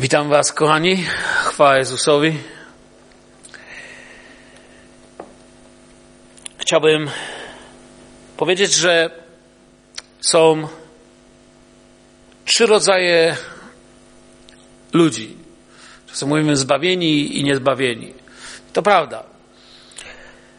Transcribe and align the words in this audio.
Witam 0.00 0.28
Was, 0.28 0.52
kochani. 0.52 1.04
Chwała 1.44 1.78
Jezusowi. 1.78 2.38
Chciałbym 6.58 7.10
powiedzieć, 8.36 8.74
że 8.74 9.10
są 10.20 10.68
trzy 12.44 12.66
rodzaje 12.66 13.36
ludzi. 14.92 15.36
Czasem 16.06 16.28
mówimy 16.28 16.56
zbawieni 16.56 17.38
i 17.38 17.44
niezbawieni. 17.44 18.14
To 18.72 18.82
prawda. 18.82 19.24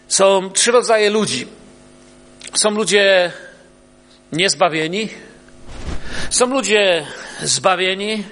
Są 0.07 0.49
trzy 0.49 0.71
rodzaje 0.71 1.09
ludzi. 1.09 1.47
Są 2.53 2.69
ludzie 2.71 3.31
niezbawieni, 4.31 5.09
są 6.29 6.45
ludzie 6.45 7.05
zbawieni 7.43 8.23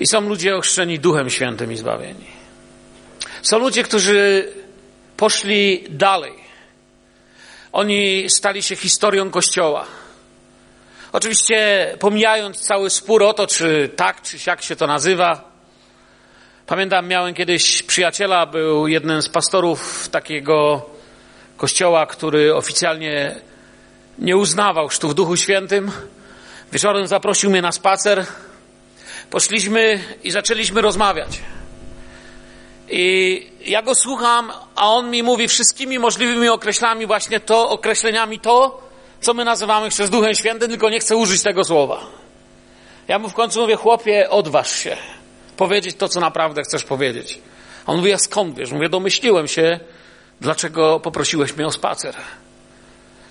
i 0.00 0.06
są 0.06 0.20
ludzie 0.20 0.56
ochrzczeni 0.56 0.98
Duchem 0.98 1.30
Świętym 1.30 1.72
i 1.72 1.76
zbawieni. 1.76 2.26
Są 3.42 3.58
ludzie, 3.58 3.82
którzy 3.82 4.48
poszli 5.16 5.84
dalej. 5.90 6.32
Oni 7.72 8.30
stali 8.30 8.62
się 8.62 8.76
historią 8.76 9.30
Kościoła. 9.30 9.86
Oczywiście 11.12 11.88
pomijając 12.00 12.60
cały 12.60 12.90
spór 12.90 13.22
o 13.22 13.32
to, 13.32 13.46
czy 13.46 13.90
tak, 13.96 14.22
czy 14.22 14.38
siak 14.38 14.62
się 14.62 14.76
to 14.76 14.86
nazywa. 14.86 15.50
Pamiętam, 16.66 17.08
miałem 17.08 17.34
kiedyś 17.34 17.82
przyjaciela, 17.82 18.46
był 18.46 18.88
jednym 18.88 19.22
z 19.22 19.28
pastorów 19.28 20.08
takiego 20.08 20.86
kościoła, 21.56 22.06
który 22.06 22.54
oficjalnie 22.54 23.40
nie 24.18 24.36
uznawał 24.36 24.88
chrztu 24.88 25.08
w 25.08 25.14
Duchu 25.14 25.36
Świętym. 25.36 25.90
Wieczorem 26.72 27.06
zaprosił 27.06 27.50
mnie 27.50 27.62
na 27.62 27.72
spacer. 27.72 28.26
Poszliśmy 29.30 30.00
i 30.24 30.30
zaczęliśmy 30.30 30.80
rozmawiać. 30.80 31.38
I 32.88 33.46
ja 33.64 33.82
go 33.82 33.94
słucham, 33.94 34.52
a 34.76 34.90
on 34.90 35.10
mi 35.10 35.22
mówi 35.22 35.48
wszystkimi 35.48 35.98
możliwymi 35.98 36.48
określami, 36.48 37.06
właśnie 37.06 37.40
to, 37.40 37.68
określeniami 37.68 38.40
to, 38.40 38.82
co 39.20 39.34
my 39.34 39.44
nazywamy 39.44 39.88
przez 39.88 40.10
Duchem 40.10 40.34
Świętym, 40.34 40.70
tylko 40.70 40.90
nie 40.90 41.00
chcę 41.00 41.16
użyć 41.16 41.42
tego 41.42 41.64
słowa. 41.64 42.00
Ja 43.08 43.18
mu 43.18 43.28
w 43.28 43.34
końcu 43.34 43.60
mówię, 43.60 43.76
chłopie, 43.76 44.30
odważ 44.30 44.70
się. 44.70 44.96
Powiedzieć 45.56 45.96
to, 45.96 46.08
co 46.08 46.20
naprawdę 46.20 46.62
chcesz 46.62 46.84
powiedzieć. 46.84 47.38
On 47.86 47.96
mówi, 47.96 48.12
a 48.12 48.18
skąd 48.18 48.56
wiesz? 48.56 48.72
Mówię, 48.72 48.88
domyśliłem 48.88 49.48
się, 49.48 49.80
dlaczego 50.40 51.00
poprosiłeś 51.00 51.56
mnie 51.56 51.66
o 51.66 51.72
spacer. 51.72 52.14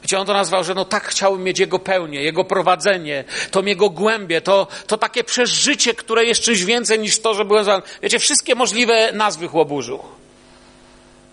Gdzie 0.05 0.19
on 0.19 0.27
to 0.27 0.33
nazwał, 0.33 0.63
że 0.63 0.73
no 0.73 0.85
tak 0.85 1.07
chciałbym 1.07 1.43
mieć 1.43 1.59
jego 1.59 1.79
pełnię, 1.79 2.23
jego 2.23 2.43
prowadzenie, 2.43 3.23
to 3.51 3.61
jego 3.61 3.89
głębie, 3.89 4.41
to, 4.41 4.67
to 4.87 4.97
takie 4.97 5.23
przeżycie, 5.23 5.93
które 5.93 6.25
jest 6.25 6.41
czymś 6.41 6.63
więcej 6.63 6.99
niż 6.99 7.19
to, 7.19 7.33
że 7.33 7.45
byłem 7.45 7.63
zwany. 7.63 7.83
Wiecie, 8.01 8.19
wszystkie 8.19 8.55
możliwe 8.55 9.11
nazwy 9.11 9.47
chłoburzył. 9.47 10.03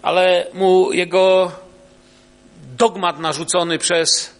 Ale 0.02 0.46
mu 0.54 0.92
jego 0.92 1.52
dogmat 2.76 3.18
narzucony 3.18 3.78
przez 3.78 4.34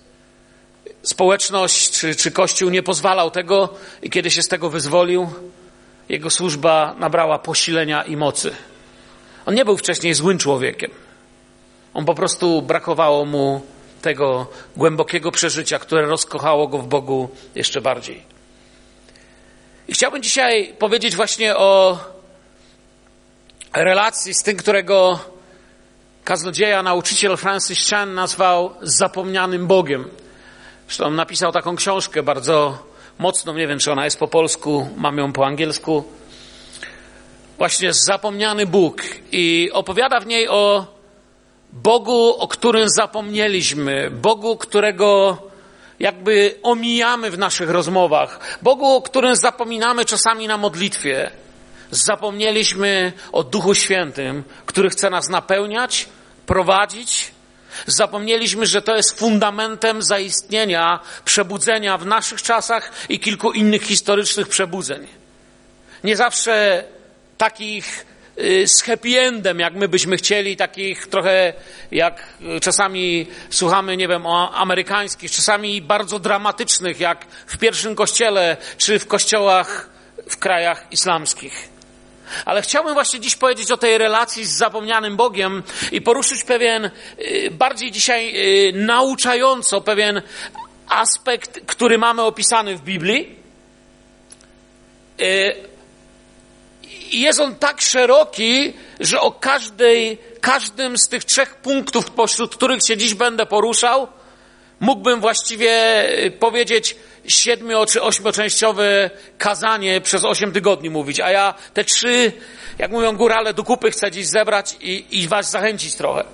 społeczność 1.02 1.90
czy, 1.90 2.14
czy 2.14 2.30
Kościół 2.30 2.70
nie 2.70 2.82
pozwalał 2.82 3.30
tego 3.30 3.68
i 4.02 4.10
kiedy 4.10 4.30
się 4.30 4.42
z 4.42 4.48
tego 4.48 4.70
wyzwolił, 4.70 5.30
jego 6.08 6.30
służba 6.30 6.94
nabrała 6.98 7.38
posilenia 7.38 8.02
i 8.02 8.16
mocy. 8.16 8.54
On 9.46 9.54
nie 9.54 9.64
był 9.64 9.76
wcześniej 9.76 10.14
złym 10.14 10.38
człowiekiem. 10.38 10.90
On 11.94 12.04
po 12.04 12.14
prostu 12.14 12.62
brakowało 12.62 13.24
mu 13.24 13.60
tego 14.02 14.46
głębokiego 14.76 15.30
przeżycia, 15.30 15.78
które 15.78 16.02
rozkochało 16.02 16.68
go 16.68 16.78
w 16.78 16.86
Bogu 16.86 17.28
jeszcze 17.54 17.80
bardziej. 17.80 18.22
I 19.88 19.94
chciałbym 19.94 20.22
dzisiaj 20.22 20.74
powiedzieć 20.78 21.16
właśnie 21.16 21.56
o 21.56 21.98
relacji 23.74 24.34
z 24.34 24.42
tym, 24.42 24.56
którego 24.56 25.20
kaznodzieja, 26.24 26.82
nauczyciel 26.82 27.36
Francis 27.36 27.90
Chan 27.90 28.14
nazwał 28.14 28.74
zapomnianym 28.82 29.66
Bogiem. 29.66 30.08
Zresztą 30.86 31.10
napisał 31.10 31.52
taką 31.52 31.76
książkę 31.76 32.22
bardzo 32.22 32.78
mocną, 33.18 33.54
nie 33.54 33.66
wiem 33.66 33.78
czy 33.78 33.92
ona 33.92 34.04
jest 34.04 34.18
po 34.18 34.28
polsku, 34.28 34.88
mam 34.96 35.18
ją 35.18 35.32
po 35.32 35.46
angielsku. 35.46 36.04
Właśnie 37.58 37.92
Zapomniany 37.92 38.66
Bóg 38.66 39.02
i 39.32 39.70
opowiada 39.72 40.20
w 40.20 40.26
niej 40.26 40.48
o 40.48 40.86
Bogu, 41.72 42.36
o 42.38 42.48
którym 42.48 42.88
zapomnieliśmy, 42.88 44.10
Bogu, 44.10 44.56
którego 44.56 45.38
jakby 46.00 46.54
omijamy 46.62 47.30
w 47.30 47.38
naszych 47.38 47.70
rozmowach, 47.70 48.58
Bogu, 48.62 48.86
o 48.86 49.02
którym 49.02 49.36
zapominamy 49.36 50.04
czasami 50.04 50.48
na 50.48 50.56
modlitwie. 50.56 51.30
Zapomnieliśmy 51.90 53.12
o 53.32 53.44
Duchu 53.44 53.74
Świętym, 53.74 54.44
który 54.66 54.90
chce 54.90 55.10
nas 55.10 55.28
napełniać, 55.28 56.08
prowadzić. 56.46 57.32
Zapomnieliśmy, 57.86 58.66
że 58.66 58.82
to 58.82 58.96
jest 58.96 59.18
fundamentem 59.18 60.02
zaistnienia, 60.02 61.00
przebudzenia 61.24 61.98
w 61.98 62.06
naszych 62.06 62.42
czasach 62.42 62.92
i 63.08 63.20
kilku 63.20 63.52
innych 63.52 63.82
historycznych 63.82 64.48
przebudzeń. 64.48 65.06
Nie 66.04 66.16
zawsze 66.16 66.84
takich 67.38 68.06
z 68.66 68.82
happy 68.82 69.20
endem, 69.20 69.58
jak 69.58 69.74
my 69.74 69.88
byśmy 69.88 70.16
chcieli, 70.16 70.56
takich 70.56 71.06
trochę 71.06 71.52
jak 71.90 72.22
czasami 72.60 73.26
słuchamy, 73.50 73.96
nie 73.96 74.08
wiem, 74.08 74.26
o 74.26 74.54
amerykańskich, 74.54 75.30
czasami 75.30 75.82
bardzo 75.82 76.18
dramatycznych, 76.18 77.00
jak 77.00 77.26
w 77.46 77.58
pierwszym 77.58 77.94
kościele, 77.94 78.56
czy 78.78 78.98
w 78.98 79.06
kościołach 79.06 79.88
w 80.28 80.36
krajach 80.36 80.86
islamskich. 80.90 81.68
Ale 82.44 82.62
chciałbym 82.62 82.94
właśnie 82.94 83.20
dziś 83.20 83.36
powiedzieć 83.36 83.70
o 83.70 83.76
tej 83.76 83.98
relacji 83.98 84.44
z 84.44 84.50
zapomnianym 84.50 85.16
Bogiem 85.16 85.62
i 85.92 86.00
poruszyć 86.00 86.44
pewien, 86.44 86.90
y, 87.18 87.50
bardziej 87.50 87.90
dzisiaj 87.90 88.32
y, 88.68 88.72
nauczająco, 88.72 89.80
pewien 89.80 90.22
aspekt, 90.88 91.60
który 91.66 91.98
mamy 91.98 92.22
opisany 92.22 92.76
w 92.76 92.82
Biblii 92.82 93.42
i 97.12 97.20
jest 97.20 97.40
on 97.40 97.54
tak 97.54 97.80
szeroki, 97.80 98.72
że 99.00 99.20
o 99.20 99.30
każdej, 99.30 100.18
każdym 100.40 100.98
z 100.98 101.08
tych 101.08 101.24
trzech 101.24 101.54
punktów, 101.54 102.10
pośród 102.10 102.56
których 102.56 102.80
się 102.86 102.96
dziś 102.96 103.14
będę 103.14 103.46
poruszał, 103.46 104.08
mógłbym 104.80 105.20
właściwie 105.20 106.04
y, 106.24 106.30
powiedzieć 106.30 106.96
siedmiu 107.28 107.86
czy 107.86 108.02
ośmioczęściowe 108.02 109.10
kazanie 109.38 110.00
przez 110.00 110.24
osiem 110.24 110.52
tygodni 110.52 110.90
mówić, 110.90 111.20
a 111.20 111.30
ja 111.30 111.54
te 111.74 111.84
trzy, 111.84 112.32
jak 112.78 112.90
mówią 112.90 113.16
górale, 113.16 113.54
do 113.54 113.64
kupy 113.64 113.90
chcę 113.90 114.10
dziś 114.10 114.26
zebrać 114.26 114.76
i, 114.80 115.04
i 115.10 115.28
was 115.28 115.50
zachęcić 115.50 115.94
trochę. 115.94 116.24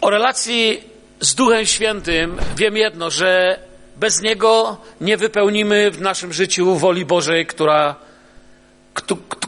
O 0.00 0.10
relacji 0.10 0.84
z 1.20 1.34
Duchem 1.34 1.66
Świętym 1.66 2.38
wiem 2.56 2.76
jedno, 2.76 3.10
że 3.10 3.58
bez 4.02 4.20
Niego 4.20 4.76
nie 5.00 5.16
wypełnimy 5.16 5.90
w 5.90 6.00
naszym 6.00 6.32
życiu 6.32 6.76
woli 6.76 7.04
Bożej, 7.04 7.46
która, 7.46 7.94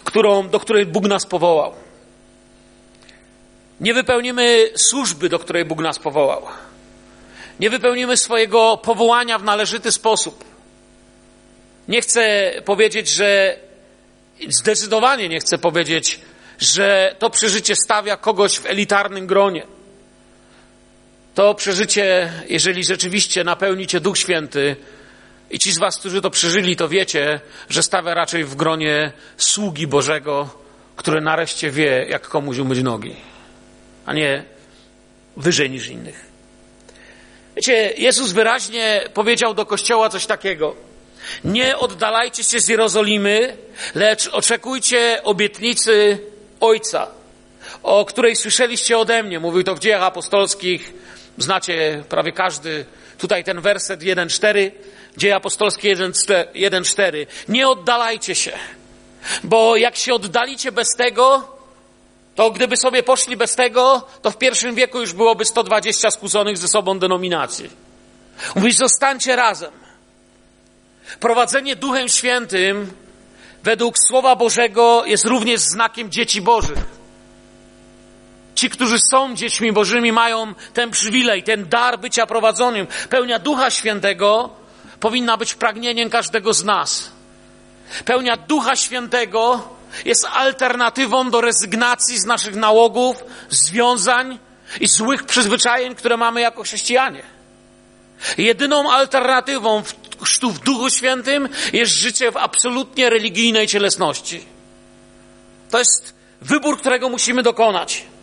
którą, 0.05 0.49
do 0.49 0.61
której 0.61 0.87
Bóg 0.87 1.05
nas 1.05 1.27
powołał. 1.27 1.75
Nie 3.81 3.95
wypełnimy 3.95 4.71
służby, 4.77 5.29
do 5.29 5.39
której 5.39 5.65
Bóg 5.65 5.79
nas 5.79 5.99
powołał. 5.99 6.43
Nie 7.61 7.71
wypełnimy 7.71 8.17
swojego 8.17 8.77
powołania 8.77 9.39
w 9.39 9.45
należyty 9.45 9.93
sposób. 9.93 10.45
Nie 11.89 12.01
chcę 12.01 12.53
powiedzieć, 12.65 13.09
że 13.09 13.59
zdecydowanie 14.49 15.29
nie 15.29 15.41
chcę 15.41 15.59
powiedzieć, 15.59 16.21
że 16.59 17.17
to 17.19 17.31
przeżycie 17.31 17.77
stawia 17.77 18.17
kogoś 18.17 18.59
w 18.59 18.67
elitarnym 18.67 19.27
gronie. 19.27 19.67
To 21.35 21.55
przeżycie, 21.55 22.33
jeżeli 22.49 22.85
rzeczywiście 22.85 23.45
napełni 23.45 23.87
cię 23.87 24.01
Duch 24.01 24.19
Święty, 24.19 24.77
i 25.51 25.59
ci 25.59 25.73
z 25.73 25.79
Was, 25.79 25.99
którzy 25.99 26.21
to 26.21 26.31
przeżyli, 26.31 26.77
to 26.77 26.89
wiecie, 26.89 27.41
że 27.69 27.83
stawia 27.83 28.15
raczej 28.15 28.45
w 28.45 28.55
gronie 28.55 29.13
sługi 29.37 29.87
Bożego, 29.87 30.51
który 30.97 31.21
nareszcie 31.21 31.71
wie, 31.71 32.07
jak 32.09 32.29
komuś 32.29 32.59
umyć 32.59 32.83
nogi, 32.83 33.17
a 34.07 34.13
nie 34.13 34.45
wyżej 35.37 35.71
niż 35.71 35.89
innych. 35.89 36.27
Wiecie, 37.57 37.93
Jezus 37.97 38.33
wyraźnie 38.33 39.09
powiedział 39.15 39.55
do 39.55 39.67
Kościoła 39.67 40.09
coś 40.09 40.27
takiego. 40.27 40.77
Nie 41.45 41.79
oddalajcie 41.79 42.45
się 42.45 42.61
z 42.61 42.69
Jerozolimy, 42.69 43.57
lecz 43.95 44.29
oczekujcie 44.29 45.21
obietnicy 45.25 46.19
Ojca, 46.61 47.07
o 47.83 48.05
której 48.05 48.37
słyszeliście 48.37 48.99
ode 48.99 49.23
mnie. 49.23 49.41
Mówił 49.41 49.63
to 49.63 49.75
w 49.75 49.79
dziejach 49.79 50.03
apostolskich, 50.03 50.93
Znacie 51.39 52.05
prawie 52.09 52.33
każdy 52.33 52.85
tutaj 53.19 53.45
ten 53.45 53.61
werset 53.61 54.01
1.4, 54.01 54.71
Dzieje 55.17 55.37
apostolskie 55.37 55.97
1.4. 55.97 57.27
Nie 57.49 57.69
oddalajcie 57.69 58.35
się, 58.35 58.53
bo 59.45 59.77
jak 59.77 59.97
się 59.97 60.15
oddalicie 60.15 60.73
bez 60.73 60.89
tego, 60.97 61.49
to 62.35 62.51
gdyby 62.51 62.77
sobie 62.77 63.03
poszli 63.03 63.37
bez 63.37 63.55
tego, 63.55 64.07
to 64.23 64.31
w 64.31 64.39
pierwszym 64.39 64.75
wieku 64.75 65.01
już 65.01 65.13
byłoby 65.13 65.45
120 65.45 66.11
skłóconych 66.11 66.59
ze 66.59 66.69
sobą 66.69 66.99
denominacji. 66.99 67.71
Mówisz, 68.55 68.77
zostańcie 68.77 69.37
razem. 69.37 69.73
Prowadzenie 71.21 71.77
Duchem 71.77 72.09
Świętym 72.09 72.93
według 73.63 73.99
Słowa 74.09 74.37
Bożego 74.37 75.05
jest 75.07 75.25
również 75.25 75.61
znakiem 75.61 76.11
dzieci 76.11 76.43
Bożych. 76.43 77.04
Ci, 78.65 78.71
którzy 78.71 78.99
są 79.11 79.35
dziećmi 79.35 79.73
Bożymi, 79.73 80.13
mają 80.13 80.55
ten 80.75 80.91
przywilej, 80.91 81.43
ten 81.43 81.69
dar 81.69 81.99
bycia 81.99 82.27
prowadzonym. 82.27 82.87
Pełnia 83.11 83.39
Ducha 83.39 83.71
Świętego 83.71 84.51
powinna 85.01 85.37
być 85.37 85.55
pragnieniem 85.55 86.11
każdego 86.11 86.55
z 86.55 86.65
nas. 86.65 87.11
Pełnia 88.05 88.37
Ducha 88.37 88.77
Świętego 88.77 89.69
jest 90.05 90.27
alternatywą 90.33 91.31
do 91.31 91.41
rezygnacji 91.41 92.19
z 92.19 92.25
naszych 92.25 92.57
nałogów, 92.57 93.25
związań 93.51 94.39
i 94.81 94.89
złych 94.89 95.23
przyzwyczajeń, 95.23 95.95
które 95.95 96.17
mamy 96.17 96.41
jako 96.41 96.63
chrześcijanie. 96.63 97.23
Jedyną 98.39 98.93
alternatywą 98.93 99.83
w, 99.83 99.95
w 100.43 100.59
Duchu 100.59 100.91
Świętym 100.91 101.49
jest 101.73 101.93
życie 101.93 102.33
w 102.33 102.37
absolutnie 102.37 103.11
religijnej 103.11 103.67
cielesności. 103.67 104.45
To 105.71 105.79
jest 105.79 106.15
wybór, 106.41 106.79
którego 106.79 107.09
musimy 107.09 107.43
dokonać. 107.43 108.14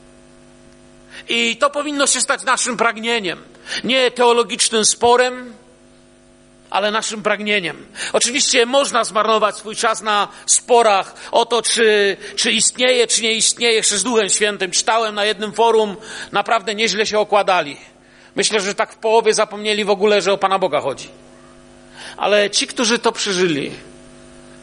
I 1.33 1.57
to 1.57 1.69
powinno 1.69 2.07
się 2.07 2.22
stać 2.22 2.44
naszym 2.44 2.78
pragnieniem. 2.78 3.44
Nie 3.83 4.12
teologicznym 4.12 4.86
sporem, 4.86 5.54
ale 6.69 6.92
naszym 6.92 7.24
pragnieniem. 7.24 7.86
Oczywiście 8.13 8.66
można 8.66 9.04
zmarnować 9.04 9.57
swój 9.57 9.75
czas 9.75 10.01
na 10.01 10.28
sporach 10.45 11.16
o 11.31 11.45
to, 11.45 11.62
czy, 11.62 12.18
czy 12.36 12.51
istnieje, 12.51 13.07
czy 13.07 13.22
nie 13.22 13.33
istnieje 13.33 13.81
chrzest 13.81 14.04
Duchem 14.04 14.30
Świętym. 14.30 14.72
Czytałem 14.72 15.16
na 15.16 15.25
jednym 15.25 15.54
forum, 15.54 15.95
naprawdę 16.31 16.75
nieźle 16.75 17.06
się 17.06 17.19
okładali. 17.19 17.78
Myślę, 18.36 18.60
że 18.60 18.75
tak 18.75 18.94
w 18.94 18.98
połowie 18.98 19.33
zapomnieli 19.33 19.86
w 19.86 19.89
ogóle, 19.89 20.22
że 20.22 20.33
o 20.33 20.38
Pana 20.38 20.60
Boga 20.60 20.81
chodzi. 20.81 21.10
Ale 22.18 22.50
ci, 22.50 22.68
którzy 22.68 23.00
to 23.00 23.12
przeżyli, 23.12 23.72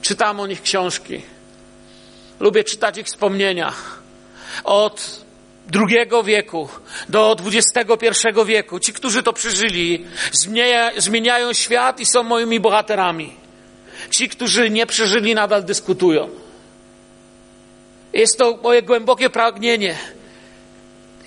czytam 0.02 0.40
o 0.40 0.46
nich 0.46 0.62
książki. 0.62 1.22
Lubię 2.40 2.64
czytać 2.64 2.98
ich 2.98 3.06
wspomnienia. 3.06 3.72
Od 4.64 5.27
II 5.74 6.24
wieku 6.24 6.68
do 7.08 7.36
XXI 7.46 8.28
wieku. 8.46 8.80
Ci, 8.80 8.92
którzy 8.92 9.22
to 9.22 9.32
przeżyli, 9.32 10.06
zmienia, 10.32 10.90
zmieniają 10.96 11.52
świat 11.52 12.00
i 12.00 12.06
są 12.06 12.22
moimi 12.22 12.60
bohaterami. 12.60 13.32
Ci, 14.10 14.28
którzy 14.28 14.70
nie 14.70 14.86
przeżyli, 14.86 15.34
nadal 15.34 15.64
dyskutują. 15.64 16.28
Jest 18.12 18.38
to 18.38 18.58
moje 18.62 18.82
głębokie 18.82 19.30
pragnienie. 19.30 19.96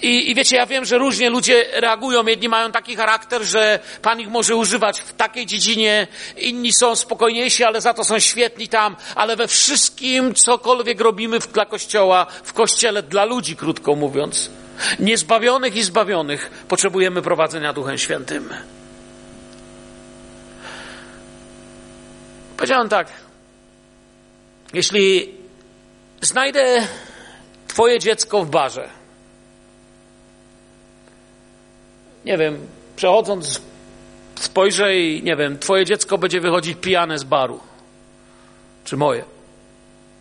I, 0.02 0.32
I 0.32 0.36
wiecie, 0.36 0.56
ja 0.56 0.66
wiem, 0.66 0.86
że 0.86 0.98
różnie 0.98 1.30
ludzie 1.30 1.66
reagują. 1.74 2.26
Jedni 2.26 2.50
mają 2.50 2.72
taki 2.72 2.96
charakter, 2.96 3.44
że 3.44 3.80
Pan 4.02 4.20
ich 4.20 4.30
może 4.30 4.56
używać 4.56 5.00
w 5.00 5.14
takiej 5.14 5.46
dziedzinie, 5.46 6.08
inni 6.38 6.74
są 6.74 6.96
spokojniejsi, 6.96 7.64
ale 7.64 7.82
za 7.82 7.94
to 7.94 8.04
są 8.04 8.20
świetni 8.20 8.68
tam. 8.68 8.96
Ale 9.16 9.36
we 9.36 9.48
wszystkim, 9.48 10.36
cokolwiek 10.36 11.02
robimy 11.02 11.40
dla 11.40 11.66
Kościoła, 11.66 12.26
w 12.44 12.54
Kościele 12.54 13.04
dla 13.04 13.26
ludzi, 13.26 13.56
krótko 13.56 13.96
mówiąc, 13.96 14.50
niezbawionych 15.00 15.76
i 15.76 15.84
zbawionych, 15.84 16.52
potrzebujemy 16.68 17.22
prowadzenia 17.22 17.74
Duchem 17.74 17.98
Świętym. 17.98 18.50
Powiedziałem 22.58 22.90
tak. 22.90 23.08
Jeśli 24.74 25.34
znajdę 26.22 26.88
Twoje 27.68 28.00
dziecko 28.00 28.44
w 28.44 28.50
barze, 28.50 29.01
nie 32.26 32.38
wiem, 32.38 32.68
przechodząc 32.96 33.62
spojrzę 34.40 34.96
i 34.96 35.24
nie 35.24 35.36
wiem, 35.36 35.60
twoje 35.60 35.86
dziecko 35.86 36.18
będzie 36.18 36.42
wychodzić 36.42 36.78
pijane 36.82 37.20
z 37.20 37.24
baru. 37.24 37.60
Czy 38.84 38.98
moje? 38.98 39.24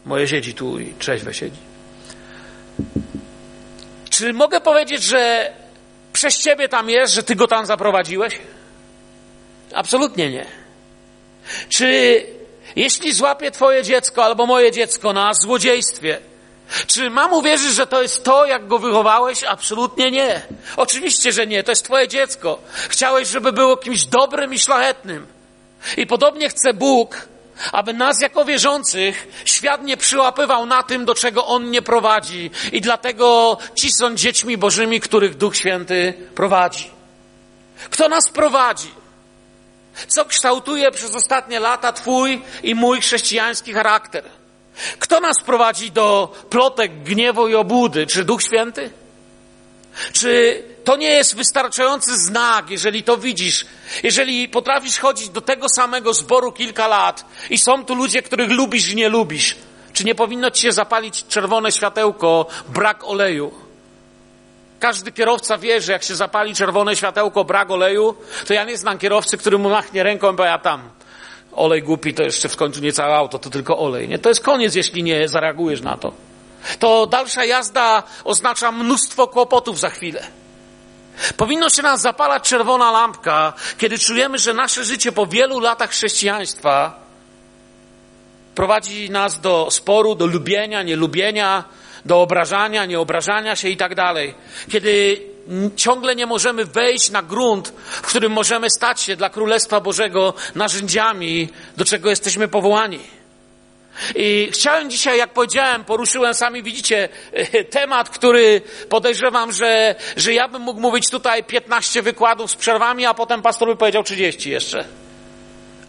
Moje 0.07 0.29
siedzi 0.29 0.55
tu 0.55 0.81
i 0.81 0.95
trzeźwe 0.99 1.35
siedzi. 1.35 1.61
Czy 4.11 4.33
mogę 4.33 4.61
powiedzieć, 4.61 5.03
że 5.03 5.53
przez 6.13 6.39
ciebie 6.39 6.69
tam 6.69 6.91
jest, 6.91 7.15
że 7.15 7.23
ty 7.23 7.35
go 7.35 7.47
tam 7.47 7.67
zaprowadziłeś? 7.67 8.39
Absolutnie 9.75 10.31
nie. 10.31 10.47
Czy 11.69 12.23
jeśli 12.77 13.15
złapie 13.15 13.51
twoje 13.51 13.83
dziecko 13.83 14.25
albo 14.25 14.47
moje 14.47 14.73
dziecko 14.73 15.13
na 15.13 15.35
złodziejstwie, 15.35 16.19
czy 16.87 17.11
mam 17.11 17.33
uwierzyć, 17.33 17.75
że 17.75 17.87
to 17.87 18.03
jest 18.03 18.25
to, 18.25 18.47
jak 18.47 18.69
go 18.69 18.79
wychowałeś? 18.79 19.45
Absolutnie 19.45 20.11
nie. 20.11 20.43
Oczywiście, 20.77 21.33
że 21.33 21.47
nie. 21.47 21.63
To 21.63 21.73
jest 21.73 21.85
twoje 21.85 22.09
dziecko. 22.09 22.59
Chciałeś, 22.89 23.29
żeby 23.29 23.53
było 23.53 23.77
kimś 23.77 24.05
dobrym 24.05 24.55
i 24.55 24.59
szlachetnym. 24.59 25.27
I 25.97 26.07
podobnie 26.07 26.49
chce 26.49 26.75
Bóg, 26.75 27.29
aby 27.73 27.95
nas 27.95 28.21
jako 28.21 28.45
wierzących 28.45 29.43
świat 29.45 29.83
nie 29.83 29.97
przyłapywał 29.97 30.67
na 30.67 30.83
tym, 30.83 31.05
do 31.05 31.15
czego 31.15 31.47
On 31.47 31.71
nie 31.71 31.83
prowadzi. 31.83 32.51
I 32.73 32.81
dlatego 32.81 33.59
ci 33.75 33.93
są 33.93 34.15
dziećmi 34.15 34.57
Bożymi, 34.57 35.01
których 35.01 35.37
Duch 35.37 35.57
Święty 35.57 36.15
prowadzi. 36.35 36.91
Kto 37.91 38.09
nas 38.09 38.29
prowadzi? 38.29 38.91
Co 40.09 40.25
kształtuje 40.25 40.91
przez 40.91 41.15
ostatnie 41.15 41.61
lata 41.61 41.93
Twój 41.93 42.43
i 42.63 42.75
mój 42.75 43.01
chrześcijański 43.01 43.73
charakter? 43.73 44.40
Kto 44.99 45.21
nas 45.21 45.37
prowadzi 45.47 45.91
do 45.91 46.33
plotek, 46.51 47.03
gniewu 47.03 47.49
i 47.49 47.55
obłudy? 47.55 48.07
Czy 48.07 48.25
Duch 48.25 48.43
Święty? 48.43 48.91
Czy 50.13 50.63
to 50.85 50.97
nie 50.97 51.11
jest 51.11 51.37
wystarczający 51.37 52.19
znak, 52.19 52.71
jeżeli 52.71 53.03
to 53.03 53.17
widzisz, 53.17 53.67
jeżeli 54.03 54.49
potrafisz 54.49 54.99
chodzić 54.99 55.29
do 55.29 55.41
tego 55.41 55.69
samego 55.69 56.15
zboru 56.15 56.53
kilka 56.53 56.89
lat 56.89 57.25
i 57.51 57.59
są 57.59 57.85
tu 57.85 57.95
ludzie, 57.95 58.23
których 58.23 58.51
lubisz 58.51 58.93
i 58.93 58.97
nie 58.97 59.09
lubisz? 59.09 59.57
Czy 59.93 60.05
nie 60.05 60.15
powinno 60.15 60.51
ci 60.51 60.63
się 60.63 60.73
zapalić 60.73 61.27
czerwone 61.27 61.73
światełko, 61.73 62.47
brak 62.69 63.05
oleju? 63.05 63.53
Każdy 64.81 65.13
kierowca 65.13 65.59
wie, 65.59 65.81
że 65.81 65.93
jak 65.93 66.03
się 66.03 66.15
zapali 66.15 66.55
czerwone 66.55 66.97
światełko, 66.97 67.45
brak 67.45 67.71
oleju, 67.71 68.17
to 68.47 68.55
ja 68.55 68.65
nie 68.65 68.79
znam 68.79 68.99
kierowcy, 68.99 69.39
który 69.39 69.59
mu 69.59 69.71
machnie 69.71 70.03
ręką, 70.03 70.37
bo 70.37 70.45
ja 70.45 70.59
tam 70.59 70.91
olej 71.53 71.83
głupi 71.83 72.15
to 72.15 72.23
jeszcze 72.23 72.49
w 72.49 72.57
końcu 72.57 72.81
nie 72.81 72.93
całe 72.93 73.17
auto, 73.17 73.39
to 73.39 73.51
tylko 73.51 73.79
olej. 73.79 74.09
Nie? 74.09 74.19
To 74.19 74.29
jest 74.29 74.41
koniec, 74.41 74.75
jeśli 74.75 75.03
nie 75.03 75.29
zareagujesz 75.29 75.81
na 75.81 75.97
to. 75.97 76.13
To 76.79 77.07
dalsza 77.07 77.45
jazda 77.45 78.03
oznacza 78.25 78.73
mnóstwo 78.73 79.29
kłopotów 79.29 79.81
za 79.81 79.91
chwilę. 79.91 80.27
Powinno 81.37 81.71
się 81.71 81.83
nas 81.83 82.01
zapalać 82.01 82.49
czerwona 82.49 82.91
lampka, 82.91 83.53
kiedy 83.79 83.99
czujemy, 83.99 84.39
że 84.39 84.55
nasze 84.55 84.85
życie 84.85 85.13
po 85.13 85.27
wielu 85.27 85.61
latach 85.61 85.91
chrześcijaństwa 85.91 87.01
prowadzi 88.55 89.11
nas 89.11 89.41
do 89.41 89.69
sporu, 89.71 90.15
do 90.15 90.27
lubienia, 90.27 90.83
nielubienia, 90.83 91.65
do 92.05 92.23
obrażania, 92.23 92.87
nieobrażania 92.87 93.57
się 93.57 93.69
i 93.69 93.77
tak 93.77 93.95
dalej. 93.95 94.35
Kiedy 94.69 95.23
ciągle 95.77 96.17
nie 96.17 96.27
możemy 96.27 96.65
wejść 96.65 97.11
na 97.11 97.23
grunt, 97.23 97.69
w 97.87 98.07
którym 98.07 98.33
możemy 98.33 98.71
stać 98.71 99.01
się 99.01 99.17
dla 99.17 99.31
Królestwa 99.31 99.81
Bożego 99.81 100.35
narzędziami, 100.55 101.49
do 101.77 101.85
czego 101.85 102.11
jesteśmy 102.11 102.49
powołani. 102.49 103.01
I 104.15 104.49
chciałem 104.53 104.91
dzisiaj, 104.91 105.19
jak 105.19 105.33
powiedziałem, 105.33 105.85
poruszyłem, 105.85 106.35
sami 106.35 106.63
widzicie, 106.63 107.09
temat, 107.71 108.11
który 108.11 108.63
podejrzewam, 108.89 109.53
że, 109.53 109.95
że 110.17 110.33
ja 110.33 110.49
bym 110.49 110.63
mógł 110.63 110.81
mówić 110.81 111.11
tutaj 111.11 111.45
15 111.45 112.03
wykładów 112.03 112.51
z 112.51 112.57
przerwami, 112.57 113.07
a 113.07 113.15
potem 113.15 113.43
pastor 113.43 113.69
by 113.69 113.77
powiedział 113.77 114.03
30 114.03 114.51
jeszcze. 114.51 114.85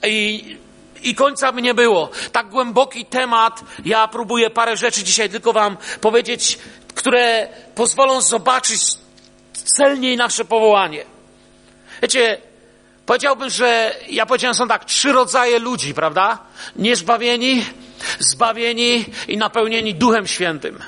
I, 0.03 0.57
i 1.03 1.15
końca 1.15 1.51
by 1.51 1.61
nie 1.61 1.73
było. 1.73 2.09
Tak 2.31 2.49
głęboki 2.49 3.05
temat, 3.05 3.61
ja 3.85 4.07
próbuję 4.07 4.49
parę 4.49 4.77
rzeczy 4.77 5.03
dzisiaj 5.03 5.29
tylko 5.29 5.53
wam 5.53 5.77
powiedzieć, 6.01 6.59
które 6.95 7.47
pozwolą 7.75 8.21
zobaczyć 8.21 8.81
celniej 9.53 10.17
nasze 10.17 10.45
powołanie. 10.45 11.05
Wiecie, 12.01 12.37
powiedziałbym, 13.05 13.49
że 13.49 13.95
ja 14.09 14.25
powiedziałem, 14.25 14.55
są 14.55 14.67
tak 14.67 14.85
trzy 14.85 15.11
rodzaje 15.11 15.59
ludzi, 15.59 15.93
prawda? 15.93 16.37
Niezbawieni, 16.75 17.65
zbawieni 18.19 19.05
i 19.27 19.37
napełnieni 19.37 19.95
Duchem 19.95 20.27
Świętym. 20.27 20.79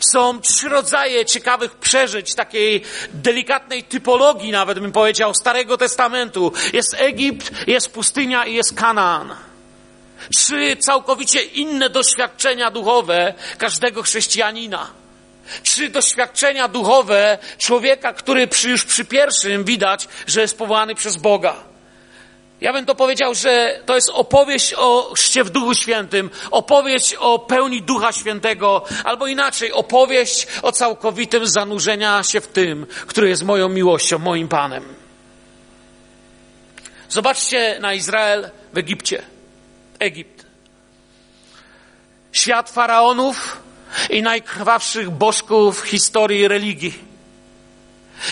Są 0.00 0.40
trzy 0.40 0.68
rodzaje 0.68 1.24
ciekawych 1.24 1.74
przeżyć, 1.74 2.34
takiej 2.34 2.82
delikatnej 3.12 3.82
typologii, 3.84 4.50
nawet 4.50 4.78
bym 4.78 4.92
powiedział, 4.92 5.34
Starego 5.34 5.78
Testamentu. 5.78 6.52
Jest 6.72 6.94
Egipt, 6.98 7.68
jest 7.68 7.92
pustynia 7.92 8.46
i 8.46 8.54
jest 8.54 8.74
Kanaan. 8.74 9.34
Trzy 10.36 10.76
całkowicie 10.76 11.42
inne 11.42 11.90
doświadczenia 11.90 12.70
duchowe 12.70 13.34
każdego 13.58 14.02
chrześcijanina. 14.02 14.86
Trzy 15.62 15.88
doświadczenia 15.88 16.68
duchowe 16.68 17.38
człowieka, 17.58 18.12
który 18.12 18.46
przy, 18.46 18.70
już 18.70 18.84
przy 18.84 19.04
pierwszym 19.04 19.64
widać, 19.64 20.08
że 20.26 20.40
jest 20.40 20.58
powołany 20.58 20.94
przez 20.94 21.16
Boga. 21.16 21.56
Ja 22.60 22.72
bym 22.72 22.86
to 22.86 22.94
powiedział, 22.94 23.34
że 23.34 23.80
to 23.86 23.94
jest 23.94 24.10
opowieść 24.10 24.74
o 24.76 25.12
chrzcie 25.14 25.44
w 25.44 25.50
Duchu 25.50 25.74
Świętym, 25.74 26.30
opowieść 26.50 27.14
o 27.14 27.38
pełni 27.38 27.82
Ducha 27.82 28.12
Świętego, 28.12 28.84
albo 29.04 29.26
inaczej, 29.26 29.72
opowieść 29.72 30.46
o 30.62 30.72
całkowitym 30.72 31.46
zanurzenia 31.46 32.22
się 32.22 32.40
w 32.40 32.46
tym, 32.46 32.86
który 33.06 33.28
jest 33.28 33.42
moją 33.42 33.68
miłością, 33.68 34.18
moim 34.18 34.48
Panem. 34.48 34.94
Zobaczcie 37.08 37.78
na 37.80 37.94
Izrael 37.94 38.50
w 38.72 38.78
Egipcie. 38.78 39.22
Egipt. 39.98 40.46
Świat 42.32 42.70
faraonów 42.70 43.65
i 44.10 44.22
najkrwawszych 44.22 45.10
bożków 45.10 45.82
historii 45.82 46.48
religii. 46.48 46.94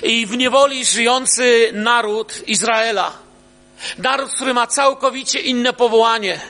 I 0.02 0.26
w 0.26 0.37
niewoli 0.37 0.84
żyjący 0.84 1.70
naród 1.73 2.49
Izraela. 2.49 3.12
Naród, 3.99 4.30
który 4.30 4.54
ma 4.54 4.66
całkowicie 4.66 5.40
inne 5.40 5.73
powołanie. 5.73 6.40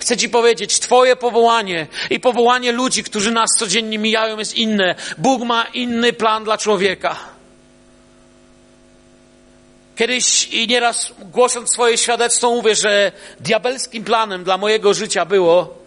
Chcę 0.00 0.16
Ci 0.16 0.28
powiedzieć, 0.28 0.78
Twoje 0.78 1.16
powołanie 1.16 1.86
i 2.10 2.20
powołanie 2.20 2.72
ludzi, 2.72 3.04
którzy 3.04 3.30
nas 3.30 3.50
codziennie 3.58 3.98
mijają, 3.98 4.38
jest 4.38 4.54
inne. 4.54 4.94
Bóg 5.18 5.42
ma 5.42 5.64
inny 5.64 6.12
plan 6.12 6.44
dla 6.44 6.58
człowieka. 6.58 7.16
Kiedyś 9.96 10.48
i 10.48 10.66
nieraz 10.66 11.12
głosząc 11.18 11.72
swoje 11.72 11.98
świadectwo 11.98 12.50
mówię, 12.50 12.74
że 12.74 13.12
diabelskim 13.40 14.04
planem 14.04 14.44
dla 14.44 14.58
mojego 14.58 14.94
życia 14.94 15.24
było, 15.24 15.79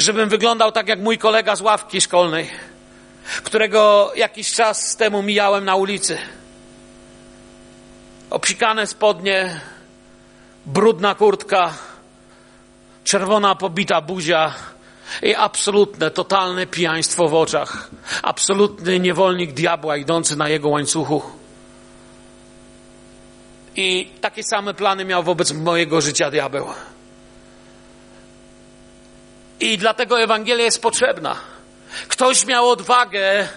żebym 0.00 0.28
wyglądał 0.28 0.72
tak 0.72 0.88
jak 0.88 1.00
mój 1.00 1.18
kolega 1.18 1.56
z 1.56 1.60
ławki 1.60 2.00
szkolnej, 2.00 2.50
którego 3.42 4.12
jakiś 4.16 4.52
czas 4.52 4.96
temu 4.96 5.22
mijałem 5.22 5.64
na 5.64 5.76
ulicy. 5.76 6.18
Obsikane 8.30 8.86
spodnie, 8.86 9.60
brudna 10.66 11.14
kurtka, 11.14 11.74
czerwona 13.04 13.54
pobita 13.54 14.00
buzia 14.00 14.54
i 15.22 15.34
absolutne, 15.34 16.10
totalne 16.10 16.66
pijaństwo 16.66 17.28
w 17.28 17.34
oczach. 17.34 17.90
Absolutny 18.22 19.00
niewolnik 19.00 19.52
diabła 19.52 19.96
idący 19.96 20.36
na 20.36 20.48
jego 20.48 20.68
łańcuchu. 20.68 21.22
I 23.76 24.10
takie 24.20 24.42
same 24.42 24.74
plany 24.74 25.04
miał 25.04 25.22
wobec 25.22 25.52
mojego 25.52 26.00
życia 26.00 26.30
diabeł. 26.30 26.66
I 29.60 29.78
dlatego 29.78 30.20
Ewangelia 30.20 30.64
jest 30.64 30.82
potrzebna. 30.82 31.36
Ktoś 32.08 32.46
miał 32.46 32.70
odwagę 32.70 33.48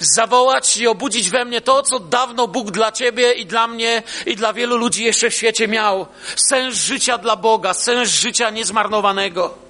zawołać 0.00 0.76
i 0.76 0.86
obudzić 0.86 1.30
we 1.30 1.44
mnie 1.44 1.60
to, 1.60 1.82
co 1.82 2.00
dawno 2.00 2.48
Bóg 2.48 2.70
dla 2.70 2.92
Ciebie 2.92 3.32
i 3.32 3.46
dla 3.46 3.66
mnie 3.66 4.02
i 4.26 4.36
dla 4.36 4.52
wielu 4.52 4.76
ludzi 4.76 5.04
jeszcze 5.04 5.30
w 5.30 5.34
świecie 5.34 5.68
miał. 5.68 6.06
Sens 6.36 6.74
życia 6.74 7.18
dla 7.18 7.36
Boga, 7.36 7.74
sens 7.74 8.08
życia 8.08 8.50
niezmarnowanego. 8.50 9.63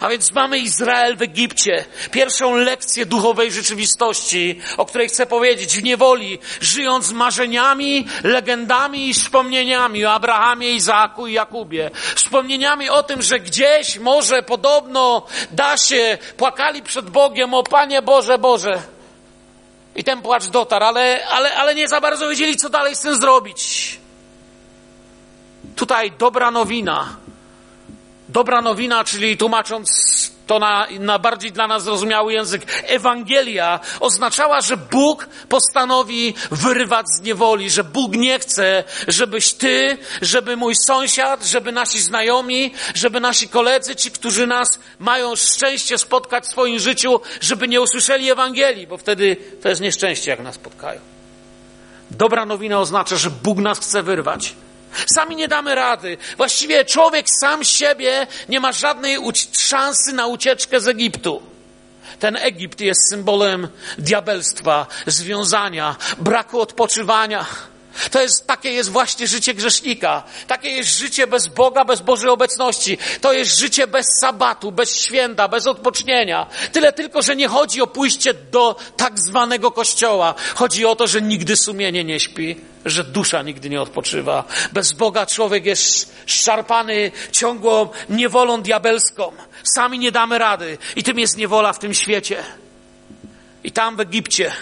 A 0.00 0.08
więc 0.08 0.32
mamy 0.32 0.58
Izrael 0.58 1.16
w 1.16 1.22
Egipcie. 1.22 1.84
Pierwszą 2.10 2.56
lekcję 2.56 3.06
duchowej 3.06 3.52
rzeczywistości, 3.52 4.60
o 4.76 4.86
której 4.86 5.08
chcę 5.08 5.26
powiedzieć, 5.26 5.76
w 5.78 5.82
niewoli, 5.82 6.38
żyjąc 6.60 7.12
marzeniami, 7.12 8.06
legendami 8.24 9.08
i 9.08 9.14
wspomnieniami 9.14 10.06
o 10.06 10.12
Abrahamie, 10.12 10.70
Izaaku 10.70 11.26
i 11.26 11.32
Jakubie. 11.32 11.90
Wspomnieniami 12.14 12.88
o 12.90 13.02
tym, 13.02 13.22
że 13.22 13.40
gdzieś 13.40 13.98
może 13.98 14.42
podobno 14.42 15.26
da 15.50 15.76
się, 15.76 16.18
płakali 16.36 16.82
przed 16.82 17.10
Bogiem 17.10 17.54
o 17.54 17.62
Panie 17.62 18.02
Boże, 18.02 18.38
Boże. 18.38 18.82
I 19.96 20.04
ten 20.04 20.22
płacz 20.22 20.46
dotarł, 20.46 20.84
ale, 20.84 21.26
ale, 21.26 21.54
ale 21.54 21.74
nie 21.74 21.88
za 21.88 22.00
bardzo 22.00 22.28
wiedzieli, 22.28 22.56
co 22.56 22.68
dalej 22.68 22.96
z 22.96 23.00
tym 23.00 23.16
zrobić. 23.16 23.98
Tutaj 25.76 26.12
dobra 26.18 26.50
nowina 26.50 27.23
Dobra 28.34 28.62
nowina, 28.62 29.04
czyli 29.04 29.36
tłumacząc 29.36 29.90
to 30.46 30.58
na, 30.58 30.86
na, 31.00 31.18
bardziej 31.18 31.52
dla 31.52 31.66
nas 31.66 31.84
zrozumiały 31.84 32.32
język, 32.32 32.82
Ewangelia 32.86 33.80
oznaczała, 34.00 34.60
że 34.60 34.76
Bóg 34.76 35.28
postanowi 35.48 36.34
wyrywać 36.50 37.06
z 37.18 37.22
niewoli, 37.22 37.70
że 37.70 37.84
Bóg 37.84 38.12
nie 38.12 38.38
chce, 38.38 38.84
żebyś 39.08 39.52
ty, 39.52 39.98
żeby 40.22 40.56
mój 40.56 40.74
sąsiad, 40.86 41.44
żeby 41.44 41.72
nasi 41.72 42.00
znajomi, 42.00 42.72
żeby 42.94 43.20
nasi 43.20 43.48
koledzy, 43.48 43.96
ci, 43.96 44.10
którzy 44.10 44.46
nas 44.46 44.78
mają 44.98 45.36
szczęście 45.36 45.98
spotkać 45.98 46.44
w 46.44 46.48
swoim 46.48 46.78
życiu, 46.78 47.20
żeby 47.40 47.68
nie 47.68 47.80
usłyszeli 47.80 48.30
Ewangelii, 48.30 48.86
bo 48.86 48.96
wtedy 48.96 49.36
to 49.62 49.68
jest 49.68 49.80
nieszczęście, 49.80 50.30
jak 50.30 50.40
nas 50.40 50.54
spotkają. 50.54 51.00
Dobra 52.10 52.46
nowina 52.46 52.80
oznacza, 52.80 53.16
że 53.16 53.30
Bóg 53.30 53.58
nas 53.58 53.78
chce 53.78 54.02
wyrwać. 54.02 54.54
Sami 55.14 55.36
nie 55.36 55.48
damy 55.48 55.74
rady. 55.74 56.16
Właściwie 56.36 56.84
człowiek 56.84 57.26
sam 57.40 57.64
siebie 57.64 58.26
nie 58.48 58.60
ma 58.60 58.72
żadnej 58.72 59.18
szansy 59.52 60.12
na 60.12 60.26
ucieczkę 60.26 60.80
z 60.80 60.88
Egiptu. 60.88 61.42
Ten 62.18 62.36
Egipt 62.36 62.80
jest 62.80 63.08
symbolem 63.10 63.68
diabelstwa, 63.98 64.86
związania, 65.06 65.96
braku 66.18 66.60
odpoczywania. 66.60 67.46
To 68.10 68.22
jest, 68.22 68.46
takie 68.46 68.72
jest 68.72 68.90
właśnie 68.90 69.26
życie 69.26 69.54
grzesznika. 69.54 70.22
Takie 70.46 70.68
jest 70.68 70.98
życie 70.98 71.26
bez 71.26 71.46
Boga, 71.46 71.84
bez 71.84 72.00
Bożej 72.00 72.30
obecności. 72.30 72.98
To 73.20 73.32
jest 73.32 73.58
życie 73.58 73.86
bez 73.86 74.06
sabatu, 74.20 74.72
bez 74.72 74.96
święta, 74.96 75.48
bez 75.48 75.66
odpocznienia. 75.66 76.46
Tyle 76.72 76.92
tylko, 76.92 77.22
że 77.22 77.36
nie 77.36 77.48
chodzi 77.48 77.82
o 77.82 77.86
pójście 77.86 78.34
do 78.34 78.76
tak 78.96 79.12
zwanego 79.18 79.70
kościoła. 79.70 80.34
Chodzi 80.54 80.86
o 80.86 80.96
to, 80.96 81.06
że 81.06 81.22
nigdy 81.22 81.56
sumienie 81.56 82.04
nie 82.04 82.20
śpi, 82.20 82.56
że 82.84 83.04
dusza 83.04 83.42
nigdy 83.42 83.70
nie 83.70 83.82
odpoczywa. 83.82 84.44
Bez 84.72 84.92
Boga 84.92 85.26
człowiek 85.26 85.66
jest 85.66 86.14
szarpany 86.26 87.12
ciągłą 87.32 87.88
niewolą 88.08 88.62
diabelską. 88.62 89.32
Sami 89.74 89.98
nie 89.98 90.12
damy 90.12 90.38
rady. 90.38 90.78
I 90.96 91.02
tym 91.02 91.18
jest 91.18 91.36
niewola 91.36 91.72
w 91.72 91.78
tym 91.78 91.94
świecie. 91.94 92.44
I 93.64 93.72
tam 93.72 93.96
w 93.96 94.00
Egipcie 94.00 94.52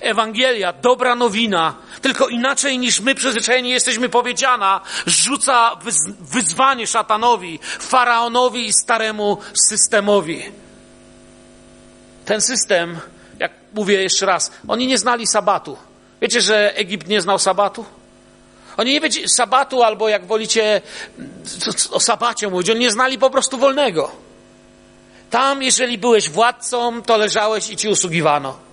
Ewangelia, 0.00 0.72
dobra 0.72 1.14
nowina, 1.14 1.74
tylko 2.02 2.28
inaczej 2.28 2.78
niż 2.78 3.00
my 3.00 3.14
przyzwyczajeni 3.14 3.70
jesteśmy 3.70 4.08
powiedziana, 4.08 4.80
rzuca 5.06 5.76
wyzwanie 6.20 6.86
szatanowi, 6.86 7.58
faraonowi 7.62 8.66
i 8.66 8.72
staremu 8.72 9.38
systemowi. 9.70 10.42
Ten 12.24 12.40
system, 12.40 12.98
jak 13.38 13.52
mówię 13.74 14.02
jeszcze 14.02 14.26
raz, 14.26 14.52
oni 14.68 14.86
nie 14.86 14.98
znali 14.98 15.26
sabatu. 15.26 15.76
Wiecie, 16.20 16.40
że 16.40 16.76
Egipt 16.76 17.08
nie 17.08 17.20
znał 17.20 17.38
sabatu? 17.38 17.84
Oni 18.76 18.92
nie 18.92 19.00
wiedzieli 19.00 19.28
sabatu, 19.28 19.82
albo 19.82 20.08
jak 20.08 20.26
wolicie 20.26 20.82
o 21.90 22.00
sabacie 22.00 22.48
mówić, 22.48 22.70
oni 22.70 22.80
nie 22.80 22.90
znali 22.90 23.18
po 23.18 23.30
prostu 23.30 23.58
wolnego. 23.58 24.10
Tam, 25.30 25.62
jeżeli 25.62 25.98
byłeś 25.98 26.30
władcą, 26.30 27.02
to 27.02 27.16
leżałeś 27.16 27.70
i 27.70 27.76
ci 27.76 27.88
usługiwano. 27.88 28.69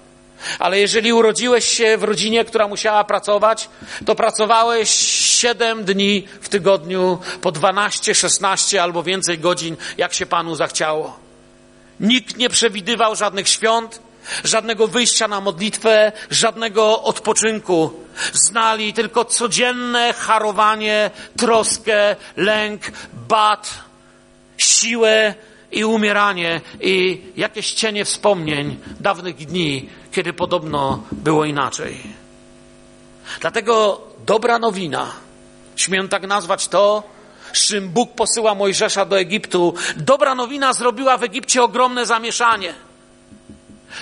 Ale 0.59 0.79
jeżeli 0.79 1.13
urodziłeś 1.13 1.65
się 1.65 1.97
w 1.97 2.03
rodzinie, 2.03 2.45
która 2.45 2.67
musiała 2.67 3.03
pracować, 3.03 3.69
to 4.05 4.15
pracowałeś 4.15 4.89
7 4.89 5.85
dni 5.85 6.27
w 6.41 6.49
tygodniu 6.49 7.19
po 7.41 7.51
12, 7.51 8.15
16 8.15 8.83
albo 8.83 9.03
więcej 9.03 9.39
godzin, 9.39 9.77
jak 9.97 10.13
się 10.13 10.25
Panu 10.25 10.55
zachciało. 10.55 11.19
Nikt 11.99 12.37
nie 12.37 12.49
przewidywał 12.49 13.15
żadnych 13.15 13.49
świąt, 13.49 14.01
żadnego 14.43 14.87
wyjścia 14.87 15.27
na 15.27 15.41
modlitwę, 15.41 16.11
żadnego 16.31 17.03
odpoczynku. 17.03 17.93
Znali 18.33 18.93
tylko 18.93 19.25
codzienne 19.25 20.13
harowanie, 20.13 21.11
troskę, 21.37 22.15
lęk, 22.37 22.81
bat, 23.27 23.73
siłę 24.57 25.33
i 25.77 25.85
umieranie 25.85 26.61
i 26.81 27.21
jakieś 27.35 27.73
cienie 27.73 28.05
wspomnień 28.05 28.77
dawnych 28.99 29.35
dni, 29.35 29.89
kiedy 30.11 30.33
podobno 30.33 31.03
było 31.11 31.45
inaczej. 31.45 31.97
Dlatego 33.41 34.01
dobra 34.25 34.59
nowina, 34.59 35.11
śmiem 35.75 36.09
tak 36.09 36.27
nazwać 36.27 36.67
to, 36.67 37.03
z 37.53 37.67
czym 37.67 37.89
Bóg 37.89 38.13
posyła 38.13 38.55
Mojżesza 38.55 39.05
do 39.05 39.19
Egiptu, 39.19 39.73
dobra 39.95 40.35
nowina 40.35 40.73
zrobiła 40.73 41.17
w 41.17 41.23
Egipcie 41.23 41.63
ogromne 41.63 42.05
zamieszanie. 42.05 42.73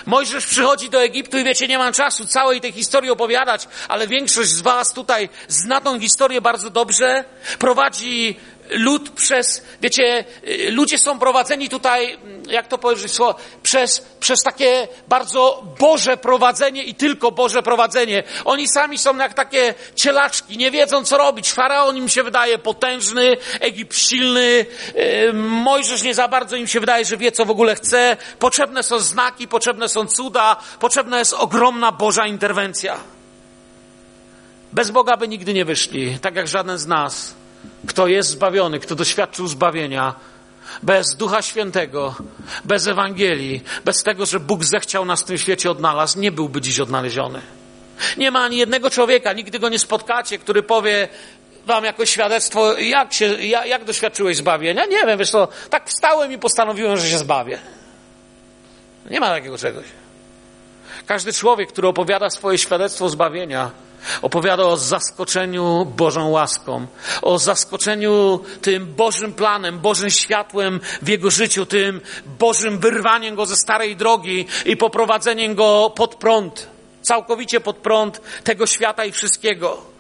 Mojżesz 0.06 0.46
przychodzi 0.46 0.90
do 0.90 1.04
Egiptu 1.04 1.38
i 1.38 1.44
wiecie, 1.44 1.68
nie 1.68 1.78
mam 1.78 1.94
czasu 1.94 2.26
całej 2.26 2.62
tej 2.62 2.72
historii 2.72 3.10
opowiadać, 3.12 3.68
ale 3.88 4.08
większość 4.08 4.50
z 4.50 4.62
Was 4.62 4.94
tutaj 4.94 5.30
zna 5.48 5.82
tą 5.82 6.00
historię 6.00 6.42
bardzo 6.42 6.70
dobrze. 6.70 7.24
Prowadzi 7.60 8.36
lud 8.70 9.10
przez, 9.10 9.64
wiecie, 9.82 10.24
ludzie 10.70 10.98
są 10.98 11.20
prowadzeni 11.20 11.70
tutaj, 11.70 12.18
jak 12.48 12.68
to 12.68 12.78
powiedzieć, 12.78 13.18
przez, 13.64 14.06
przez 14.20 14.44
takie 14.44 14.88
bardzo 15.08 15.64
Boże 15.80 16.18
prowadzenie 16.18 16.84
i 16.84 16.96
tylko 16.96 17.32
Boże 17.32 17.64
prowadzenie. 17.64 18.24
Oni 18.46 18.68
sami 18.68 18.98
są 18.98 19.18
jak 19.18 19.34
takie 19.34 19.74
cielaczki, 19.96 20.58
nie 20.58 20.72
wiedzą 20.72 21.06
co 21.06 21.18
robić. 21.18 21.52
Faraon 21.52 21.98
im 21.98 22.10
się 22.10 22.24
wydaje 22.24 22.58
potężny, 22.58 23.38
Egipt 23.60 23.98
silny, 23.98 24.66
Mojżesz 25.34 26.04
nie 26.04 26.14
za 26.14 26.28
bardzo 26.28 26.56
im 26.56 26.68
się 26.68 26.80
wydaje, 26.80 27.06
że 27.06 27.18
wie 27.18 27.32
co 27.32 27.46
w 27.46 27.50
ogóle 27.50 27.76
chce. 27.76 28.18
Potrzebne 28.40 28.84
są 28.84 29.00
znaki, 29.00 29.48
potrzebne 29.48 29.90
są 29.90 30.08
cuda, 30.08 30.56
potrzebna 30.80 31.20
jest 31.20 31.34
ogromna 31.34 31.92
Boża 31.92 32.28
interwencja. 32.28 33.00
Bez 34.74 34.92
Boga 34.92 35.18
by 35.18 35.28
nigdy 35.28 35.54
nie 35.54 35.66
wyszli, 35.66 36.20
tak 36.22 36.36
jak 36.36 36.48
żaden 36.48 36.78
z 36.78 36.88
nas 36.88 37.45
kto 37.88 38.08
jest 38.08 38.30
zbawiony, 38.30 38.80
kto 38.80 38.96
doświadczył 38.96 39.48
zbawienia, 39.48 40.16
bez 40.84 41.16
Ducha 41.16 41.42
Świętego, 41.42 42.16
bez 42.66 42.88
Ewangelii, 42.88 43.64
bez 43.86 44.04
tego, 44.04 44.26
że 44.26 44.40
Bóg 44.40 44.64
zechciał 44.64 45.06
nas 45.06 45.22
w 45.22 45.26
tym 45.26 45.38
świecie 45.38 45.72
odnalazł, 45.72 46.20
nie 46.20 46.32
byłby 46.32 46.62
dziś 46.62 46.80
odnaleziony. 46.80 47.42
Nie 48.18 48.32
ma 48.32 48.44
ani 48.44 48.58
jednego 48.58 48.90
człowieka, 48.90 49.34
nigdy 49.34 49.60
go 49.60 49.70
nie 49.70 49.80
spotkacie, 49.80 50.38
który 50.38 50.64
powie, 50.64 51.08
wam 51.66 51.84
jako 51.84 52.06
świadectwo, 52.06 52.78
jak, 52.78 53.14
się, 53.14 53.26
jak, 53.26 53.66
jak 53.66 53.84
doświadczyłeś 53.84 54.38
zbawienia? 54.38 54.86
Nie 54.86 55.06
wiem, 55.06 55.20
wiesz 55.20 55.32
co, 55.32 55.48
tak 55.70 55.90
wstałem 55.90 56.32
i 56.32 56.38
postanowiłem, 56.38 56.98
że 56.98 57.10
się 57.10 57.18
zbawię. 57.18 57.60
Nie 59.10 59.20
ma 59.20 59.28
takiego 59.28 59.58
czegoś. 59.58 59.86
Każdy 61.06 61.34
człowiek, 61.34 61.70
który 61.70 61.88
opowiada 61.88 62.30
swoje 62.30 62.58
świadectwo 62.58 63.10
zbawienia, 63.10 63.72
opowiada 64.22 64.64
o 64.64 64.78
zaskoczeniu 64.78 65.86
Bożą 65.86 66.30
łaską, 66.30 66.88
o 67.22 67.40
zaskoczeniu 67.40 68.40
tym 68.62 68.86
Bożym 68.86 69.34
planem, 69.34 69.80
Bożym 69.80 70.10
światłem 70.10 70.80
w 71.02 71.08
jego 71.08 71.32
życiu, 71.32 71.66
tym 71.66 72.02
Bożym 72.40 72.80
wyrwaniem 72.80 73.36
go 73.36 73.46
ze 73.46 73.56
starej 73.56 73.96
drogi 73.96 74.46
i 74.66 74.78
poprowadzeniem 74.78 75.56
go 75.56 75.94
pod 75.96 76.16
prąd, 76.16 76.68
całkowicie 77.02 77.60
pod 77.60 77.78
prąd 77.78 78.22
tego 78.44 78.68
świata 78.68 79.06
i 79.06 79.12
wszystkiego. 79.12 79.96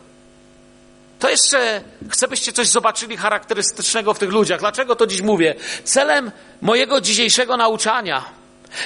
To 1.19 1.29
jeszcze 1.29 1.81
chcę, 2.09 2.27
byście 2.27 2.53
coś 2.53 2.67
zobaczyli 2.67 3.17
charakterystycznego 3.17 4.13
w 4.13 4.19
tych 4.19 4.29
ludziach. 4.29 4.59
Dlaczego 4.59 4.95
to 4.95 5.07
dziś 5.07 5.21
mówię? 5.21 5.55
Celem 5.83 6.31
mojego 6.61 7.01
dzisiejszego 7.01 7.57
nauczania 7.57 8.25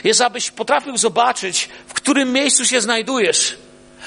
jest, 0.03 0.21
abyś 0.21 0.51
potrafił 0.51 0.97
zobaczyć, 0.97 1.69
w 1.87 1.93
którym 1.93 2.33
miejscu 2.33 2.65
się 2.65 2.81
znajdujesz. 2.81 3.57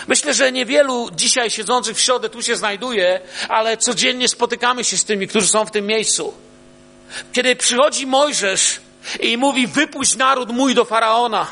Myślę, 0.08 0.34
że 0.34 0.52
niewielu 0.52 1.10
dzisiaj 1.14 1.50
siedzących 1.50 1.96
w 1.96 2.00
środę 2.00 2.28
tu 2.28 2.42
się 2.42 2.56
znajduje, 2.56 3.20
ale 3.48 3.76
codziennie 3.76 4.28
spotykamy 4.28 4.84
się 4.84 4.96
z 4.96 5.04
tymi, 5.04 5.28
którzy 5.28 5.48
są 5.48 5.64
w 5.64 5.70
tym 5.70 5.86
miejscu. 5.86 6.34
Kiedy 7.32 7.56
przychodzi 7.56 8.06
Mojżesz 8.06 8.80
i 9.20 9.36
mówi, 9.36 9.66
wypuść 9.66 10.16
naród 10.16 10.50
mój 10.50 10.74
do 10.74 10.84
faraona. 10.84 11.46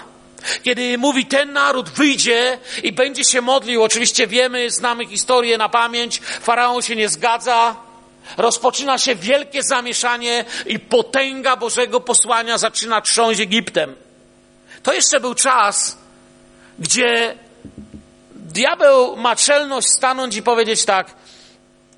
Kiedy 0.62 0.98
mówi, 0.98 1.26
ten 1.26 1.52
naród 1.52 1.88
wyjdzie 1.88 2.58
i 2.82 2.92
będzie 2.92 3.24
się 3.24 3.40
modlił, 3.40 3.82
oczywiście 3.82 4.26
wiemy, 4.26 4.70
znamy 4.70 5.06
historię 5.06 5.58
na 5.58 5.68
pamięć, 5.68 6.20
faraon 6.42 6.82
się 6.82 6.96
nie 6.96 7.08
zgadza, 7.08 7.76
rozpoczyna 8.36 8.98
się 8.98 9.14
wielkie 9.14 9.62
zamieszanie 9.62 10.44
i 10.66 10.78
potęga 10.78 11.56
Bożego 11.56 12.00
posłania 12.00 12.58
zaczyna 12.58 13.00
trząść 13.00 13.40
Egiptem. 13.40 13.94
To 14.82 14.92
jeszcze 14.92 15.20
był 15.20 15.34
czas, 15.34 15.98
gdzie 16.78 17.34
diabeł 18.52 19.16
ma 19.16 19.36
czelność 19.36 19.88
stanąć 19.88 20.36
i 20.36 20.42
powiedzieć 20.42 20.84
tak, 20.84 21.14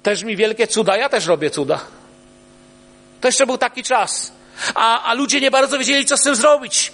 też 0.03 0.23
mi 0.23 0.37
wielkie 0.37 0.67
cuda, 0.67 0.97
ja 0.97 1.09
też 1.09 1.27
robię 1.27 1.51
cuda. 1.51 1.81
To 3.21 3.29
jeszcze 3.29 3.47
był 3.47 3.59
taki 3.59 3.83
czas. 3.83 4.33
A, 4.75 5.03
a 5.03 5.15
ludzie 5.15 5.41
nie 5.41 5.51
bardzo 5.51 5.79
wiedzieli, 5.79 6.07
co 6.07 6.17
z 6.17 6.23
tym 6.23 6.37
zrobić. 6.37 6.93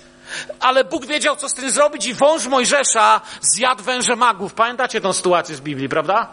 Ale 0.60 0.84
Bóg 0.84 1.06
wiedział, 1.06 1.36
co 1.36 1.48
z 1.48 1.54
tym 1.54 1.70
zrobić 1.70 2.06
i 2.06 2.14
wąż 2.14 2.46
Mojżesza 2.46 3.20
zjadł 3.40 3.82
węże 3.82 4.16
magów. 4.16 4.54
Pamiętacie 4.54 5.00
tą 5.00 5.12
sytuację 5.12 5.56
z 5.56 5.60
Biblii, 5.60 5.88
prawda? 5.88 6.28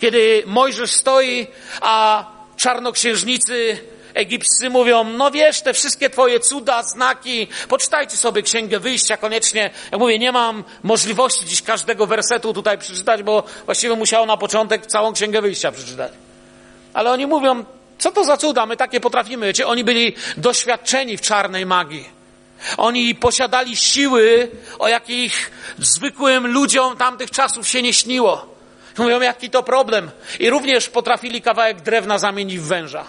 Kiedy 0.00 0.42
Mojżesz 0.46 0.90
stoi, 0.90 1.46
a 1.80 2.24
czarnoksiężnicy 2.56 3.78
egipscy 4.18 4.70
mówią, 4.70 5.04
no 5.04 5.30
wiesz, 5.30 5.60
te 5.60 5.74
wszystkie 5.74 6.10
twoje 6.10 6.40
cuda, 6.40 6.82
znaki, 6.82 7.48
poczytajcie 7.68 8.16
sobie 8.16 8.42
Księgę 8.42 8.80
Wyjścia 8.80 9.16
koniecznie. 9.16 9.70
Jak 9.92 10.00
mówię, 10.00 10.18
nie 10.18 10.32
mam 10.32 10.64
możliwości 10.82 11.46
dziś 11.46 11.62
każdego 11.62 12.06
wersetu 12.06 12.52
tutaj 12.54 12.78
przeczytać, 12.78 13.22
bo 13.22 13.42
właściwie 13.64 13.94
musiał 13.94 14.26
na 14.26 14.36
początek 14.36 14.86
całą 14.86 15.12
Księgę 15.12 15.42
Wyjścia 15.42 15.72
przeczytać. 15.72 16.12
Ale 16.94 17.10
oni 17.10 17.26
mówią, 17.26 17.64
co 17.98 18.10
to 18.10 18.24
za 18.24 18.36
cuda, 18.36 18.66
my 18.66 18.76
takie 18.76 19.00
potrafimy. 19.00 19.46
Wiecie, 19.46 19.66
oni 19.66 19.84
byli 19.84 20.14
doświadczeni 20.36 21.16
w 21.16 21.20
czarnej 21.20 21.66
magii. 21.66 22.08
Oni 22.76 23.14
posiadali 23.14 23.76
siły, 23.76 24.50
o 24.78 24.88
jakich 24.88 25.50
zwykłym 25.78 26.46
ludziom 26.46 26.96
tamtych 26.96 27.30
czasów 27.30 27.68
się 27.68 27.82
nie 27.82 27.92
śniło. 27.92 28.54
Mówią, 28.98 29.20
jaki 29.20 29.50
to 29.50 29.62
problem. 29.62 30.10
I 30.40 30.50
również 30.50 30.88
potrafili 30.88 31.42
kawałek 31.42 31.80
drewna 31.80 32.18
zamienić 32.18 32.58
w 32.58 32.66
węża. 32.66 33.04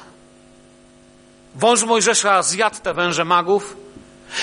Wąż 1.60 1.84
Mojżesza 1.84 2.44
zjadł 2.44 2.80
te 2.84 2.94
węże 2.94 3.26
magów 3.26 3.78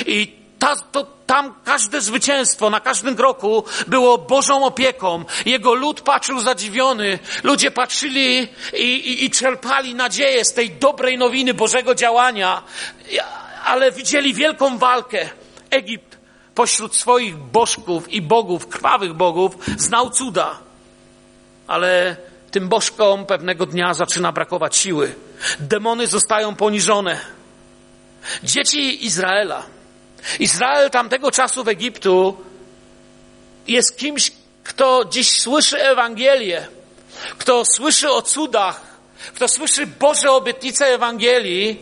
i 0.07 0.37
ta, 0.59 0.76
to, 0.76 1.07
tam 1.26 1.55
każde 1.64 2.00
zwycięstwo 2.00 2.70
na 2.70 2.81
każdym 2.81 3.16
kroku 3.16 3.64
było 3.87 4.18
Bożą 4.18 4.64
opieką. 4.64 5.24
Jego 5.46 5.74
lud 5.74 6.00
patrzył 6.00 6.40
zadziwiony. 6.40 7.18
Ludzie 7.42 7.70
patrzyli 7.70 8.48
i, 8.72 8.83
i, 8.83 9.24
i 9.24 9.31
czerpali 9.31 9.94
nadzieję 9.94 10.44
z 10.44 10.52
tej 10.52 10.70
dobrej 10.70 11.18
nowiny 11.18 11.55
Bożego 11.55 11.94
działania, 11.94 12.62
ale 13.64 13.92
widzieli 13.92 14.35
wielką 14.35 14.79
walkę. 14.79 15.29
Egipt 15.70 16.18
pośród 16.55 16.96
swoich 16.96 17.37
bożków 17.37 18.12
i 18.12 18.22
bogów, 18.22 18.68
krwawych 18.68 19.14
bogów, 19.14 19.57
znał 19.76 20.11
cuda. 20.11 20.59
Ale 21.66 22.16
tym 22.50 22.68
bożkom 22.68 23.26
pewnego 23.26 23.66
dnia 23.66 23.94
zaczyna 23.94 24.33
brakować 24.33 24.76
siły. 24.76 25.14
Demony 25.61 26.07
zostają 26.07 26.55
poniżone. 26.55 27.20
Dzieci 28.42 29.05
Izraela. 29.07 29.62
Izrael 30.38 30.90
tamtego 30.90 31.31
czasu 31.31 31.64
w 31.64 31.68
Egiptu 31.68 32.37
jest 33.68 33.99
kimś, 33.99 34.33
kto 34.64 35.05
dziś 35.11 35.31
słyszy 35.31 35.83
Ewangelię, 35.83 36.66
kto 37.38 37.64
słyszy 37.64 38.11
o 38.11 38.22
cudach, 38.22 38.81
kto 39.35 39.49
słyszy 39.49 39.87
Boże 39.87 40.31
obietnice 40.31 40.87
Ewangelii, 40.87 41.81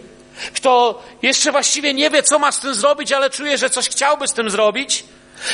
kto 0.55 1.03
jeszcze 1.23 1.53
właściwie 1.53 1.95
nie 1.95 2.11
wie, 2.11 2.23
co 2.23 2.38
ma 2.38 2.53
z 2.53 2.61
tym 2.61 2.75
zrobić, 2.75 3.12
ale 3.12 3.31
czuje, 3.31 3.59
że 3.59 3.71
coś 3.71 3.88
chciałby 3.88 4.29
z 4.29 4.33
tym 4.33 4.51
zrobić, 4.51 5.05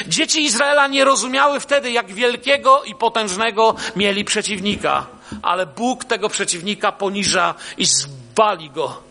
Dzieci 0.07 0.45
Izraela 0.45 0.87
nie 0.87 1.05
rozumiały 1.05 1.61
wtedy, 1.61 1.91
jak 1.91 2.13
wielkiego 2.13 2.83
i 2.83 2.95
potężnego 2.95 3.75
mieli 3.97 4.25
przeciwnika, 4.25 5.07
ale 5.43 5.67
Bóg 5.67 6.05
tego 6.05 6.29
przeciwnika 6.29 6.93
poniża 6.93 7.55
i 7.79 7.87
zwali 7.87 8.71
go. 8.71 9.03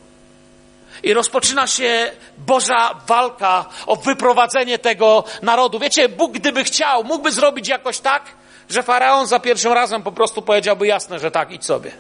I 1.04 1.14
rozpoczyna 1.14 1.68
się 1.68 2.12
Boża 2.38 2.94
walka 3.08 3.66
o 3.86 3.96
wyprowadzenie 3.96 4.80
tego 4.80 5.24
narodu. 5.42 5.80
Wiecie, 5.80 6.10
Bóg 6.10 6.32
gdyby 6.32 6.64
chciał, 6.64 7.04
mógłby 7.04 7.32
zrobić 7.32 7.68
jakoś 7.68 8.00
tak, 8.00 8.24
że 8.70 8.84
faraon 8.84 9.28
za 9.28 9.40
pierwszym 9.40 9.74
razem 9.74 10.04
po 10.04 10.12
prostu 10.12 10.42
powiedziałby 10.42 10.88
jasne, 10.88 11.20
że 11.20 11.32
tak, 11.32 11.52
idź 11.52 11.66
sobie. 11.66 11.92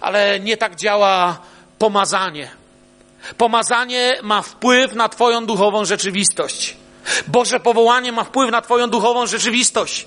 Ale 0.00 0.40
nie 0.40 0.56
tak 0.56 0.76
działa 0.76 1.38
pomazanie. 1.78 2.50
Pomazanie 3.38 4.18
ma 4.22 4.42
wpływ 4.42 4.94
na 4.94 5.08
Twoją 5.08 5.46
duchową 5.46 5.84
rzeczywistość. 5.84 6.76
Boże 7.26 7.60
powołanie 7.60 8.12
ma 8.12 8.24
wpływ 8.24 8.50
na 8.50 8.62
Twoją 8.62 8.90
duchową 8.90 9.26
rzeczywistość. 9.26 10.06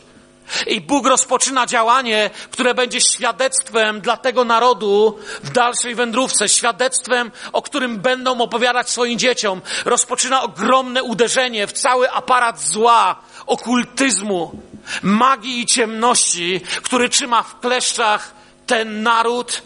I 0.68 0.82
Bóg 0.82 1.08
rozpoczyna 1.08 1.66
działanie, 1.66 2.30
które 2.52 2.74
będzie 2.74 3.02
świadectwem 3.02 4.02
dla 4.02 4.18
tego 4.18 4.46
narodu 4.46 5.20
w 5.44 5.50
dalszej 5.50 5.96
wędrówce, 5.96 6.50
świadectwem, 6.50 7.32
o 7.54 7.62
którym 7.62 8.00
będą 8.00 8.42
opowiadać 8.42 8.90
swoim 8.90 9.20
dzieciom. 9.20 9.62
Rozpoczyna 9.86 10.42
ogromne 10.42 11.04
uderzenie 11.04 11.68
w 11.68 11.72
cały 11.72 12.12
aparat 12.12 12.62
zła, 12.62 13.16
okultyzmu, 13.46 14.62
magii 15.04 15.60
i 15.62 15.66
ciemności, 15.66 16.62
który 16.84 17.10
trzyma 17.10 17.44
w 17.44 17.60
kleszczach 17.60 18.34
ten 18.68 19.04
naród. 19.04 19.62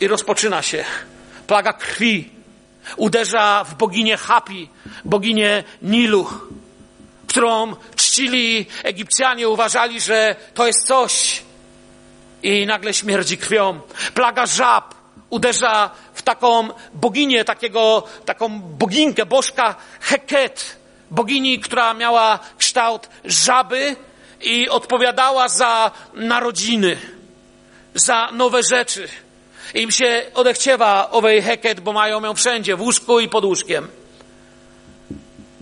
I 0.00 0.08
rozpoczyna 0.08 0.62
się 0.62 0.84
plaga 1.46 1.72
krwi, 1.72 2.34
Uderza 2.96 3.64
w 3.64 3.74
boginię 3.74 4.16
Hapi, 4.16 4.68
boginię 5.04 5.64
Nilu, 5.82 6.26
którą 7.26 7.76
czcili 8.14 8.66
Egipcjanie, 8.82 9.48
uważali, 9.48 10.00
że 10.00 10.36
to 10.54 10.66
jest 10.66 10.86
coś. 10.86 11.42
I 12.42 12.66
nagle 12.66 12.94
śmierdzi 12.94 13.38
krwią. 13.38 13.80
Plaga 14.14 14.46
żab 14.46 14.94
uderza 15.30 15.90
w 16.14 16.22
taką 16.22 16.68
boginię, 16.94 17.44
takiego, 17.44 18.02
taką 18.24 18.60
boginkę, 18.60 19.26
bożka 19.26 19.74
Heket, 20.00 20.76
bogini, 21.10 21.58
która 21.58 21.94
miała 21.94 22.38
kształt 22.58 23.08
żaby 23.24 23.96
i 24.40 24.68
odpowiadała 24.68 25.48
za 25.48 25.90
narodziny, 26.14 26.96
za 27.94 28.28
nowe 28.32 28.62
rzeczy. 28.62 29.08
Im 29.74 29.90
się 29.90 30.22
odechciewa 30.34 31.10
owej 31.10 31.42
heket, 31.42 31.80
bo 31.80 31.92
mają 31.92 32.24
ją 32.24 32.34
wszędzie, 32.34 32.76
w 32.76 32.80
łóżku 32.80 33.20
i 33.20 33.28
pod 33.28 33.44
łóżkiem. 33.44 33.88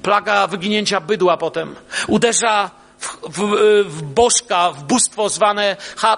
Plaga 0.02 0.46
wyginięcia 0.46 1.00
bydła 1.00 1.36
potem. 1.36 1.76
Uderza 2.08 2.70
w, 2.98 3.18
w, 3.28 3.56
w 3.86 4.02
bożka, 4.02 4.72
w 4.72 4.82
bóstwo 4.82 5.28
zwane 5.28 5.76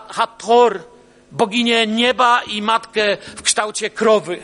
Hathor, 0.09 0.81
boginię 1.33 1.87
nieba 1.87 2.43
i 2.43 2.63
matkę 2.63 3.17
w 3.37 3.43
kształcie 3.43 3.91
krowy, 3.91 4.39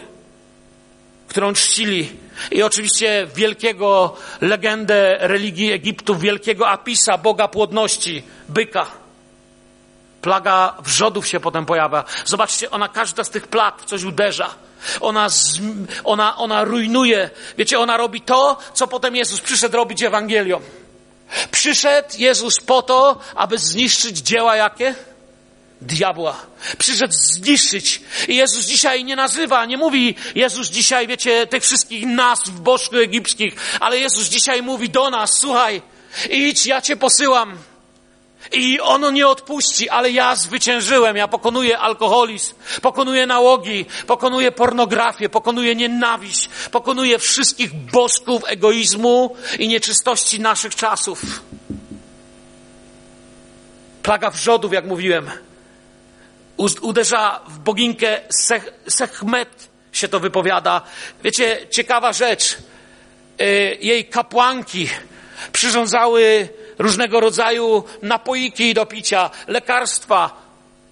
którą 1.29 1.53
czcili. 1.53 2.13
I 2.51 2.63
oczywiście 2.63 3.29
wielkiego 3.35 4.17
legendę 4.41 5.17
religii 5.21 5.73
Egiptu, 5.73 6.17
wielkiego 6.17 6.69
Apisa, 6.69 7.19
boga 7.19 7.49
płodności, 7.49 8.23
byka. 8.49 8.87
Plaga 10.23 10.75
wrzodów 10.83 11.27
się 11.27 11.41
potem 11.41 11.67
pojawia. 11.67 12.05
Zobaczcie, 12.25 12.71
ona 12.71 12.89
każda 12.89 13.25
z 13.25 13.31
tych 13.31 13.49
plag 13.49 13.85
coś 13.85 14.05
uderza. 14.05 14.55
Ona, 15.01 15.29
ona, 16.05 16.37
ona 16.37 16.65
rujnuje. 16.65 17.31
Wiecie, 17.59 17.79
ona 17.79 17.97
robi 17.97 18.21
to, 18.21 18.59
co 18.75 18.87
potem 18.87 19.17
Jezus 19.17 19.41
przyszedł 19.41 19.77
robić 19.77 20.03
Ewangelią. 20.03 20.61
Przyszedł 21.51 22.09
Jezus 22.19 22.61
po 22.61 22.83
to, 22.83 23.21
aby 23.35 23.59
zniszczyć 23.59 24.19
dzieła 24.19 24.57
jakie? 24.57 24.95
diabła. 25.81 26.47
Przyszedł 26.79 27.15
zniszczyć. 27.17 28.01
I 28.29 28.37
Jezus 28.37 28.67
dzisiaj 28.67 29.05
nie 29.05 29.17
nazywa, 29.17 29.65
nie 29.65 29.77
mówi 29.77 30.15
Jezus 30.35 30.69
dzisiaj, 30.69 31.07
wiecie, 31.07 31.47
tych 31.47 31.63
wszystkich 31.63 32.07
nazw 32.07 32.51
bożków 32.51 32.99
egipskich, 32.99 33.55
ale 33.81 33.99
Jezus 33.99 34.29
dzisiaj 34.29 34.63
mówi 34.63 34.91
do 34.91 35.11
nas, 35.11 35.39
słuchaj, 35.39 35.83
idź, 36.31 36.67
ja 36.67 36.83
cię 36.83 36.97
posyłam. 36.97 37.59
I 38.53 38.81
ono 38.81 39.11
nie 39.11 39.29
odpuści, 39.29 39.89
ale 39.89 40.11
ja 40.11 40.37
zwyciężyłem. 40.37 41.17
Ja 41.17 41.29
pokonuję 41.29 41.79
alkoholizm, 41.79 42.55
pokonuję 42.83 43.27
nałogi, 43.27 43.87
pokonuję 44.07 44.53
pornografię, 44.53 45.29
pokonuję 45.29 45.75
nienawiść, 45.75 46.49
pokonuję 46.71 47.19
wszystkich 47.19 47.75
bożków 47.75 48.43
egoizmu 48.47 49.37
i 49.59 49.69
nieczystości 49.69 50.41
naszych 50.41 50.75
czasów. 50.75 51.23
Plaga 54.03 54.31
wrzodów, 54.31 54.73
jak 54.73 54.85
mówiłem, 54.85 55.31
uderza 56.81 57.41
w 57.49 57.59
boginkę 57.59 58.21
Sech, 58.31 58.73
Sechmet, 58.89 59.69
się 59.93 60.09
to 60.09 60.21
wypowiada. 60.21 60.83
Wiecie, 61.25 61.67
ciekawa 61.71 62.13
rzecz. 62.13 62.59
Y, 63.41 63.79
jej 63.81 64.05
kapłanki 64.05 64.89
przyrządzały 65.53 66.49
różnego 66.81 67.21
rodzaju 67.21 67.85
napoiki 68.03 68.75
do 68.75 68.87
picia, 68.87 69.31
lekarstwa, 69.47 70.31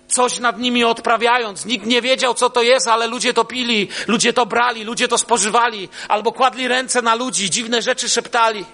coś 0.09 0.39
nad 0.39 0.59
nimi 0.59 0.85
odprawiając. 0.85 1.65
Nikt 1.65 1.87
nie 1.87 2.03
wiedział, 2.03 2.35
co 2.35 2.51
to 2.51 2.63
jest, 2.63 2.89
ale 2.89 3.07
ludzie 3.07 3.35
to 3.35 3.45
pili, 3.45 3.89
ludzie 4.07 4.33
to 4.33 4.47
brali, 4.47 4.85
ludzie 4.85 5.09
to 5.09 5.19
spożywali, 5.19 5.89
albo 6.09 6.33
kładli 6.33 6.69
ręce 6.69 7.03
na 7.03 7.15
ludzi, 7.15 7.51
dziwne 7.51 7.83
rzeczy 7.83 8.09
szeptali. 8.09 8.65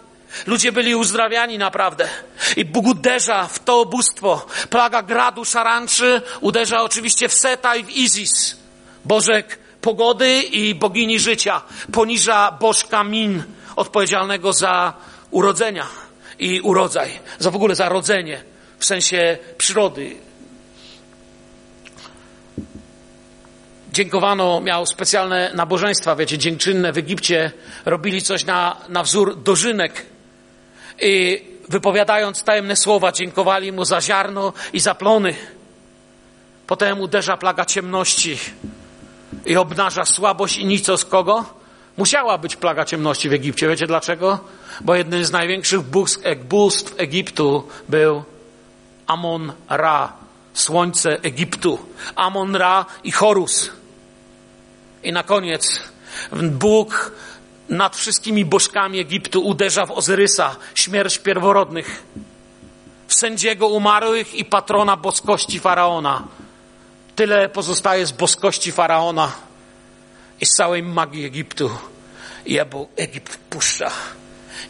Ludzie 0.46 0.72
byli 0.72 0.94
uzdrawiani 0.94 1.58
naprawdę. 1.58 2.08
I 2.56 2.64
Bóg 2.64 2.86
uderza 2.86 3.46
w 3.46 3.58
to 3.58 3.82
ubóstwo. 3.82 4.46
Plaga 4.70 5.02
gradu 5.02 5.44
szaranczy 5.44 6.22
uderza 6.40 6.82
oczywiście 6.82 7.28
w 7.28 7.32
Seta 7.32 7.76
i 7.76 7.84
w 7.84 7.90
Izis. 7.90 8.56
Bożek 9.04 9.58
pogody 9.80 10.42
i 10.42 10.74
bogini 10.74 11.20
życia. 11.20 11.62
Poniża 11.92 12.52
bożka 12.60 13.04
Min, 13.04 13.42
odpowiedzialnego 13.76 14.52
za 14.52 14.92
urodzenia 15.30 16.03
i 16.38 16.60
urodzaj. 16.60 17.10
Za 17.38 17.50
w 17.50 17.56
ogóle 17.56 17.74
za 17.74 17.88
rodzenie 17.88 18.42
w 18.78 18.84
sensie 18.84 19.38
przyrody. 19.58 20.16
Dziękowano, 23.92 24.60
miał 24.60 24.86
specjalne 24.86 25.50
nabożeństwa, 25.54 26.16
wiecie, 26.16 26.38
dziękczynne 26.38 26.92
w 26.92 26.98
Egipcie. 26.98 27.52
Robili 27.84 28.22
coś 28.22 28.44
na, 28.44 28.76
na 28.88 29.02
wzór 29.02 29.42
dożynek 29.42 30.06
i 31.00 31.42
wypowiadając 31.68 32.42
tajemne 32.42 32.76
słowa, 32.76 33.12
dziękowali 33.12 33.72
mu 33.72 33.84
za 33.84 34.00
ziarno 34.00 34.52
i 34.72 34.80
za 34.80 34.94
plony. 34.94 35.34
Potem 36.66 37.00
uderza 37.00 37.36
plaga 37.36 37.64
ciemności 37.64 38.38
i 39.46 39.56
obnaża 39.56 40.04
słabość 40.04 40.56
i 40.56 40.66
nicość 40.66 41.04
kogo? 41.04 41.63
Musiała 41.96 42.38
być 42.38 42.56
plaga 42.56 42.84
ciemności 42.84 43.28
w 43.28 43.32
Egipcie. 43.32 43.68
Wiecie 43.68 43.86
dlaczego? 43.86 44.38
Bo 44.80 44.94
jednym 44.94 45.24
z 45.24 45.32
największych 45.32 45.80
bóstw 46.48 46.94
Egiptu 46.96 47.68
był 47.88 48.22
Amon 49.06 49.52
Ra, 49.68 50.12
słońce 50.54 51.10
Egiptu. 51.22 51.78
Amon 52.16 52.56
Ra 52.56 52.86
i 53.04 53.12
Horus. 53.12 53.70
I 55.02 55.12
na 55.12 55.22
koniec 55.22 55.80
Bóg 56.42 57.12
nad 57.68 57.96
wszystkimi 57.96 58.44
bożkami 58.44 59.00
Egiptu 59.00 59.40
uderza 59.40 59.86
w 59.86 59.90
Ozyrysa, 59.90 60.56
śmierć 60.74 61.18
pierworodnych, 61.18 62.02
w 63.06 63.14
sędziego 63.14 63.68
umarłych 63.68 64.34
i 64.34 64.44
patrona 64.44 64.96
boskości 64.96 65.60
faraona. 65.60 66.22
Tyle 67.16 67.48
pozostaje 67.48 68.06
z 68.06 68.12
boskości 68.12 68.72
faraona 68.72 69.32
i 70.44 70.46
z 70.46 70.50
całej 70.50 70.82
magii 70.82 71.24
Egiptu. 71.24 71.70
I 72.46 72.58
Egipt 72.96 73.36
puszcza. 73.50 73.90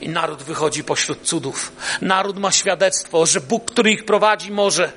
I 0.01 0.09
naród 0.09 0.43
wychodzi 0.43 0.85
pośród 0.85 1.23
cudów. 1.23 1.73
Naród 2.01 2.39
ma 2.39 2.53
świadectwo, 2.53 3.27
że 3.27 3.41
Bóg, 3.41 3.71
który 3.71 3.93
ich 3.93 4.05
prowadzi, 4.05 4.51
może. 4.51 4.93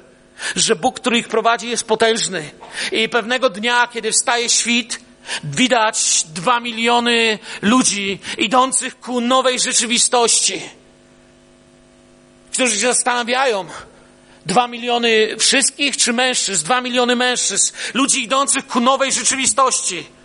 Że 0.55 0.75
Bóg, 0.75 0.99
który 0.99 1.17
ich 1.17 1.27
prowadzi, 1.27 1.69
jest 1.69 1.83
potężny. 1.83 2.49
I 2.91 3.09
pewnego 3.09 3.49
dnia, 3.49 3.87
kiedy 3.93 4.11
wstaje 4.11 4.49
świt, 4.49 4.99
Widać 5.43 6.23
dwa 6.25 6.59
miliony 6.59 7.39
ludzi 7.61 8.19
idących 8.37 8.99
ku 8.99 9.21
nowej 9.21 9.59
rzeczywistości, 9.59 10.61
którzy 12.53 12.79
się 12.79 12.87
zastanawiają, 12.87 13.65
dwa 14.45 14.67
miliony 14.67 15.37
wszystkich 15.39 15.97
czy 15.97 16.13
mężczyzn, 16.13 16.65
dwa 16.65 16.81
miliony 16.81 17.15
mężczyzn, 17.15 17.73
ludzi 17.93 18.23
idących 18.23 18.67
ku 18.67 18.79
nowej 18.79 19.11
rzeczywistości. 19.11 20.16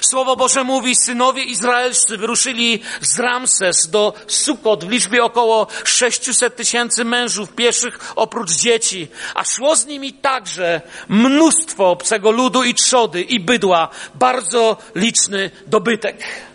Słowo 0.00 0.36
Boże 0.36 0.64
mówi, 0.64 0.94
synowie 0.96 1.42
izraelscy 1.42 2.18
wyruszyli 2.18 2.82
z 3.00 3.18
Ramses 3.18 3.90
do 3.90 4.12
Sukot 4.26 4.84
w 4.84 4.90
liczbie 4.90 5.24
około 5.24 5.66
600 5.84 6.56
tysięcy 6.56 7.04
mężów 7.04 7.52
pieszych 7.52 8.12
oprócz 8.16 8.52
dzieci, 8.52 9.08
a 9.34 9.44
szło 9.44 9.76
z 9.76 9.86
nimi 9.86 10.12
także 10.12 10.80
mnóstwo 11.08 11.90
obcego 11.90 12.30
ludu 12.30 12.64
i 12.64 12.74
trzody 12.74 13.22
i 13.22 13.40
bydła, 13.40 13.88
bardzo 14.14 14.76
liczny 14.94 15.50
dobytek. 15.66 16.49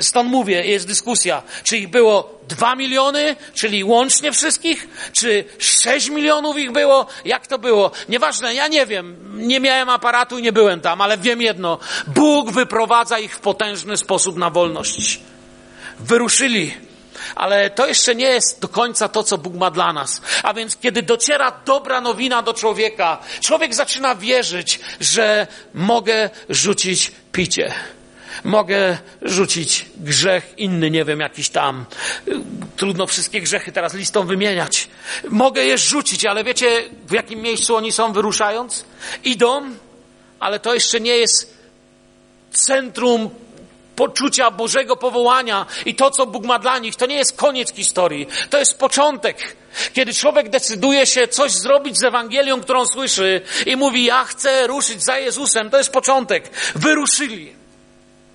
Stąd 0.00 0.30
mówię, 0.30 0.66
jest 0.66 0.86
dyskusja, 0.86 1.42
czy 1.62 1.78
ich 1.78 1.88
było 1.88 2.38
dwa 2.48 2.74
miliony, 2.74 3.36
czyli 3.54 3.84
łącznie 3.84 4.32
wszystkich, 4.32 4.88
czy 5.12 5.44
sześć 5.58 6.08
milionów 6.10 6.58
ich 6.58 6.72
było, 6.72 7.06
jak 7.24 7.46
to 7.46 7.58
było. 7.58 7.90
Nieważne, 8.08 8.54
ja 8.54 8.68
nie 8.68 8.86
wiem, 8.86 9.16
nie 9.46 9.60
miałem 9.60 9.88
aparatu 9.88 10.38
i 10.38 10.42
nie 10.42 10.52
byłem 10.52 10.80
tam, 10.80 11.00
ale 11.00 11.18
wiem 11.18 11.42
jedno, 11.42 11.78
Bóg 12.06 12.50
wyprowadza 12.50 13.18
ich 13.18 13.34
w 13.34 13.40
potężny 13.40 13.96
sposób 13.96 14.36
na 14.36 14.50
wolność. 14.50 15.20
Wyruszyli 16.00 16.74
ale 17.34 17.70
to 17.70 17.86
jeszcze 17.86 18.14
nie 18.14 18.26
jest 18.26 18.60
do 18.60 18.68
końca 18.68 19.08
to, 19.08 19.22
co 19.22 19.38
Bóg 19.38 19.54
ma 19.54 19.70
dla 19.70 19.92
nas. 19.92 20.20
A 20.42 20.54
więc, 20.54 20.76
kiedy 20.76 21.02
dociera 21.02 21.60
dobra 21.66 22.00
nowina 22.00 22.42
do 22.42 22.54
człowieka, 22.54 23.18
człowiek 23.40 23.74
zaczyna 23.74 24.14
wierzyć, 24.14 24.80
że 25.00 25.46
mogę 25.74 26.30
rzucić 26.48 27.12
picie 27.32 27.74
mogę 28.44 28.98
rzucić 29.22 29.86
grzech 29.96 30.54
inny, 30.56 30.90
nie 30.90 31.04
wiem, 31.04 31.20
jakiś 31.20 31.48
tam. 31.48 31.84
Trudno 32.76 33.06
wszystkie 33.06 33.40
grzechy 33.40 33.72
teraz 33.72 33.94
listą 33.94 34.26
wymieniać. 34.26 34.88
Mogę 35.28 35.64
je 35.64 35.78
rzucić, 35.78 36.26
ale 36.26 36.44
wiecie, 36.44 36.66
w 37.06 37.12
jakim 37.12 37.40
miejscu 37.40 37.76
oni 37.76 37.92
są 37.92 38.12
wyruszając? 38.12 38.84
Idą, 39.24 39.62
ale 40.40 40.60
to 40.60 40.74
jeszcze 40.74 41.00
nie 41.00 41.16
jest 41.16 41.58
centrum 42.50 43.30
poczucia 43.96 44.50
Bożego 44.50 44.96
powołania 44.96 45.66
i 45.86 45.94
to, 45.94 46.10
co 46.10 46.26
Bóg 46.26 46.44
ma 46.44 46.58
dla 46.58 46.78
nich, 46.78 46.96
to 46.96 47.06
nie 47.06 47.16
jest 47.16 47.36
koniec 47.36 47.74
historii. 47.74 48.26
To 48.50 48.58
jest 48.58 48.78
początek. 48.78 49.56
Kiedy 49.92 50.14
człowiek 50.14 50.48
decyduje 50.48 51.06
się 51.06 51.28
coś 51.28 51.52
zrobić 51.52 51.98
z 51.98 52.04
Ewangelią, 52.04 52.60
którą 52.60 52.86
słyszy 52.86 53.40
i 53.66 53.76
mówi, 53.76 54.04
ja 54.04 54.24
chcę 54.24 54.66
ruszyć 54.66 55.04
za 55.04 55.18
Jezusem, 55.18 55.70
to 55.70 55.78
jest 55.78 55.92
początek. 55.92 56.50
Wyruszyli 56.74 57.63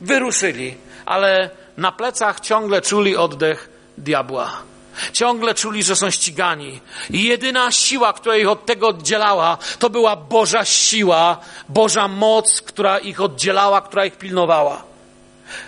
wyruszyli, 0.01 0.77
ale 1.05 1.49
na 1.77 1.91
plecach 1.91 2.39
ciągle 2.39 2.81
czuli 2.81 3.17
oddech 3.17 3.69
diabła. 3.97 4.61
Ciągle 5.13 5.55
czuli, 5.55 5.83
że 5.83 5.95
są 5.95 6.11
ścigani. 6.11 6.81
I 7.09 7.23
jedyna 7.23 7.71
siła, 7.71 8.13
która 8.13 8.37
ich 8.37 8.49
od 8.49 8.65
tego 8.65 8.87
oddzielała, 8.87 9.57
to 9.79 9.89
była 9.89 10.15
Boża 10.15 10.65
siła, 10.65 11.37
Boża 11.69 12.07
moc, 12.07 12.61
która 12.61 12.99
ich 12.99 13.21
oddzielała, 13.21 13.81
która 13.81 14.05
ich 14.05 14.17
pilnowała. 14.17 14.83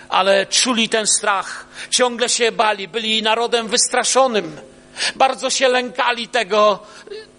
Ale 0.08 0.46
czuli 0.46 0.88
ten 0.88 1.06
strach, 1.06 1.66
ciągle 1.90 2.28
się 2.28 2.52
bali, 2.52 2.88
byli 2.88 3.22
narodem 3.22 3.68
wystraszonym. 3.68 4.60
Bardzo 5.14 5.50
się 5.50 5.68
lękali 5.68 6.28
tego, 6.28 6.78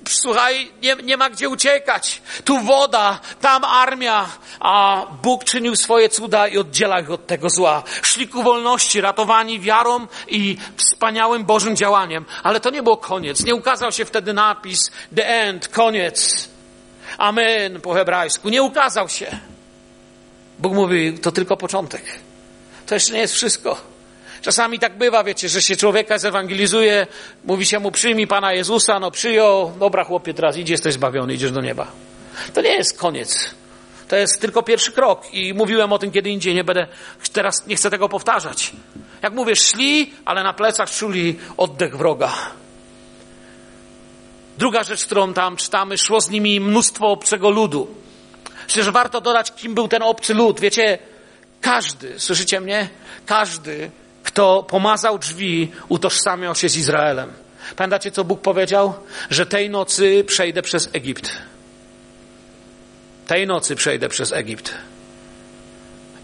słuchaj, 0.09 0.71
nie, 0.81 0.95
nie 1.03 1.17
ma 1.17 1.29
gdzie 1.29 1.49
uciekać. 1.49 2.21
Tu 2.45 2.59
woda, 2.59 3.19
tam 3.41 3.63
armia, 3.63 4.29
a 4.63 5.05
Bóg 5.23 5.43
czynił 5.43 5.75
swoje 5.75 6.09
cuda 6.09 6.47
i 6.47 6.57
oddziela 6.57 6.99
ich 6.99 7.11
od 7.11 7.27
tego 7.27 7.49
zła. 7.49 7.83
Szli 8.01 8.27
ku 8.27 8.43
wolności, 8.43 9.01
ratowani 9.01 9.59
wiarą 9.59 10.07
i 10.27 10.57
wspaniałym 10.77 11.45
Bożym 11.45 11.75
działaniem. 11.75 12.25
Ale 12.43 12.59
to 12.59 12.69
nie 12.69 12.83
było 12.83 12.97
koniec. 12.97 13.45
Nie 13.45 13.55
ukazał 13.55 13.91
się 13.91 14.05
wtedy 14.05 14.33
napis 14.33 14.91
the 15.15 15.27
end, 15.27 15.67
koniec. 15.67 16.49
Amen 17.17 17.81
po 17.81 17.93
hebrajsku. 17.93 18.49
Nie 18.49 18.63
ukazał 18.63 19.09
się. 19.09 19.37
Bóg 20.59 20.73
mówi, 20.73 21.19
to 21.19 21.31
tylko 21.31 21.57
początek. 21.57 22.03
To 22.85 22.95
jeszcze 22.95 23.13
nie 23.13 23.19
jest 23.19 23.33
wszystko. 23.33 23.77
Czasami 24.41 24.79
tak 24.79 24.97
bywa, 24.97 25.23
wiecie, 25.23 25.49
że 25.49 25.61
się 25.61 25.75
człowieka 25.75 26.17
zewangelizuje, 26.17 27.07
mówi 27.43 27.65
się 27.65 27.79
mu 27.79 27.91
przyjmij 27.91 28.27
Pana 28.27 28.53
Jezusa, 28.53 28.99
no 28.99 29.11
przyjął, 29.11 29.71
dobra 29.79 30.03
chłopie, 30.03 30.33
teraz 30.33 30.57
idziesz, 30.57 30.71
jesteś 30.71 30.93
zbawiony, 30.93 31.33
idziesz 31.33 31.51
do 31.51 31.61
nieba. 31.61 31.87
To 32.53 32.61
nie 32.61 32.73
jest 32.73 32.97
koniec. 32.97 33.62
To 34.07 34.15
jest 34.15 34.41
tylko 34.41 34.63
pierwszy 34.63 34.91
krok 34.91 35.33
i 35.33 35.53
mówiłem 35.53 35.93
o 35.93 35.99
tym 35.99 36.11
kiedy 36.11 36.29
indziej, 36.29 36.55
nie 36.55 36.63
będę, 36.63 36.87
teraz 37.33 37.67
nie 37.67 37.75
chcę 37.75 37.89
tego 37.89 38.09
powtarzać. 38.09 38.71
Jak 39.21 39.33
mówię, 39.33 39.55
szli, 39.55 40.13
ale 40.25 40.43
na 40.43 40.53
plecach 40.53 40.91
czuli 40.91 41.39
oddech 41.57 41.97
wroga. 41.97 42.33
Druga 44.57 44.83
rzecz, 44.83 45.05
którą 45.05 45.33
tam 45.33 45.55
czytamy, 45.55 45.97
szło 45.97 46.21
z 46.21 46.29
nimi 46.29 46.59
mnóstwo 46.59 47.07
obcego 47.07 47.49
ludu. 47.49 47.87
Że 48.67 48.91
warto 48.91 49.21
dodać, 49.21 49.53
kim 49.55 49.73
był 49.73 49.87
ten 49.87 50.03
obcy 50.03 50.33
lud. 50.33 50.59
Wiecie, 50.59 50.97
każdy, 51.61 52.19
słyszycie 52.19 52.61
mnie? 52.61 52.89
Każdy, 53.25 53.91
kto 54.23 54.63
pomazał 54.63 55.19
drzwi, 55.19 55.71
utożsamiał 55.89 56.55
się 56.55 56.69
z 56.69 56.77
Izraelem. 56.77 57.33
Pamiętacie, 57.75 58.11
co 58.11 58.23
Bóg 58.23 58.41
powiedział? 58.41 58.93
Że 59.29 59.45
tej 59.45 59.69
nocy 59.69 60.23
przejdę 60.27 60.61
przez 60.61 60.89
Egipt. 60.93 61.31
Tej 63.27 63.47
nocy 63.47 63.75
przejdę 63.75 64.09
przez 64.09 64.31
Egipt. 64.31 64.73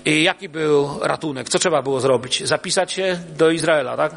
I 0.06 0.24
jaki 0.24 0.50
był 0.50 1.00
ratunek? 1.02 1.50
Co 1.50 1.60
trzeba 1.60 1.82
było 1.82 2.00
zrobić? 2.00 2.48
Zapisać 2.48 2.92
się 2.92 3.20
do 3.38 3.52
Izraela, 3.52 3.98
tak? 3.98 4.14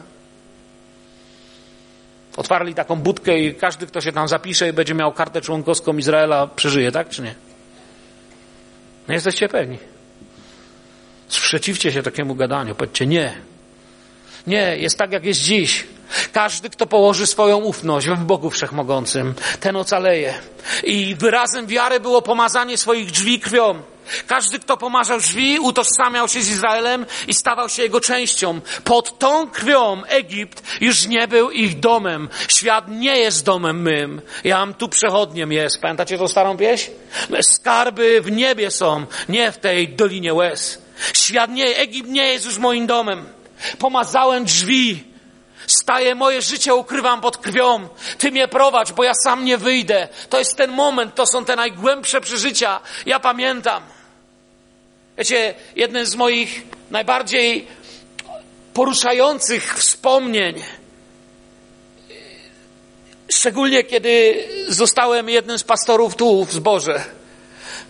Otwarli 2.36 2.74
taką 2.74 2.96
budkę 2.96 3.38
i 3.38 3.54
każdy, 3.54 3.86
kto 3.86 4.00
się 4.00 4.12
tam 4.12 4.28
zapisze 4.28 4.68
i 4.68 4.72
będzie 4.72 4.94
miał 4.94 5.12
kartę 5.12 5.40
członkowską 5.40 5.96
Izraela, 5.96 6.46
przeżyje, 6.46 6.92
tak 6.92 7.08
czy 7.08 7.22
nie? 7.22 7.34
Nie 9.08 9.14
jesteście 9.14 9.48
pewni. 9.48 9.78
Sprzeciwcie 11.28 11.92
się 11.92 12.02
takiemu 12.02 12.34
gadaniu. 12.34 12.74
Powiedzcie 12.74 13.06
nie. 13.06 13.34
Nie, 14.46 14.76
jest 14.76 14.98
tak, 14.98 15.12
jak 15.12 15.24
jest 15.24 15.40
dziś. 15.40 15.86
Każdy, 16.32 16.70
kto 16.70 16.86
położy 16.86 17.26
swoją 17.26 17.56
ufność 17.56 18.08
w 18.08 18.24
Bogu 18.24 18.50
Wszechmogącym, 18.50 19.34
ten 19.60 19.76
ocaleje. 19.76 20.34
I 20.84 21.14
wyrazem 21.14 21.66
wiary 21.66 22.00
było 22.00 22.22
pomazanie 22.22 22.78
swoich 22.78 23.10
drzwi 23.10 23.40
krwią. 23.40 23.82
Każdy, 24.26 24.58
kto 24.58 24.76
pomazał 24.76 25.18
drzwi, 25.18 25.58
utożsamiał 25.58 26.28
się 26.28 26.42
z 26.42 26.50
Izraelem 26.50 27.06
i 27.28 27.34
stawał 27.34 27.68
się 27.68 27.82
jego 27.82 28.00
częścią. 28.00 28.60
Pod 28.84 29.18
tą 29.18 29.50
krwią 29.50 30.04
Egipt 30.04 30.62
już 30.80 31.06
nie 31.06 31.28
był 31.28 31.50
ich 31.50 31.80
domem. 31.80 32.28
Świat 32.56 32.88
nie 32.88 33.18
jest 33.18 33.44
domem 33.44 33.82
mym. 33.82 34.22
Ja 34.44 34.58
mam 34.58 34.74
tu 34.74 34.88
przechodniem 34.88 35.52
jest. 35.52 35.80
Pamiętacie 35.80 36.18
tą 36.18 36.28
starą 36.28 36.56
pieśń? 36.56 36.90
Skarby 37.40 38.20
w 38.20 38.30
niebie 38.30 38.70
są, 38.70 39.06
nie 39.28 39.52
w 39.52 39.58
tej 39.58 39.88
dolinie 39.88 40.34
łez. 40.34 40.82
Świat 41.14 41.50
nie, 41.50 41.76
Egipt 41.76 42.08
nie 42.08 42.32
jest 42.32 42.44
już 42.44 42.58
moim 42.58 42.86
domem. 42.86 43.24
Pomazałem 43.78 44.44
drzwi. 44.44 45.11
Staję, 45.66 46.14
moje 46.14 46.42
życie 46.42 46.74
ukrywam 46.74 47.20
pod 47.20 47.38
krwią. 47.38 47.88
Ty 48.18 48.30
mnie 48.30 48.48
prowadź, 48.48 48.92
bo 48.92 49.04
ja 49.04 49.12
sam 49.24 49.44
nie 49.44 49.58
wyjdę. 49.58 50.08
To 50.28 50.38
jest 50.38 50.56
ten 50.56 50.70
moment, 50.70 51.14
to 51.14 51.26
są 51.26 51.44
te 51.44 51.56
najgłębsze 51.56 52.20
przeżycia. 52.20 52.80
Ja 53.06 53.20
pamiętam. 53.20 53.82
Wiecie, 55.18 55.54
jednym 55.76 56.06
z 56.06 56.14
moich 56.14 56.62
najbardziej 56.90 57.66
poruszających 58.74 59.74
wspomnień, 59.78 60.62
szczególnie 63.30 63.84
kiedy 63.84 64.44
zostałem 64.68 65.28
jednym 65.28 65.58
z 65.58 65.64
pastorów 65.64 66.16
tu 66.16 66.44
w 66.44 66.52
zborze, 66.52 67.04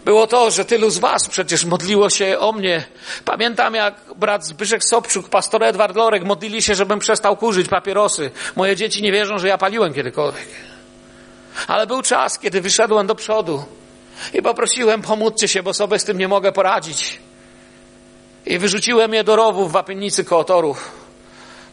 było 0.04 0.26
to, 0.26 0.50
że 0.50 0.64
tylu 0.64 0.90
z 0.90 0.98
was 0.98 1.28
przecież 1.28 1.64
modliło 1.64 2.10
się 2.10 2.38
o 2.38 2.52
mnie. 2.52 2.84
Pamiętam, 3.24 3.74
jak 3.74 3.94
brat 4.16 4.46
Zbyszek 4.46 4.84
Sobczuk, 4.84 5.28
pastor 5.28 5.64
Edward 5.64 5.96
Lorek 5.96 6.24
modlili 6.24 6.62
się, 6.62 6.74
żebym 6.74 6.98
przestał 6.98 7.36
kurzyć 7.36 7.68
papierosy. 7.68 8.30
Moje 8.56 8.76
dzieci 8.76 9.02
nie 9.02 9.12
wierzą, 9.12 9.38
że 9.38 9.48
ja 9.48 9.58
paliłem 9.58 9.94
kiedykolwiek. 9.94 10.48
Ale 11.66 11.86
był 11.86 12.02
czas, 12.02 12.38
kiedy 12.38 12.60
wyszedłem 12.60 13.06
do 13.06 13.14
przodu 13.14 13.64
i 14.34 14.42
poprosiłem, 14.42 15.02
pomóżcie 15.02 15.48
się, 15.48 15.62
bo 15.62 15.74
sobie 15.74 15.98
z 15.98 16.04
tym 16.04 16.18
nie 16.18 16.28
mogę 16.28 16.52
poradzić. 16.52 17.20
I 18.46 18.58
wyrzuciłem 18.58 19.14
je 19.14 19.24
do 19.24 19.36
rowu 19.36 19.68
w 19.68 19.72
wapiennicy 19.72 20.24
koło 20.24 20.44
torów. 20.44 20.90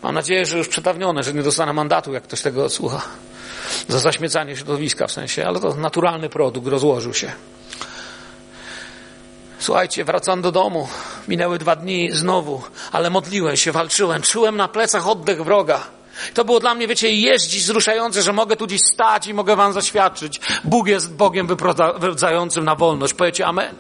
Mam 0.04 0.16
nadzieję, 0.16 0.46
że 0.46 0.58
już 0.58 0.68
przetawnione, 0.68 1.24
że 1.24 1.34
nie 1.34 1.44
dostanę 1.44 1.74
mandatu, 1.74 2.14
jak 2.14 2.24
ktoś 2.24 2.42
tego 2.42 2.66
odsłucha. 2.66 3.02
Za 3.88 4.00
zaśmiecanie 4.00 4.56
środowiska 4.56 5.08
w 5.08 5.12
sensie, 5.12 5.46
ale 5.46 5.60
to 5.60 5.76
naturalny 5.76 6.30
produkt, 6.30 6.68
rozłożył 6.68 7.14
się. 7.14 7.32
Słuchajcie, 9.60 10.06
wracam 10.06 10.42
do 10.42 10.52
domu. 10.52 10.88
Minęły 11.28 11.58
dwa 11.58 11.76
dni 11.76 12.12
znowu, 12.12 12.62
ale 12.92 13.10
modliłem 13.10 13.58
się, 13.58 13.72
walczyłem, 13.72 14.22
czułem 14.22 14.58
na 14.58 14.68
plecach 14.68 15.08
oddech 15.08 15.44
wroga. 15.44 15.84
To 16.34 16.46
było 16.46 16.60
dla 16.60 16.76
mnie, 16.76 16.88
wiecie, 16.88 17.12
jeździć 17.12 17.64
wzruszające, 17.64 18.22
że 18.22 18.34
mogę 18.34 18.56
tu 18.56 18.68
dziś 18.68 18.82
stać 18.94 19.28
i 19.28 19.34
mogę 19.34 19.56
wam 19.56 19.74
zaświadczyć. 19.74 20.40
Bóg 20.64 20.88
jest 20.88 21.14
Bogiem 21.14 21.48
wyprowadzającym 21.48 22.66
na 22.66 22.76
wolność. 22.76 23.14
Powiecie 23.14 23.46
amen. 23.46 23.76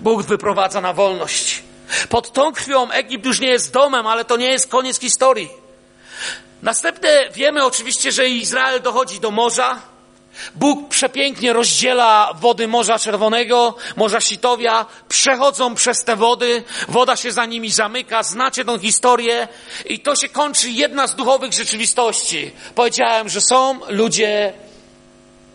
Bóg 0.00 0.22
wyprowadza 0.22 0.80
na 0.80 0.92
wolność. 0.92 1.62
Pod 2.08 2.32
tą 2.32 2.52
krwią 2.52 2.90
Egipt 2.90 3.26
już 3.26 3.40
nie 3.40 3.48
jest 3.48 3.72
domem, 3.72 4.06
ale 4.06 4.24
to 4.24 4.36
nie 4.36 4.48
jest 4.48 4.70
koniec 4.70 5.00
historii. 5.00 5.48
Następne 6.62 7.08
wiemy 7.34 7.64
oczywiście, 7.64 8.12
że 8.12 8.28
Izrael 8.28 8.82
dochodzi 8.82 9.20
do 9.20 9.30
morza. 9.30 9.91
Bóg 10.54 10.88
przepięknie 10.88 11.52
rozdziela 11.52 12.32
wody 12.40 12.68
Morza 12.68 12.98
Czerwonego, 12.98 13.74
Morza 13.96 14.20
Sitowia, 14.20 14.86
przechodzą 15.08 15.74
przez 15.74 16.04
te 16.04 16.16
wody, 16.16 16.62
woda 16.88 17.16
się 17.16 17.32
za 17.32 17.46
nimi 17.46 17.70
zamyka, 17.70 18.22
znacie 18.22 18.64
tą 18.64 18.78
historię 18.78 19.48
i 19.86 20.00
to 20.00 20.16
się 20.16 20.28
kończy 20.28 20.70
jedna 20.70 21.06
z 21.06 21.14
duchowych 21.14 21.52
rzeczywistości. 21.52 22.50
Powiedziałem, 22.74 23.28
że 23.28 23.40
są 23.40 23.80
ludzie 23.88 24.52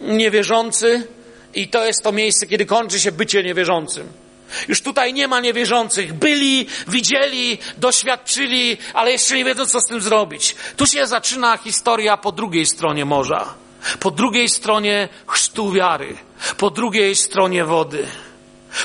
niewierzący 0.01 1.07
i 1.55 1.67
to 1.67 1.85
jest 1.85 2.03
to 2.03 2.11
miejsce, 2.11 2.47
kiedy 2.47 2.65
kończy 2.65 2.99
się 2.99 3.11
bycie 3.11 3.43
niewierzącym. 3.43 4.07
Już 4.67 4.81
tutaj 4.81 5.13
nie 5.13 5.27
ma 5.27 5.39
niewierzących. 5.39 6.13
Byli, 6.13 6.67
widzieli, 6.87 7.57
doświadczyli, 7.77 8.77
ale 8.93 9.11
jeszcze 9.11 9.35
nie 9.35 9.45
wiedzą, 9.45 9.65
co 9.65 9.81
z 9.81 9.87
tym 9.87 10.01
zrobić. 10.01 10.55
Tu 10.77 10.85
się 10.85 11.07
zaczyna 11.07 11.57
historia 11.57 12.17
po 12.17 12.31
drugiej 12.31 12.65
stronie 12.65 13.05
morza. 13.05 13.53
Po 13.99 14.11
drugiej 14.11 14.49
stronie 14.49 15.09
chrztu 15.27 15.71
wiary. 15.71 16.17
Po 16.57 16.69
drugiej 16.69 17.15
stronie 17.15 17.65
wody. 17.65 18.07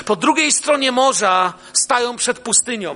Po 0.05 0.15
drugiej 0.15 0.51
stronie 0.51 0.91
morza 0.91 1.53
stają 1.73 2.15
przed 2.15 2.39
pustynią. 2.39 2.95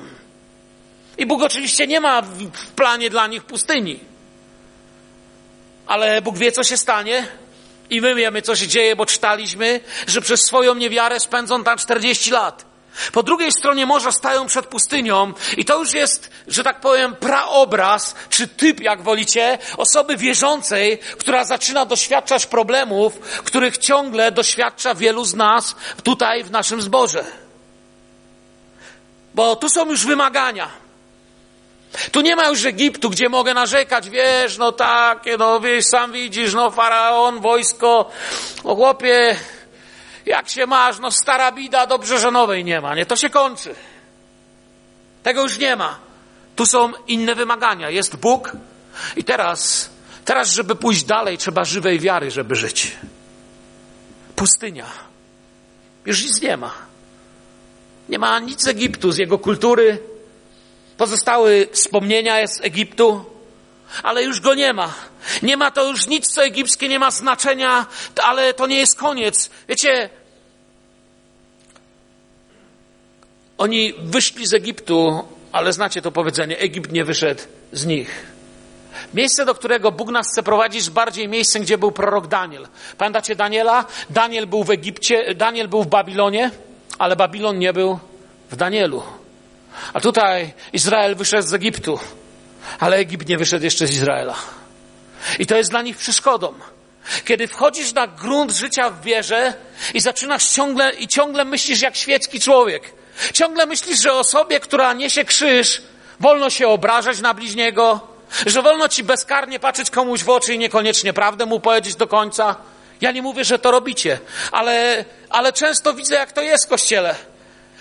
I 1.18 1.26
Bóg 1.26 1.44
oczywiście 1.44 1.88
nie 1.88 2.00
ma 2.00 2.22
w 2.22 2.68
planie 2.76 3.10
dla 3.10 3.28
nich 3.28 3.44
pustyni. 3.44 4.00
Ale 5.88 6.22
Bóg 6.22 6.38
wie, 6.38 6.52
co 6.52 6.64
się 6.64 6.78
stanie. 6.78 7.28
I 7.90 8.02
my 8.02 8.16
wiemy, 8.16 8.42
co 8.42 8.56
się 8.56 8.68
dzieje, 8.68 8.96
bo 8.96 9.06
czytaliśmy, 9.06 9.80
że 10.08 10.22
przez 10.22 10.42
swoją 10.42 10.76
niewiarę 10.76 11.20
spędzą 11.20 11.64
tam 11.64 11.78
40 11.78 12.32
lat. 12.32 12.67
Po 13.12 13.24
drugiej 13.24 13.52
stronie 13.52 13.86
morza 13.86 14.12
stają 14.12 14.46
przed 14.46 14.66
pustynią 14.66 15.34
i 15.58 15.66
to 15.66 15.80
już 15.80 15.94
jest, 15.94 16.32
że 16.48 16.64
tak 16.64 16.80
powiem, 16.80 17.16
praobraz, 17.16 18.16
czy 18.30 18.48
typ, 18.48 18.80
jak 18.80 19.02
wolicie, 19.02 19.58
osoby 19.78 20.18
wierzącej, 20.18 20.98
która 20.98 21.44
zaczyna 21.44 21.86
doświadczać 21.86 22.46
problemów, 22.46 23.20
których 23.20 23.78
ciągle 23.78 24.32
doświadcza 24.32 24.96
wielu 24.96 25.26
z 25.26 25.36
nas 25.36 25.76
tutaj 26.04 26.44
w 26.44 26.52
naszym 26.52 26.82
zborze. 26.82 27.26
Bo 29.36 29.56
tu 29.56 29.70
są 29.70 29.90
już 29.90 30.06
wymagania. 30.06 30.70
Tu 32.12 32.22
nie 32.22 32.36
ma 32.36 32.48
już 32.48 32.66
Egiptu, 32.66 33.10
gdzie 33.10 33.30
mogę 33.30 33.54
narzekać, 33.54 34.10
wiesz, 34.10 34.58
no 34.58 34.72
takie, 34.72 35.38
no 35.38 35.60
wiesz, 35.60 35.86
sam 35.86 36.12
widzisz, 36.12 36.54
no 36.54 36.72
faraon, 36.72 37.40
wojsko, 37.40 38.10
no 38.66 38.76
chłopie, 38.76 39.36
jak 40.28 40.50
się 40.50 40.66
masz, 40.66 41.00
no 41.00 41.12
stara 41.12 41.52
bida, 41.52 41.88
dobrze, 41.88 42.20
że 42.20 42.32
nowej 42.32 42.66
nie 42.66 42.82
ma, 42.82 42.96
nie? 42.96 43.06
To 43.06 43.16
się 43.16 43.30
kończy. 43.30 43.76
Tego 45.24 45.44
już 45.44 45.58
nie 45.58 45.76
ma. 45.76 46.00
Tu 46.56 46.66
są 46.66 46.92
inne 47.08 47.36
wymagania. 47.36 47.90
Jest 47.90 48.16
Bóg 48.16 48.52
i 49.16 49.24
teraz, 49.24 49.90
teraz, 50.26 50.52
żeby 50.52 50.76
pójść 50.76 51.04
dalej, 51.04 51.38
trzeba 51.38 51.66
żywej 51.66 52.00
wiary, 52.00 52.32
żeby 52.32 52.56
żyć. 52.56 52.98
Pustynia. 54.36 54.86
Już 56.06 56.24
nic 56.24 56.42
nie 56.42 56.58
ma. 56.58 56.74
Nie 58.10 58.20
ma 58.20 58.40
nic 58.40 58.64
z 58.64 58.68
Egiptu, 58.68 59.12
z 59.12 59.18
jego 59.18 59.40
kultury. 59.40 60.00
Pozostały 60.98 61.68
wspomnienia 61.72 62.48
z 62.48 62.62
Egiptu, 62.62 63.26
ale 64.04 64.24
już 64.24 64.40
go 64.40 64.54
nie 64.54 64.74
ma. 64.74 64.94
Nie 65.42 65.58
ma 65.58 65.72
to 65.72 65.90
już 65.90 66.08
nic, 66.08 66.28
co 66.28 66.44
egipskie 66.44 66.88
nie 66.88 67.00
ma 67.00 67.12
znaczenia, 67.12 67.86
ale 68.24 68.54
to 68.54 68.68
nie 68.68 68.78
jest 68.78 68.98
koniec. 68.98 69.50
Wiecie, 69.68 70.10
oni 73.58 73.94
wyszli 74.00 74.48
z 74.48 74.54
Egiptu, 74.54 75.24
ale 75.52 75.74
znacie 75.74 76.02
to 76.02 76.12
powiedzenie, 76.12 76.60
Egipt 76.60 76.92
nie 76.92 77.06
wyszedł 77.06 77.42
z 77.72 77.86
nich. 77.86 78.38
Miejsce, 79.14 79.46
do 79.46 79.56
którego 79.56 79.92
Bóg 79.92 80.10
nas 80.10 80.28
chce 80.32 80.44
prowadzić, 80.44 80.76
jest 80.76 80.92
bardziej 80.92 81.28
miejscem, 81.28 81.62
gdzie 81.62 81.78
był 81.78 81.92
prorok 81.92 82.28
Daniel. 82.28 82.68
Pamiętacie 82.98 83.36
Daniela? 83.36 83.86
Daniel 84.10 84.48
był 84.48 84.64
w 84.64 84.70
Egipcie, 84.70 85.36
Daniel 85.36 85.68
był 85.68 85.84
w 85.84 85.88
Babilonie, 85.88 86.52
ale 87.00 87.16
Babilon 87.16 87.60
nie 87.60 87.74
był 87.74 88.00
w 88.52 88.56
Danielu. 88.56 89.04
A 89.94 90.02
tutaj 90.02 90.54
Izrael 90.74 91.16
wyszedł 91.16 91.48
z 91.48 91.54
Egiptu, 91.54 92.00
ale 92.80 92.98
Egipt 92.98 93.28
nie 93.28 93.38
wyszedł 93.38 93.64
jeszcze 93.64 93.88
z 93.88 93.92
Izraela. 93.92 94.36
I 95.40 95.46
to 95.46 95.56
jest 95.56 95.70
dla 95.70 95.82
nich 95.82 95.98
przeszkodą. 95.98 96.54
Kiedy 97.26 97.48
wchodzisz 97.48 97.94
na 97.94 98.08
grunt 98.08 98.52
życia 98.52 98.90
w 98.90 99.02
wierze 99.02 99.54
i 99.94 100.00
zaczynasz 100.00 100.50
ciągle 100.50 100.94
i 100.94 101.08
ciągle 101.08 101.46
myślisz 101.46 101.82
jak 101.82 101.96
świecki 101.96 102.40
człowiek. 102.40 102.94
Ciągle 103.34 103.66
myślisz, 103.66 104.02
że 104.02 104.14
osobie, 104.14 104.60
która 104.60 104.94
niesie 104.94 105.26
krzyż, 105.26 105.82
wolno 106.20 106.50
się 106.50 106.68
obrażać 106.68 107.20
na 107.20 107.34
bliźniego, 107.34 108.18
Że 108.46 108.62
wolno 108.62 108.88
ci 108.88 109.04
bezkarnie 109.04 109.60
patrzeć 109.60 109.90
komuś 109.90 110.24
w 110.24 110.30
oczy 110.30 110.54
i 110.54 110.58
niekoniecznie 110.58 111.14
prawdę 111.14 111.46
mu 111.46 111.60
powiedzieć 111.60 111.96
do 111.96 112.08
końca? 112.08 112.56
Ja 113.02 113.12
nie 113.12 113.22
mówię, 113.22 113.44
że 113.44 113.60
to 113.60 113.72
robicie, 113.72 114.20
ale, 114.52 115.06
ale 115.30 115.54
często 115.54 115.94
widzę, 115.94 116.16
jak 116.16 116.32
to 116.32 116.42
jest 116.42 116.66
w 116.66 116.70
kościele. 116.70 117.16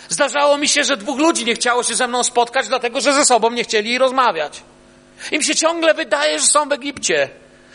Zdarzało 0.09 0.59
mi 0.59 0.69
się, 0.69 0.85
że 0.85 0.97
dwóch 0.97 1.19
ludzi 1.19 1.45
nie 1.45 1.55
chciało 1.55 1.83
się 1.83 1.95
ze 1.95 2.09
mną 2.09 2.25
spotkać, 2.25 2.69
dlatego 2.69 3.01
że 3.01 3.13
ze 3.13 3.25
sobą 3.25 3.51
nie 3.51 3.65
chcieli 3.65 3.99
rozmawiać. 3.99 4.63
Im 5.33 5.43
się 5.43 5.55
ciągle 5.55 5.95
wydaje, 5.95 6.41
że 6.41 6.47
są 6.47 6.69
w 6.69 6.73
Egipcie. 6.73 7.29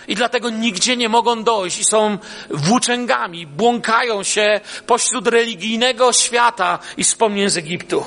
I 0.08 0.16
dlatego 0.16 0.50
nigdzie 0.50 0.98
nie 0.98 1.10
mogą 1.10 1.44
dojść 1.44 1.80
i 1.80 1.86
są 1.86 2.18
włóczęgami, 2.50 3.48
błąkają 3.48 4.24
się 4.24 4.60
pośród 4.88 5.28
religijnego 5.28 6.14
świata 6.14 6.80
i 6.98 7.04
wspomnień 7.04 7.50
z 7.50 7.58
Egiptu. 7.58 8.06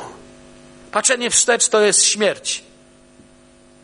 Patrzenie 0.92 1.30
wstecz 1.30 1.68
to 1.68 1.80
jest 1.80 2.04
śmierć. 2.04 2.64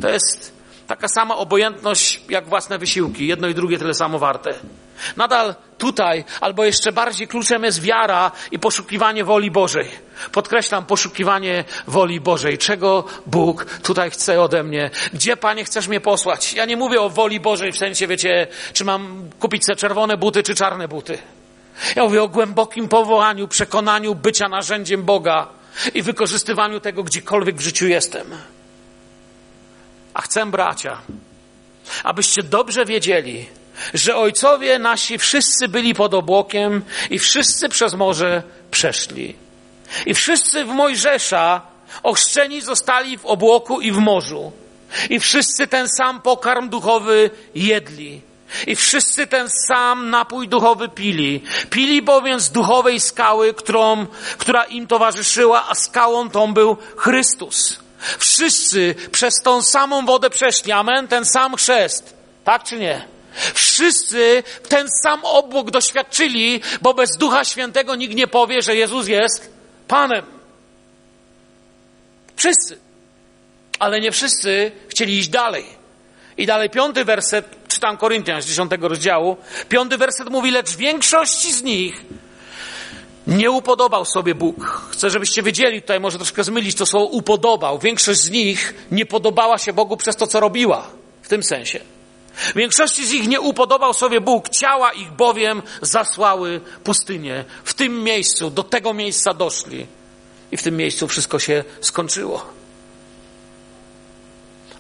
To 0.02 0.08
jest 0.08 0.52
taka 0.86 1.08
sama 1.08 1.36
obojętność 1.36 2.20
jak 2.28 2.48
własne 2.48 2.78
wysiłki. 2.78 3.26
Jedno 3.26 3.48
i 3.48 3.54
drugie 3.54 3.78
tyle 3.78 3.94
samo 3.94 4.18
warte. 4.18 4.54
Nadal 5.16 5.54
tutaj, 5.78 6.24
albo 6.40 6.64
jeszcze 6.64 6.92
bardziej 6.92 7.28
kluczem 7.28 7.64
jest 7.64 7.82
wiara 7.82 8.30
i 8.50 8.58
poszukiwanie 8.58 9.24
woli 9.24 9.50
Bożej. 9.50 9.88
Podkreślam, 10.32 10.86
poszukiwanie 10.86 11.64
woli 11.86 12.20
Bożej. 12.20 12.58
Czego 12.58 13.04
Bóg 13.26 13.64
tutaj 13.64 14.10
chce 14.10 14.42
ode 14.42 14.62
mnie? 14.62 14.90
Gdzie, 15.12 15.36
Panie, 15.36 15.64
chcesz 15.64 15.88
mnie 15.88 16.00
posłać? 16.00 16.52
Ja 16.52 16.64
nie 16.64 16.76
mówię 16.76 17.00
o 17.00 17.10
woli 17.10 17.40
Bożej 17.40 17.72
w 17.72 17.76
sensie, 17.76 18.06
wiecie, 18.06 18.46
czy 18.72 18.84
mam 18.84 19.30
kupić 19.40 19.66
te 19.66 19.76
czerwone 19.76 20.16
buty, 20.16 20.42
czy 20.42 20.54
czarne 20.54 20.88
buty. 20.88 21.18
Ja 21.96 22.04
mówię 22.04 22.22
o 22.22 22.28
głębokim 22.28 22.88
powołaniu, 22.88 23.48
przekonaniu 23.48 24.14
bycia 24.14 24.48
narzędziem 24.48 25.02
Boga 25.02 25.48
i 25.94 26.02
wykorzystywaniu 26.02 26.80
tego 26.80 27.02
gdziekolwiek 27.02 27.56
w 27.56 27.60
życiu 27.60 27.88
jestem. 27.88 28.26
A 30.14 30.22
chcę, 30.22 30.46
bracia, 30.46 30.98
abyście 32.04 32.42
dobrze 32.42 32.84
wiedzieli, 32.84 33.46
że 33.94 34.16
ojcowie 34.16 34.78
nasi 34.78 35.18
wszyscy 35.18 35.68
byli 35.68 35.94
pod 35.94 36.14
obłokiem 36.14 36.82
i 37.10 37.18
wszyscy 37.18 37.68
przez 37.68 37.94
morze 37.94 38.42
przeszli. 38.70 39.36
I 40.06 40.14
wszyscy 40.14 40.64
w 40.64 40.68
Mojżesza 40.68 41.60
ochrzczeni 42.02 42.62
zostali 42.62 43.18
w 43.18 43.26
obłoku 43.26 43.80
i 43.80 43.92
w 43.92 43.98
morzu. 43.98 44.52
I 45.10 45.20
wszyscy 45.20 45.66
ten 45.66 45.88
sam 45.88 46.22
pokarm 46.22 46.68
duchowy 46.68 47.30
jedli. 47.54 48.20
I 48.66 48.76
wszyscy 48.76 49.26
ten 49.26 49.48
sam 49.68 50.10
napój 50.10 50.48
duchowy 50.48 50.88
pili. 50.88 51.42
Pili 51.70 52.02
bowiem 52.02 52.40
z 52.40 52.50
duchowej 52.50 53.00
skały, 53.00 53.54
którą, 53.54 54.06
która 54.38 54.64
im 54.64 54.86
towarzyszyła, 54.86 55.66
a 55.68 55.74
skałą 55.74 56.30
tą 56.30 56.54
był 56.54 56.76
Chrystus. 56.96 57.78
Wszyscy 58.18 58.94
przez 59.12 59.34
tą 59.44 59.62
samą 59.62 60.06
wodę 60.06 60.30
przeszli. 60.30 60.72
Amen? 60.72 61.08
Ten 61.08 61.24
sam 61.24 61.56
chrzest. 61.56 62.14
Tak 62.44 62.64
czy 62.64 62.76
nie? 62.76 63.04
Wszyscy 63.54 64.42
ten 64.68 64.88
sam 65.02 65.20
obłok 65.24 65.70
doświadczyli, 65.70 66.60
bo 66.82 66.94
bez 66.94 67.16
Ducha 67.16 67.44
Świętego 67.44 67.94
nikt 67.94 68.14
nie 68.14 68.26
powie, 68.26 68.62
że 68.62 68.76
Jezus 68.76 69.08
jest 69.08 69.50
Panem. 69.88 70.24
Wszyscy. 72.36 72.78
Ale 73.78 74.00
nie 74.00 74.12
wszyscy 74.12 74.72
chcieli 74.88 75.18
iść 75.18 75.28
dalej. 75.28 75.64
I 76.36 76.46
dalej 76.46 76.70
piąty 76.70 77.04
werset, 77.04 77.68
czytam 77.68 77.96
Koryntian 77.96 78.42
z 78.42 78.46
dziesiątego 78.46 78.88
rozdziału, 78.88 79.36
piąty 79.68 79.98
werset 79.98 80.30
mówi, 80.30 80.50
lecz 80.50 80.76
większości 80.76 81.52
z 81.52 81.62
nich 81.62 82.04
nie 83.26 83.50
upodobał 83.50 84.04
sobie 84.04 84.34
Bóg. 84.34 84.88
Chcę, 84.92 85.10
żebyście 85.10 85.42
wiedzieli, 85.42 85.82
tutaj 85.82 86.00
może 86.00 86.18
troszkę 86.18 86.44
zmylić 86.44 86.74
to 86.74 86.86
słowo 86.86 87.06
upodobał. 87.06 87.78
Większość 87.78 88.20
z 88.20 88.30
nich 88.30 88.74
nie 88.90 89.06
podobała 89.06 89.58
się 89.58 89.72
Bogu 89.72 89.96
przez 89.96 90.16
to, 90.16 90.26
co 90.26 90.40
robiła. 90.40 90.86
W 91.22 91.28
tym 91.28 91.42
sensie. 91.42 91.80
Większości 92.56 93.06
z 93.06 93.12
nich 93.12 93.28
nie 93.28 93.40
upodobał 93.40 93.94
sobie 93.94 94.20
Bóg, 94.20 94.48
ciała 94.48 94.92
ich 94.92 95.12
bowiem 95.12 95.62
zasłały 95.82 96.60
pustynię. 96.84 97.44
W 97.64 97.74
tym 97.74 98.02
miejscu, 98.02 98.50
do 98.50 98.62
tego 98.62 98.94
miejsca 98.94 99.34
doszli. 99.34 99.86
I 100.52 100.56
w 100.56 100.62
tym 100.62 100.76
miejscu 100.76 101.08
wszystko 101.08 101.38
się 101.38 101.64
skończyło. 101.80 102.46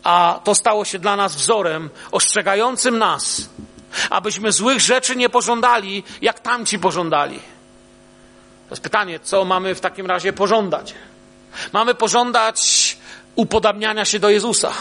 A 0.02 0.40
to 0.44 0.54
stało 0.54 0.84
się 0.84 0.98
dla 0.98 1.16
nas 1.16 1.36
wzorem 1.36 1.90
ostrzegającym 2.10 2.98
nas, 2.98 3.48
abyśmy 4.10 4.52
złych 4.52 4.80
rzeczy 4.80 5.16
nie 5.16 5.28
pożądali, 5.28 6.02
jak 6.22 6.40
tamci 6.40 6.78
pożądali. 6.78 7.38
To 8.68 8.74
jest 8.74 8.82
pytanie, 8.82 9.20
co 9.20 9.44
mamy 9.44 9.74
w 9.74 9.80
takim 9.80 10.06
razie 10.06 10.32
pożądać? 10.32 10.94
Mamy 11.72 11.94
pożądać 11.94 12.96
upodabniania 13.36 14.04
się 14.04 14.18
do 14.18 14.30
Jezusa. 14.30 14.72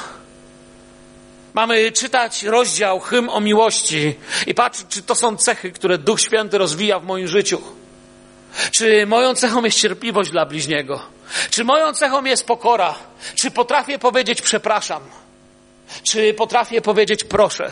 Mamy 1.60 1.92
czytać 1.92 2.44
rozdział 2.44 3.00
hymn 3.00 3.30
o 3.30 3.40
miłości 3.42 4.16
i 4.48 4.54
patrzeć, 4.54 4.86
czy 4.90 5.02
to 5.02 5.16
są 5.16 5.38
cechy, 5.38 5.72
które 5.72 5.98
Duch 5.98 6.22
Święty 6.22 6.58
rozwija 6.58 7.00
w 7.00 7.04
moim 7.04 7.28
życiu. 7.28 7.62
Czy 8.72 9.06
moją 9.06 9.36
cechą 9.36 9.64
jest 9.64 9.80
cierpliwość 9.80 10.32
dla 10.32 10.46
bliźniego? 10.46 11.02
Czy 11.50 11.64
moją 11.64 11.94
cechą 11.94 12.26
jest 12.26 12.46
pokora? 12.46 12.96
Czy 13.36 13.52
potrafię 13.52 14.00
powiedzieć 14.00 14.42
przepraszam? 14.42 15.04
Czy 16.04 16.34
potrafię 16.34 16.82
powiedzieć 16.82 17.24
proszę? 17.24 17.72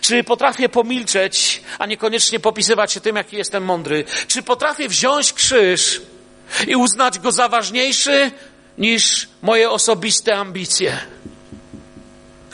Czy 0.00 0.24
potrafię 0.24 0.68
pomilczeć, 0.68 1.62
a 1.78 1.86
niekoniecznie 1.86 2.40
popisywać 2.40 2.92
się 2.92 3.00
tym, 3.00 3.16
jaki 3.16 3.36
jestem 3.36 3.64
mądry? 3.64 4.04
Czy 4.26 4.42
potrafię 4.42 4.88
wziąć 4.88 5.32
krzyż 5.32 6.02
i 6.66 6.76
uznać 6.76 7.18
go 7.18 7.32
za 7.32 7.48
ważniejszy 7.48 8.30
niż 8.78 9.28
moje 9.42 9.70
osobiste 9.70 10.36
ambicje? 10.36 11.15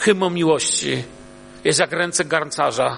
Hymną 0.03 0.29
miłości 0.29 1.03
jest 1.63 1.79
jak 1.79 1.91
ręce 1.91 2.25
garncarza. 2.25 2.97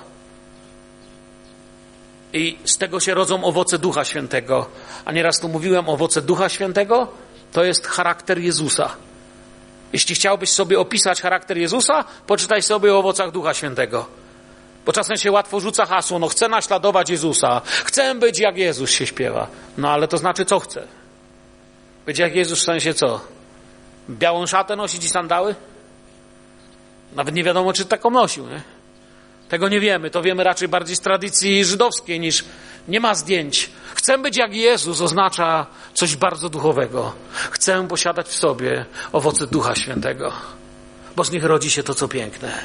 I 2.34 2.58
z 2.66 2.78
tego 2.78 3.00
się 3.00 3.14
rodzą 3.14 3.44
owoce 3.44 3.80
Ducha 3.80 4.06
Świętego. 4.06 4.66
A 5.06 5.12
nieraz 5.12 5.40
tu 5.40 5.50
mówiłem, 5.50 5.90
owoce 5.90 6.22
Ducha 6.22 6.50
Świętego 6.50 7.08
to 7.52 7.64
jest 7.64 7.88
charakter 7.88 8.40
Jezusa. 8.40 8.96
Jeśli 9.94 10.16
chciałbyś 10.16 10.50
sobie 10.50 10.80
opisać 10.80 11.22
charakter 11.22 11.58
Jezusa, 11.58 12.04
poczytaj 12.28 12.62
sobie 12.62 12.94
o 12.94 13.00
owocach 13.00 13.32
Ducha 13.32 13.54
Świętego. 13.54 14.06
Bo 14.86 14.94
czasem 14.94 15.18
się 15.18 15.32
łatwo 15.32 15.60
rzuca 15.60 15.86
hasło, 15.86 16.20
no 16.20 16.28
chcę 16.28 16.50
naśladować 16.50 17.10
Jezusa, 17.10 17.62
chcę 17.66 18.16
być 18.16 18.40
jak 18.40 18.58
Jezus 18.58 18.92
się 18.92 19.08
śpiewa. 19.08 19.48
No 19.78 19.90
ale 19.92 20.08
to 20.08 20.18
znaczy 20.18 20.46
co 20.46 20.60
chcę? 20.60 20.88
Być 22.06 22.20
jak 22.20 22.36
Jezus 22.36 22.60
w 22.60 22.64
sensie 22.64 22.94
co? 22.94 23.22
Białą 24.10 24.46
szatę 24.48 24.76
nosić 24.76 25.06
i 25.06 25.10
sandały? 25.10 25.56
Nawet 27.16 27.36
nie 27.36 27.44
wiadomo, 27.44 27.74
czy 27.74 27.86
taką 27.86 28.10
nosił, 28.10 28.48
nie? 28.48 28.62
Tego 29.50 29.70
nie 29.70 29.80
wiemy. 29.80 30.10
To 30.10 30.22
wiemy 30.22 30.44
raczej 30.44 30.68
bardziej 30.68 30.96
z 30.96 31.00
tradycji 31.00 31.66
żydowskiej 31.66 32.20
niż 32.20 32.46
nie 32.88 33.00
ma 33.00 33.16
zdjęć. 33.16 33.70
Chcę 33.94 34.18
być 34.18 34.38
jak 34.38 34.56
Jezus 34.56 35.02
oznacza 35.02 35.66
coś 35.94 36.16
bardzo 36.16 36.50
duchowego. 36.50 37.14
Chcę 37.52 37.88
posiadać 37.88 38.28
w 38.28 38.36
sobie 38.36 38.86
owoce 39.12 39.48
Ducha 39.48 39.76
Świętego, 39.76 40.34
bo 41.16 41.24
z 41.24 41.32
nich 41.32 41.44
rodzi 41.44 41.72
się 41.72 41.84
to, 41.84 41.96
co 41.96 42.08
piękne. 42.08 42.60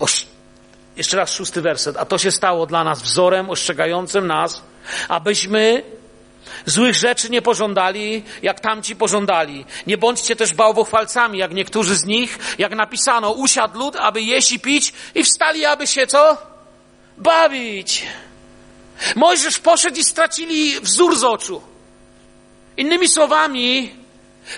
Oż, 0.00 0.26
jeszcze 0.96 1.16
raz 1.16 1.32
szósty 1.32 1.62
werset. 1.62 1.96
A 1.96 2.04
to 2.04 2.18
się 2.18 2.30
stało 2.30 2.66
dla 2.66 2.84
nas 2.84 3.02
wzorem 3.02 3.50
ostrzegającym 3.50 4.26
nas, 4.26 4.62
abyśmy 5.08 5.82
Złych 6.66 6.94
rzeczy 6.94 7.30
nie 7.30 7.42
pożądali, 7.42 8.22
jak 8.42 8.60
tamci 8.60 8.96
pożądali. 8.96 9.64
Nie 9.86 9.98
bądźcie 9.98 10.36
też 10.36 10.54
bałwochwalcami, 10.54 11.38
jak 11.38 11.54
niektórzy 11.54 11.96
z 11.96 12.04
nich, 12.04 12.38
jak 12.58 12.74
napisano, 12.74 13.32
usiadł 13.32 13.78
lud, 13.78 13.96
aby 13.96 14.22
jeść 14.22 14.52
i 14.52 14.60
pić 14.60 14.92
i 15.14 15.24
wstali, 15.24 15.66
aby 15.66 15.86
się 15.86 16.06
co? 16.06 16.36
Bawić. 17.18 18.06
Mojżesz 19.16 19.58
poszedł 19.58 20.00
i 20.00 20.04
stracili 20.04 20.80
wzór 20.80 21.16
z 21.16 21.24
oczu. 21.24 21.62
Innymi 22.76 23.08
słowami, 23.08 23.92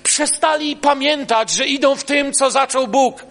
przestali 0.02 0.76
pamiętać, 0.76 1.50
że 1.50 1.66
idą 1.66 1.96
w 1.96 2.04
tym, 2.04 2.32
co 2.32 2.50
zaczął 2.50 2.88
Bóg. 2.88 3.24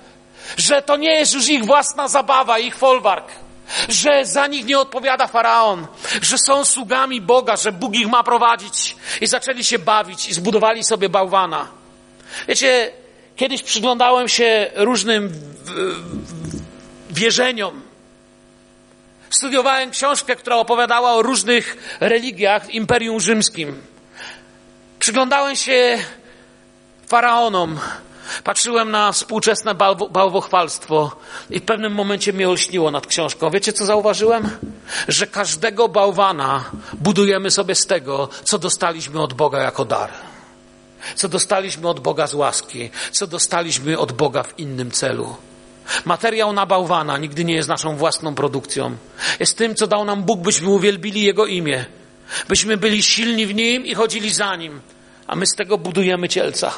Że 0.57 0.81
to 0.81 0.97
nie 0.97 1.15
jest 1.15 1.33
już 1.33 1.49
ich 1.49 1.65
własna 1.65 2.07
zabawa, 2.07 2.59
ich 2.59 2.75
folwark 2.75 3.40
że 3.89 4.25
za 4.25 4.47
nich 4.47 4.65
nie 4.65 4.79
odpowiada 4.79 5.27
faraon, 5.27 5.87
że 6.21 6.37
są 6.37 6.65
sługami 6.65 7.21
Boga, 7.21 7.55
że 7.55 7.71
Bóg 7.71 7.95
ich 7.95 8.07
ma 8.07 8.23
prowadzić. 8.23 8.95
I 9.21 9.27
zaczęli 9.27 9.63
się 9.63 9.79
bawić 9.79 10.29
i 10.29 10.33
zbudowali 10.33 10.83
sobie 10.83 11.09
bałwana. 11.09 11.67
Wiecie, 12.47 12.91
kiedyś 13.35 13.63
przyglądałem 13.63 14.27
się 14.27 14.71
różnym 14.75 15.33
wierzeniom. 17.09 17.81
Studiowałem 19.29 19.91
książkę, 19.91 20.35
która 20.35 20.55
opowiadała 20.55 21.13
o 21.13 21.21
różnych 21.21 21.97
religiach 21.99 22.65
w 22.65 22.69
Imperium 22.69 23.19
Rzymskim. 23.19 23.81
Przyglądałem 24.99 25.55
się 25.55 25.99
faraonom, 27.07 27.79
Patrzyłem 28.43 28.91
na 28.91 29.11
współczesne 29.11 29.75
bałwochwalstwo 30.11 31.11
i 31.49 31.59
w 31.59 31.63
pewnym 31.63 31.93
momencie 31.93 32.33
mnie 32.33 32.49
olśniło 32.49 32.91
nad 32.91 33.07
książką. 33.07 33.49
Wiecie, 33.49 33.73
co 33.73 33.85
zauważyłem? 33.85 34.49
Że 35.07 35.27
każdego 35.27 35.87
bałwana 35.87 36.63
budujemy 36.93 37.51
sobie 37.51 37.75
z 37.75 37.85
tego, 37.85 38.29
co 38.43 38.59
dostaliśmy 38.59 39.21
od 39.21 39.33
Boga 39.33 39.59
jako 39.59 39.85
dar. 39.85 40.09
co 41.15 41.29
dostaliśmy 41.29 41.89
od 41.89 41.99
Boga 41.99 42.27
z 42.27 42.33
łaski, 42.33 42.89
co 43.11 43.27
dostaliśmy 43.27 43.99
od 43.99 44.11
Boga 44.11 44.43
w 44.43 44.59
innym 44.59 44.91
celu. 44.91 45.35
Materiał 46.05 46.53
na 46.53 46.65
bałwana 46.65 47.17
nigdy 47.17 47.45
nie 47.45 47.53
jest 47.53 47.69
naszą 47.69 47.95
własną 47.95 48.35
produkcją. 48.35 48.95
Jest 49.39 49.57
tym, 49.57 49.75
co 49.75 49.87
dał 49.87 50.05
nam 50.05 50.23
Bóg, 50.23 50.39
byśmy 50.39 50.69
uwielbili 50.69 51.23
Jego 51.23 51.45
imię. 51.45 51.85
Byśmy 52.49 52.77
byli 52.77 53.03
silni 53.03 53.45
w 53.45 53.55
Nim 53.55 53.85
i 53.85 53.93
chodzili 53.93 54.33
za 54.33 54.55
Nim. 54.55 54.81
A 55.27 55.35
my 55.35 55.45
z 55.45 55.55
tego 55.55 55.77
budujemy 55.77 56.29
cielca. 56.29 56.73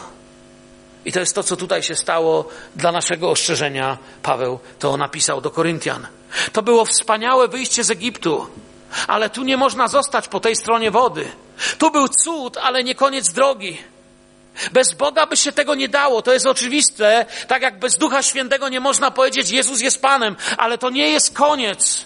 I 1.05 1.11
to 1.11 1.19
jest 1.19 1.35
to, 1.35 1.43
co 1.43 1.55
tutaj 1.55 1.83
się 1.83 1.95
stało 1.95 2.49
dla 2.75 2.91
naszego 2.91 3.29
ostrzeżenia. 3.29 3.97
Paweł 4.23 4.59
to 4.79 4.97
napisał 4.97 5.41
do 5.41 5.51
Koryntian. 5.51 6.07
To 6.53 6.61
było 6.61 6.85
wspaniałe 6.85 7.47
wyjście 7.47 7.83
z 7.83 7.91
Egiptu, 7.91 8.47
ale 9.07 9.29
tu 9.29 9.43
nie 9.43 9.57
można 9.57 9.87
zostać 9.87 10.27
po 10.27 10.39
tej 10.39 10.55
stronie 10.55 10.91
wody. 10.91 11.31
Tu 11.77 11.91
był 11.91 12.07
cud, 12.07 12.57
ale 12.57 12.83
nie 12.83 12.95
koniec 12.95 13.33
drogi. 13.33 13.77
Bez 14.71 14.93
Boga 14.93 15.25
by 15.25 15.37
się 15.37 15.51
tego 15.51 15.75
nie 15.75 15.89
dało, 15.89 16.21
to 16.21 16.33
jest 16.33 16.47
oczywiste. 16.47 17.25
Tak 17.47 17.61
jak 17.61 17.79
bez 17.79 17.97
Ducha 17.97 18.23
Świętego 18.23 18.69
nie 18.69 18.79
można 18.79 19.11
powiedzieć 19.11 19.51
Jezus 19.51 19.81
jest 19.81 20.01
Panem, 20.01 20.35
ale 20.57 20.77
to 20.77 20.89
nie 20.89 21.09
jest 21.09 21.33
koniec. 21.33 22.05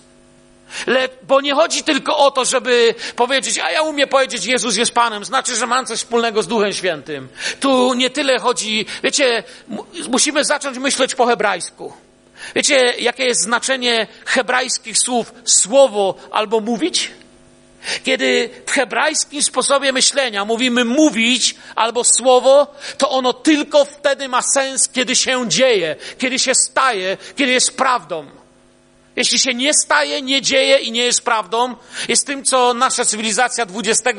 Le, 0.87 1.09
bo 1.23 1.41
nie 1.41 1.53
chodzi 1.53 1.83
tylko 1.83 2.17
o 2.17 2.31
to, 2.31 2.45
żeby 2.45 2.95
powiedzieć, 3.15 3.59
a 3.59 3.71
ja 3.71 3.81
umiem 3.81 4.09
powiedzieć 4.09 4.45
Jezus 4.45 4.77
jest 4.77 4.91
Panem, 4.91 5.25
znaczy, 5.25 5.55
że 5.55 5.67
mam 5.67 5.85
coś 5.85 5.99
wspólnego 5.99 6.43
z 6.43 6.47
Duchem 6.47 6.73
Świętym. 6.73 7.27
Tu 7.59 7.93
nie 7.93 8.09
tyle 8.09 8.39
chodzi, 8.39 8.85
wiecie, 9.03 9.43
musimy 10.09 10.45
zacząć 10.45 10.77
myśleć 10.77 11.15
po 11.15 11.25
hebrajsku. 11.25 11.93
Wiecie, 12.55 12.93
jakie 12.99 13.25
jest 13.25 13.41
znaczenie 13.41 14.07
hebrajskich 14.25 14.97
słów 14.97 15.33
słowo 15.45 16.15
albo 16.31 16.59
mówić? 16.59 17.11
Kiedy 18.03 18.49
w 18.65 18.71
hebrajskim 18.71 19.43
sposobie 19.43 19.91
myślenia 19.91 20.45
mówimy 20.45 20.85
mówić 20.85 21.55
albo 21.75 22.03
słowo, 22.03 22.75
to 22.97 23.09
ono 23.09 23.33
tylko 23.33 23.85
wtedy 23.85 24.27
ma 24.27 24.41
sens, 24.41 24.89
kiedy 24.89 25.15
się 25.15 25.49
dzieje, 25.49 25.95
kiedy 26.17 26.39
się 26.39 26.55
staje, 26.55 27.17
kiedy 27.35 27.51
jest 27.51 27.77
prawdą. 27.77 28.25
Jeśli 29.17 29.39
się 29.39 29.53
nie 29.53 29.73
staje, 29.73 30.21
nie 30.21 30.41
dzieje 30.41 30.77
i 30.77 30.91
nie 30.91 31.05
jest 31.05 31.21
prawdą, 31.21 31.75
jest 32.07 32.27
tym, 32.27 32.43
co 32.43 32.73
nasza 32.73 33.05
cywilizacja 33.05 33.65
XXI, 33.75 34.09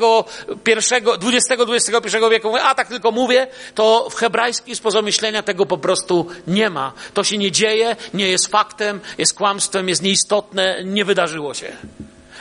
wieku 2.31 2.49
mówi, 2.49 2.61
a 2.63 2.75
tak 2.75 2.87
tylko 2.87 3.11
mówię, 3.11 3.47
to 3.75 4.09
w 4.09 4.15
hebrajskim 4.15 4.75
sposobie 4.75 5.01
myślenia 5.01 5.43
tego 5.43 5.65
po 5.65 5.77
prostu 5.77 6.27
nie 6.47 6.69
ma. 6.69 6.93
To 7.13 7.23
się 7.23 7.37
nie 7.37 7.51
dzieje, 7.51 7.95
nie 8.13 8.27
jest 8.27 8.47
faktem, 8.47 8.99
jest 9.17 9.33
kłamstwem, 9.33 9.89
jest 9.89 10.01
nieistotne, 10.01 10.83
nie 10.83 11.05
wydarzyło 11.05 11.53
się. 11.53 11.71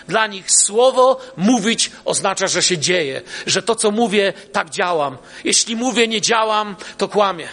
Dla 0.09 0.27
nich 0.27 0.51
słowo 0.51 1.21
mówić 1.37 1.91
oznacza, 2.05 2.47
że 2.47 2.63
się 2.63 2.79
dzieje, 2.79 3.23
że 3.47 3.63
to, 3.63 3.75
co 3.75 3.91
mówię, 3.91 4.33
tak 4.53 4.71
działam. 4.71 5.19
Jeśli 5.45 5.77
mówię, 5.77 6.09
nie 6.09 6.21
działam, 6.21 6.77
to 6.97 7.09
kłamię. 7.09 7.49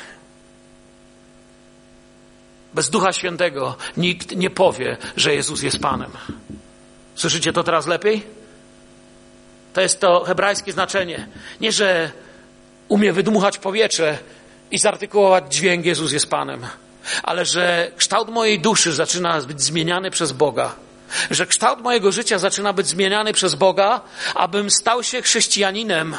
Bez 2.76 2.90
Ducha 2.90 3.14
Świętego 3.14 3.78
nikt 3.98 4.36
nie 4.36 4.50
powie, 4.50 4.98
że 5.18 5.36
Jezus 5.36 5.64
jest 5.64 5.80
Panem. 5.80 6.12
Słyszycie 7.16 7.54
to 7.54 7.64
teraz 7.64 7.88
lepiej? 7.88 8.24
To 9.74 9.82
jest 9.82 10.00
to 10.00 10.24
hebrajskie 10.24 10.72
znaczenie. 10.72 11.28
Nie, 11.62 11.72
że 11.72 12.12
umie 12.88 13.14
wydmuchać 13.14 13.58
powietrze 13.58 14.18
i 14.72 14.78
zartykułować 14.78 15.54
dźwięk 15.56 15.86
Jezus 15.86 16.12
jest 16.12 16.30
Panem, 16.30 16.68
ale 17.24 17.46
że 17.46 17.92
kształt 17.98 18.30
mojej 18.30 18.60
duszy 18.60 18.94
zaczyna 18.94 19.42
być 19.42 19.62
zmieniany 19.62 20.12
przez 20.12 20.32
Boga 20.32 20.76
że 21.32 21.46
kształt 21.46 21.82
mojego 21.82 22.12
życia 22.12 22.38
zaczyna 22.38 22.74
być 22.74 22.88
zmieniany 22.88 23.34
przez 23.34 23.56
Boga, 23.56 24.02
abym 24.36 24.72
stał 24.72 25.04
się 25.04 25.22
chrześcijaninem, 25.22 26.16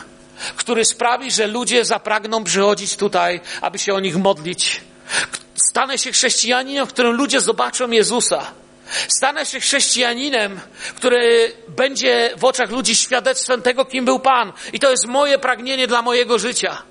który 0.56 0.84
sprawi, 0.84 1.30
że 1.30 1.46
ludzie 1.46 1.84
zapragną 1.84 2.44
przychodzić 2.44 2.96
tutaj, 2.96 3.40
aby 3.60 3.78
się 3.78 3.94
o 3.94 4.00
nich 4.00 4.16
modlić. 4.16 4.80
Stanę 5.54 5.98
się 5.98 6.12
chrześcijaninem, 6.12 6.86
w 6.86 6.92
którym 6.92 7.12
ludzie 7.12 7.40
zobaczą 7.40 7.90
Jezusa. 7.90 8.52
Stanę 9.08 9.46
się 9.46 9.60
chrześcijaninem, 9.60 10.60
który 10.96 11.52
będzie 11.68 12.30
w 12.36 12.44
oczach 12.44 12.70
ludzi 12.70 12.96
świadectwem 12.96 13.62
tego, 13.62 13.84
kim 13.84 14.04
był 14.04 14.20
Pan. 14.20 14.52
I 14.72 14.80
to 14.80 14.90
jest 14.90 15.06
moje 15.06 15.38
pragnienie 15.38 15.86
dla 15.86 16.02
mojego 16.02 16.38
życia. 16.38 16.82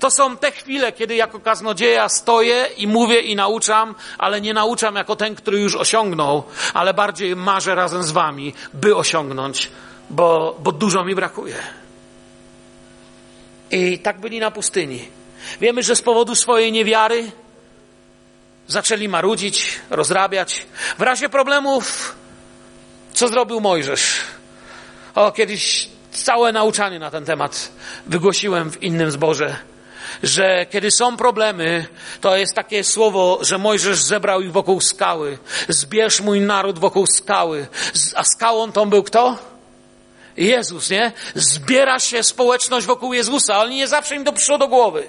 To 0.00 0.10
są 0.10 0.36
te 0.36 0.52
chwile, 0.52 0.92
kiedy 0.92 1.14
jako 1.14 1.40
kaznodzieja 1.40 2.08
stoję 2.08 2.68
i 2.76 2.86
mówię 2.86 3.20
i 3.20 3.36
nauczam, 3.36 3.94
ale 4.18 4.40
nie 4.40 4.54
nauczam 4.54 4.96
jako 4.96 5.16
ten, 5.16 5.34
który 5.34 5.60
już 5.60 5.76
osiągnął, 5.76 6.42
ale 6.74 6.94
bardziej 6.94 7.36
marzę 7.36 7.74
razem 7.74 8.02
z 8.02 8.10
wami, 8.10 8.54
by 8.74 8.96
osiągnąć, 8.96 9.70
bo, 10.10 10.56
bo 10.62 10.72
dużo 10.72 11.04
mi 11.04 11.14
brakuje. 11.14 11.56
I 13.70 13.98
tak 13.98 14.20
byli 14.20 14.40
na 14.40 14.50
pustyni. 14.50 15.08
Wiemy, 15.60 15.82
że 15.82 15.96
z 15.96 16.02
powodu 16.02 16.34
swojej 16.34 16.72
niewiary 16.72 17.32
zaczęli 18.66 19.08
marudzić, 19.08 19.80
rozrabiać. 19.90 20.66
W 20.98 21.02
razie 21.02 21.28
problemów, 21.28 22.14
co 23.12 23.28
zrobił 23.28 23.60
Mojżesz? 23.60 24.20
O, 25.14 25.32
kiedyś 25.32 25.88
całe 26.12 26.52
nauczanie 26.52 26.98
na 26.98 27.10
ten 27.10 27.24
temat 27.24 27.72
wygłosiłem 28.06 28.70
w 28.70 28.82
innym 28.82 29.10
zborze, 29.10 29.56
że 30.22 30.66
kiedy 30.70 30.90
są 30.90 31.16
problemy, 31.16 31.86
to 32.20 32.36
jest 32.36 32.54
takie 32.54 32.84
słowo, 32.84 33.38
że 33.42 33.58
Mojżesz 33.58 34.02
zebrał 34.02 34.40
ich 34.40 34.52
wokół 34.52 34.80
skały. 34.80 35.38
Zbierz 35.68 36.20
mój 36.20 36.40
naród 36.40 36.78
wokół 36.78 37.06
skały. 37.06 37.66
A 38.14 38.24
skałą 38.24 38.72
tą 38.72 38.90
był 38.90 39.02
kto? 39.02 39.38
Jezus, 40.36 40.90
nie? 40.90 41.12
Zbiera 41.34 41.98
się 41.98 42.22
społeczność 42.22 42.86
wokół 42.86 43.12
Jezusa, 43.12 43.54
ale 43.54 43.70
nie 43.70 43.88
zawsze 43.88 44.14
im 44.14 44.24
do 44.24 44.32
przodu 44.32 44.68
głowy. 44.68 45.08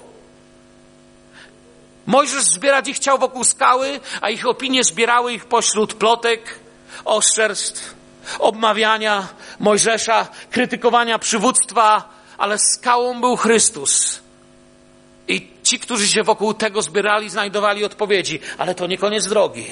Mojżesz 2.06 2.44
zbierać 2.44 2.88
ich 2.88 2.96
chciał 2.96 3.18
wokół 3.18 3.44
skały, 3.44 4.00
a 4.20 4.30
ich 4.30 4.46
opinie 4.46 4.84
zbierały 4.84 5.32
ich 5.32 5.44
pośród 5.44 5.94
plotek, 5.94 6.58
oszczerstw, 7.04 7.94
obmawiania 8.38 9.28
Mojżesza, 9.58 10.28
krytykowania 10.50 11.18
przywództwa, 11.18 12.08
ale 12.38 12.58
skałą 12.58 13.20
był 13.20 13.36
Chrystus. 13.36 14.20
I 15.28 15.50
ci, 15.62 15.78
którzy 15.78 16.08
się 16.08 16.22
wokół 16.22 16.54
tego 16.54 16.82
zbierali, 16.82 17.30
znajdowali 17.30 17.84
odpowiedzi, 17.84 18.40
ale 18.58 18.74
to 18.74 18.86
nie 18.86 18.98
koniec 18.98 19.26
drogi. 19.26 19.66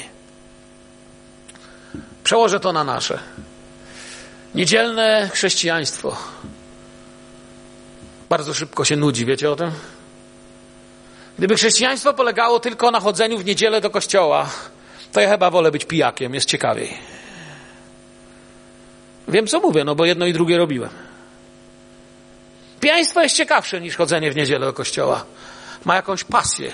Przełożę 2.25 2.61
to 2.61 2.73
na 2.73 2.85
nasze. 2.85 3.19
Niedzielne 4.55 5.31
chrześcijaństwo. 5.33 6.17
Bardzo 8.29 8.55
szybko 8.55 8.85
się 8.85 8.97
nudzi, 8.97 9.27
wiecie 9.27 9.51
o 9.51 9.57
tym? 9.57 9.71
Gdyby 11.39 11.55
chrześcijaństwo 11.55 12.15
polegało 12.15 12.61
tylko 12.61 12.91
na 12.91 13.01
chodzeniu 13.01 13.39
w 13.39 13.45
niedzielę 13.45 13.81
do 13.81 13.91
kościoła, 13.91 14.51
to 15.13 15.21
ja 15.21 15.29
chyba 15.29 15.51
wolę 15.51 15.71
być 15.71 15.85
pijakiem, 15.85 16.35
jest 16.35 16.49
ciekawiej. 16.49 16.99
Wiem, 19.29 19.47
co 19.47 19.61
mówię, 19.61 19.85
no 19.85 19.95
bo 19.95 20.05
jedno 20.05 20.27
i 20.27 20.33
drugie 20.33 20.59
robiłem. 20.59 20.91
Pijaństwo 22.81 23.23
jest 23.23 23.37
ciekawsze 23.37 23.81
niż 23.81 23.97
chodzenie 23.97 24.31
w 24.33 24.37
niedzielę 24.37 24.67
do 24.67 24.73
kościoła. 24.73 25.25
Ma 25.85 25.97
jakąś 25.97 26.25
pasję, 26.25 26.71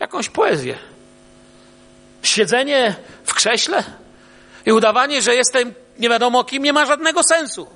jakąś 0.00 0.28
poezję. 0.28 0.78
Siedzenie 2.22 2.94
w 3.24 3.34
krześle 3.34 3.84
i 4.66 4.72
udawanie, 4.72 5.22
że 5.22 5.34
jestem 5.34 5.74
nie 5.98 6.08
wiadomo 6.08 6.44
kim, 6.44 6.62
nie 6.62 6.72
ma 6.72 6.86
żadnego 6.86 7.22
sensu. 7.22 7.66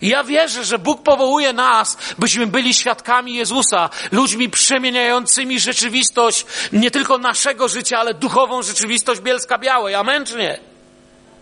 I 0.00 0.08
ja 0.08 0.24
wierzę, 0.24 0.64
że 0.64 0.78
Bóg 0.78 1.02
powołuje 1.02 1.52
nas, 1.52 1.98
byśmy 2.18 2.46
byli 2.46 2.74
świadkami 2.74 3.34
Jezusa, 3.34 3.90
ludźmi 4.12 4.50
przemieniającymi 4.50 5.60
rzeczywistość, 5.60 6.46
nie 6.72 6.90
tylko 6.90 7.18
naszego 7.18 7.68
życia, 7.68 7.98
ale 7.98 8.14
duchową 8.14 8.62
rzeczywistość 8.62 9.20
Bielska 9.20 9.58
Białej. 9.58 9.94
Amen 9.94 10.26
czy 10.26 10.36
nie? 10.36 10.58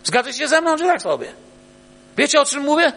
Zgadzacie 0.04 0.38
się 0.38 0.48
ze 0.48 0.60
mną, 0.60 0.78
czy 0.78 0.84
tak 0.84 1.02
sobie? 1.02 1.32
Wiecie, 2.16 2.40
o 2.40 2.44
czym 2.44 2.62
mówię? 2.62 2.92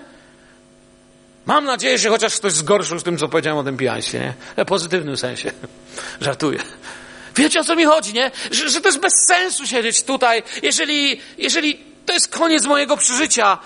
Mam 1.46 1.66
nadzieję, 1.66 1.98
że 1.98 2.10
chociaż 2.10 2.36
ktoś 2.36 2.54
zgorszył 2.54 3.00
z 3.00 3.04
tym, 3.04 3.18
co 3.18 3.28
powiedziałem 3.30 3.60
o 3.60 3.64
tym 3.64 3.78
pijaństwie, 3.78 4.20
nie? 4.20 4.64
W 4.64 4.68
pozytywnym 4.68 5.18
sensie. 5.18 5.52
Żartuję. 6.22 6.60
Wiecie, 7.36 7.60
o 7.60 7.64
co 7.64 7.76
mi 7.76 7.86
chodzi, 7.86 8.14
nie? 8.14 8.32
Że, 8.52 8.70
że 8.70 8.82
to 8.82 8.88
jest 8.88 9.00
bez 9.00 9.14
sensu 9.28 9.68
siedzieć 9.68 10.04
tutaj, 10.04 10.44
jeżeli, 10.62 11.22
jeżeli 11.38 11.80
to 12.06 12.14
jest 12.14 12.28
koniec 12.28 12.66
mojego 12.66 12.98
przeżycia. 12.98 13.58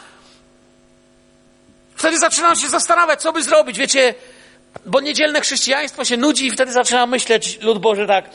Wtedy 1.98 2.18
zaczynam 2.18 2.56
się 2.56 2.70
zastanawiać, 2.70 3.22
co 3.22 3.34
by 3.34 3.44
zrobić, 3.44 3.78
wiecie, 3.78 4.16
bo 4.86 5.02
niedzielne 5.02 5.42
chrześcijaństwo 5.42 6.06
się 6.06 6.18
nudzi 6.18 6.48
i 6.48 6.52
wtedy 6.52 6.72
zaczynam 6.72 7.10
myśleć, 7.10 7.60
lud 7.62 7.80
Boży, 7.80 8.08
tak, 8.08 8.30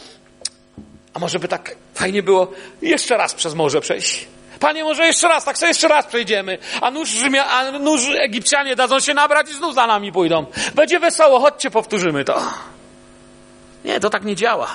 a 1.15 1.19
może 1.19 1.39
by 1.39 1.49
tak 1.49 1.77
fajnie 1.95 2.23
było 2.23 2.53
jeszcze 2.83 3.17
raz 3.17 3.35
przez 3.35 3.55
morze 3.55 3.81
przejść. 3.81 4.27
Panie, 4.61 4.85
może 4.85 5.07
jeszcze 5.07 5.29
raz, 5.29 5.45
tak 5.45 5.59
sobie 5.59 5.69
jeszcze 5.69 5.89
raz 5.89 6.07
przejdziemy. 6.07 6.59
A 6.81 6.91
nóż, 6.91 7.09
Rzymia, 7.09 7.45
a 7.45 7.71
nóż 7.71 8.01
Egipcjanie 8.19 8.77
dadzą 8.77 9.01
się 9.01 9.15
nabrać 9.15 9.51
i 9.51 9.55
znów 9.55 9.75
za 9.75 9.87
nami 9.87 10.13
pójdą. 10.13 10.47
Będzie 10.75 11.01
wesoło, 11.01 11.41
chodźcie, 11.41 11.71
powtórzymy 11.71 12.25
to. 12.25 12.43
Nie, 13.85 14.01
to 14.01 14.11
tak 14.11 14.25
nie 14.25 14.37
działa. 14.37 14.71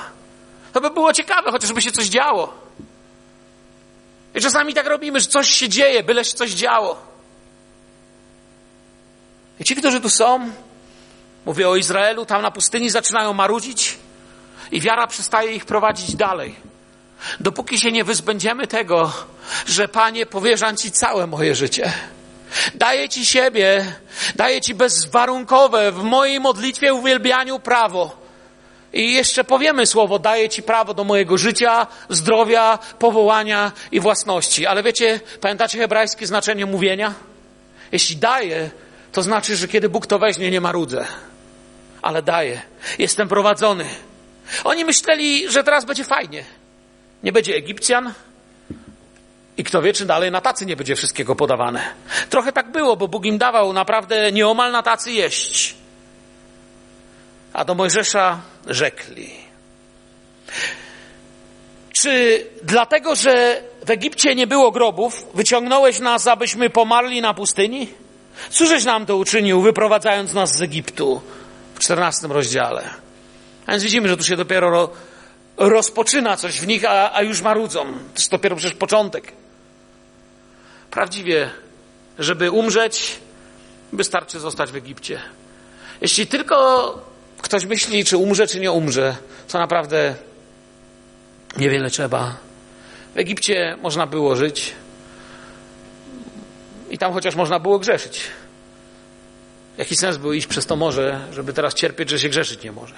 To 0.74 0.82
by 0.82 0.90
było 0.90 1.14
ciekawe, 1.14 1.52
chociażby 1.52 1.82
się 1.82 1.92
coś 1.92 2.06
działo. 2.06 2.54
I 4.36 4.42
czasami 4.42 4.74
tak 4.74 4.88
robimy, 4.88 5.20
że 5.20 5.28
coś 5.28 5.50
się 5.50 5.70
dzieje, 5.70 6.04
byle 6.04 6.26
się 6.26 6.34
coś 6.34 6.52
działo. 6.52 7.16
I 9.60 9.64
ci, 9.64 9.76
którzy 9.76 10.01
tu 10.01 10.10
są, 10.10 10.51
Mówię 11.47 11.70
o 11.70 11.76
Izraelu, 11.76 12.26
tam 12.26 12.41
na 12.41 12.51
pustyni 12.51 12.89
zaczynają 12.89 13.34
marudzić 13.34 13.97
i 14.72 14.82
wiara 14.82 15.08
przestaje 15.08 15.51
ich 15.51 15.66
prowadzić 15.66 16.16
dalej. 16.16 16.55
Dopóki 17.39 17.80
się 17.80 17.91
nie 17.91 18.03
wyzbędziemy 18.03 18.68
tego, 18.68 19.14
że 19.66 19.88
Panie, 19.88 20.26
powierzam 20.26 20.78
Ci 20.78 20.91
całe 20.91 21.28
moje 21.28 21.55
życie. 21.55 21.93
Daję 22.76 23.10
Ci 23.10 23.26
siebie, 23.26 23.95
daję 24.36 24.62
Ci 24.62 24.74
bezwarunkowe 24.74 25.91
w 25.91 26.03
mojej 26.03 26.39
modlitwie, 26.39 26.93
uwielbianiu 26.93 27.60
prawo. 27.60 28.18
I 28.93 29.14
jeszcze 29.14 29.43
powiemy 29.43 29.86
słowo, 29.86 30.20
daję 30.20 30.49
Ci 30.49 30.64
prawo 30.64 30.93
do 30.93 31.03
mojego 31.03 31.38
życia, 31.38 31.88
zdrowia, 32.10 32.80
powołania 32.99 33.72
i 33.91 33.99
własności. 33.99 34.66
Ale 34.66 34.84
wiecie, 34.84 35.20
pamiętacie 35.41 35.78
hebrajskie 35.78 36.28
znaczenie 36.28 36.66
mówienia? 36.66 37.14
Jeśli 37.91 38.18
daję, 38.18 38.70
to 39.18 39.22
znaczy, 39.22 39.55
że 39.55 39.68
kiedy 39.68 39.89
Bóg 39.89 40.07
to 40.07 40.20
weźmie, 40.20 40.51
nie 40.51 40.61
marudzę. 40.61 41.07
Ale 42.01 42.22
daję. 42.22 42.61
Jestem 42.99 43.28
prowadzony. 43.28 43.86
Oni 44.63 44.86
myśleli, 44.86 45.51
że 45.51 45.63
teraz 45.63 45.86
będzie 45.86 46.03
fajnie. 46.03 46.43
Nie 47.24 47.32
będzie 47.32 47.55
Egipcjan, 47.55 48.13
i 49.57 49.63
kto 49.63 49.82
wie, 49.82 49.93
czy 49.93 50.05
dalej 50.05 50.32
na 50.32 50.41
tacy 50.41 50.65
nie 50.65 50.76
będzie 50.76 50.95
wszystkiego 50.95 51.36
podawane. 51.36 51.82
Trochę 52.30 52.51
tak 52.51 52.72
było, 52.72 52.97
bo 52.97 53.07
Bóg 53.07 53.26
im 53.26 53.38
dawał 53.38 53.74
naprawdę 53.74 54.32
nieomal 54.32 54.72
na 54.72 54.84
tacy 54.84 55.11
jeść. 55.11 55.76
A 57.53 57.65
do 57.65 57.76
Mojżesza 57.76 58.41
rzekli. 58.68 59.30
Czy 61.93 62.45
dlatego, 62.63 63.15
że 63.15 63.61
w 63.86 63.89
Egipcie 63.89 64.36
nie 64.36 64.47
było 64.47 64.72
grobów, 64.72 65.26
wyciągnąłeś 65.34 65.99
nas, 65.99 66.28
abyśmy 66.28 66.70
pomarli 66.70 67.22
na 67.22 67.34
pustyni? 67.34 68.07
Cóżeś 68.50 68.86
nam 68.86 69.06
to 69.06 69.18
uczynił, 69.18 69.62
wyprowadzając 69.62 70.34
nas 70.34 70.58
z 70.58 70.62
Egiptu 70.62 71.22
w 71.76 71.80
czternastym 71.80 72.32
rozdziale? 72.32 72.90
A 73.66 73.72
więc 73.72 73.84
widzimy, 73.84 74.10
że 74.10 74.18
tu 74.18 74.24
się 74.24 74.36
dopiero 74.36 74.70
ro, 74.70 74.90
rozpoczyna 75.58 76.38
coś 76.38 76.60
w 76.60 76.68
nich, 76.68 76.86
a, 76.86 77.16
a 77.16 77.22
już 77.22 77.42
marudzą. 77.42 77.84
To 77.84 78.00
jest 78.16 78.32
dopiero 78.32 78.56
przecież 78.56 78.78
początek. 78.78 79.32
Prawdziwie, 80.92 81.50
żeby 82.20 82.52
umrzeć, 82.52 83.20
wystarczy 83.94 84.40
zostać 84.40 84.72
w 84.72 84.76
Egipcie. 84.76 85.22
Jeśli 86.02 86.28
tylko 86.28 87.08
ktoś 87.42 87.66
myśli, 87.66 88.06
czy 88.06 88.18
umrze, 88.18 88.48
czy 88.48 88.60
nie 88.60 88.72
umrze, 88.72 89.16
to 89.48 89.58
naprawdę 89.60 90.16
niewiele 91.58 91.90
trzeba. 91.90 92.36
W 93.16 93.18
Egipcie 93.18 93.78
można 93.82 94.08
było 94.08 94.36
żyć 94.36 94.74
i 96.90 96.98
tam 96.98 97.14
chociaż 97.14 97.36
można 97.36 97.60
było 97.60 97.80
grzeszyć. 97.80 98.22
Jaki 99.78 99.96
sens 99.96 100.18
był 100.18 100.34
iść 100.34 100.48
przez 100.48 100.66
to 100.66 100.76
morze, 100.76 101.28
żeby 101.34 101.54
teraz 101.54 101.74
cierpieć, 101.74 102.10
że 102.10 102.20
się 102.20 102.30
grzeszyć 102.30 102.64
nie 102.64 102.72
może? 102.72 102.96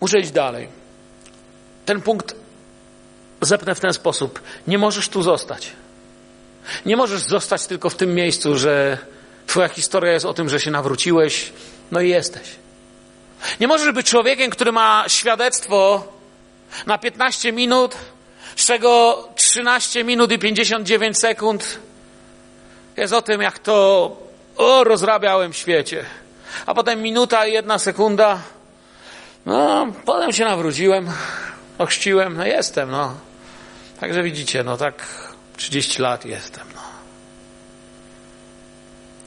Muszę 0.00 0.20
iść 0.20 0.30
dalej. 0.30 0.68
Ten 1.86 2.00
punkt 2.00 2.34
zepnę 3.40 3.74
w 3.74 3.80
ten 3.80 3.92
sposób. 3.92 4.40
Nie 4.66 4.78
możesz 4.78 5.08
tu 5.08 5.22
zostać. 5.22 5.72
Nie 6.86 6.96
możesz 6.96 7.20
zostać 7.20 7.66
tylko 7.66 7.90
w 7.90 7.94
tym 7.94 8.14
miejscu, 8.14 8.58
że 8.58 8.98
Twoja 9.52 9.68
historia 9.68 10.12
jest 10.12 10.26
o 10.26 10.34
tym, 10.34 10.48
że 10.48 10.60
się 10.60 10.70
nawróciłeś, 10.70 11.52
no 11.90 12.00
i 12.00 12.08
jesteś. 12.08 12.48
Nie 13.60 13.68
możesz 13.68 13.92
być 13.92 14.06
człowiekiem, 14.06 14.50
który 14.50 14.72
ma 14.72 15.04
świadectwo 15.08 16.08
na 16.86 16.98
15 16.98 17.52
minut, 17.52 17.94
z 18.56 18.66
czego 18.66 19.28
13 19.34 20.04
minut 20.04 20.32
i 20.32 20.38
59 20.38 21.18
sekund 21.18 21.78
jest 22.96 23.12
o 23.12 23.22
tym, 23.22 23.42
jak 23.42 23.58
to 23.58 24.16
o, 24.56 24.84
rozrabiałem 24.84 25.52
w 25.52 25.56
świecie. 25.56 26.04
A 26.66 26.74
potem 26.74 27.02
minuta 27.02 27.46
i 27.46 27.52
jedna 27.52 27.78
sekunda. 27.78 28.38
No, 29.46 29.86
potem 30.04 30.32
się 30.32 30.44
nawróciłem, 30.44 31.10
ochrzciłem, 31.78 32.36
no 32.36 32.46
jestem, 32.46 32.90
no. 32.90 33.14
Także 34.00 34.22
widzicie, 34.22 34.64
no 34.64 34.76
tak 34.76 35.06
30 35.56 36.02
lat 36.02 36.24
jestem, 36.24 36.66
no. 36.74 36.80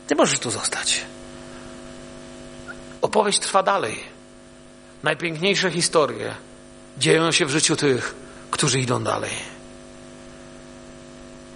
Ty 0.07 0.15
możesz 0.15 0.39
tu 0.39 0.51
zostać. 0.51 1.01
Opowieść 3.01 3.39
trwa 3.39 3.63
dalej. 3.63 4.03
Najpiękniejsze 5.03 5.71
historie 5.71 6.35
dzieją 6.97 7.31
się 7.31 7.45
w 7.45 7.49
życiu 7.49 7.75
tych, 7.75 8.15
którzy 8.55 8.79
idą 8.79 9.03
dalej. 9.03 9.31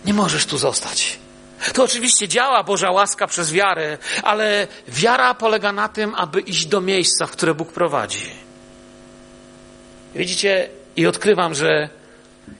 Nie 0.05 0.13
możesz 0.13 0.45
tu 0.45 0.57
zostać. 0.57 1.19
To 1.73 1.83
oczywiście 1.83 2.27
działa 2.27 2.63
Boża 2.63 2.91
łaska 2.91 3.27
przez 3.27 3.51
wiarę, 3.51 3.97
ale 4.23 4.67
wiara 4.87 5.33
polega 5.33 5.71
na 5.71 5.89
tym, 5.89 6.15
aby 6.15 6.41
iść 6.41 6.65
do 6.65 6.81
miejsca, 6.81 7.27
w 7.27 7.31
które 7.31 7.53
Bóg 7.53 7.71
prowadzi. 7.71 8.29
Widzicie, 10.15 10.69
i 10.95 11.07
odkrywam, 11.07 11.53
że 11.53 11.89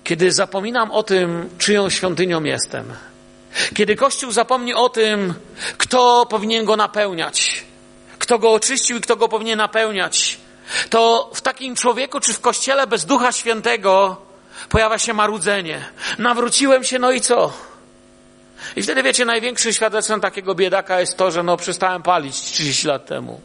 kiedy 0.03 0.31
zapominam 0.31 0.91
o 0.91 1.03
tym, 1.03 1.49
czyją 1.57 1.89
świątynią 1.89 2.43
jestem, 2.43 2.93
kiedy 3.75 3.95
Kościół 3.95 4.31
zapomni 4.31 4.73
o 4.73 4.89
tym, 4.89 5.33
kto 5.77 6.25
powinien 6.25 6.65
go 6.65 6.75
napełniać, 6.75 7.63
kto 8.19 8.39
go 8.39 8.53
oczyścił 8.53 8.97
i 8.97 9.01
kto 9.01 9.15
go 9.15 9.29
powinien 9.29 9.57
napełniać, 9.57 10.37
to 10.89 11.31
w 11.33 11.41
takim 11.41 11.75
człowieku 11.75 12.19
czy 12.19 12.33
w 12.33 12.41
kościele 12.41 12.87
bez 12.87 13.05
Ducha 13.05 13.31
Świętego 13.31 14.21
pojawia 14.69 14.99
się 14.99 15.13
marudzenie. 15.13 15.85
Nawróciłem 16.17 16.83
się, 16.83 16.99
no 16.99 17.11
i 17.11 17.21
co? 17.21 17.53
I 18.75 18.83
wtedy 18.83 19.03
wiecie, 19.03 19.25
największym 19.25 19.73
świadectwem 19.73 20.21
takiego 20.21 20.55
biedaka 20.55 20.99
jest 20.99 21.17
to, 21.17 21.31
że 21.31 21.43
no 21.43 21.57
przestałem 21.57 22.03
palić 22.03 22.41
30 22.41 22.87
lat 22.87 23.05
temu. 23.05 23.41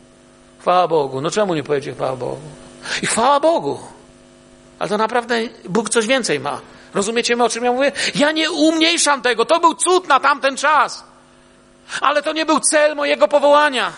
Chwała 0.61 0.89
Bogu. 0.89 1.21
No 1.21 1.31
czemu 1.31 1.55
nie 1.55 1.63
powiedzieć 1.63 1.95
chwała 1.95 2.17
Bogu? 2.17 2.41
I 3.03 3.07
chwała 3.07 3.41
Bogu. 3.41 3.79
Ale 4.79 4.89
to 4.89 4.99
naprawdę 4.99 5.41
Bóg 5.69 5.91
coś 5.91 6.07
więcej 6.07 6.41
ma. 6.41 6.61
Rozumiecie, 6.95 7.37
o 7.43 7.49
czym 7.49 7.65
ja 7.65 7.73
mówię? 7.73 7.93
Ja 8.15 8.33
nie 8.33 8.51
umniejszam 8.51 9.23
tego. 9.23 9.45
To 9.45 9.61
był 9.61 9.75
cud 9.75 10.09
na 10.09 10.21
tamten 10.21 10.57
czas. 10.57 11.05
Ale 12.01 12.23
to 12.23 12.33
nie 12.33 12.47
był 12.47 12.61
cel 12.61 12.97
mojego 12.97 13.29
powołania, 13.29 13.93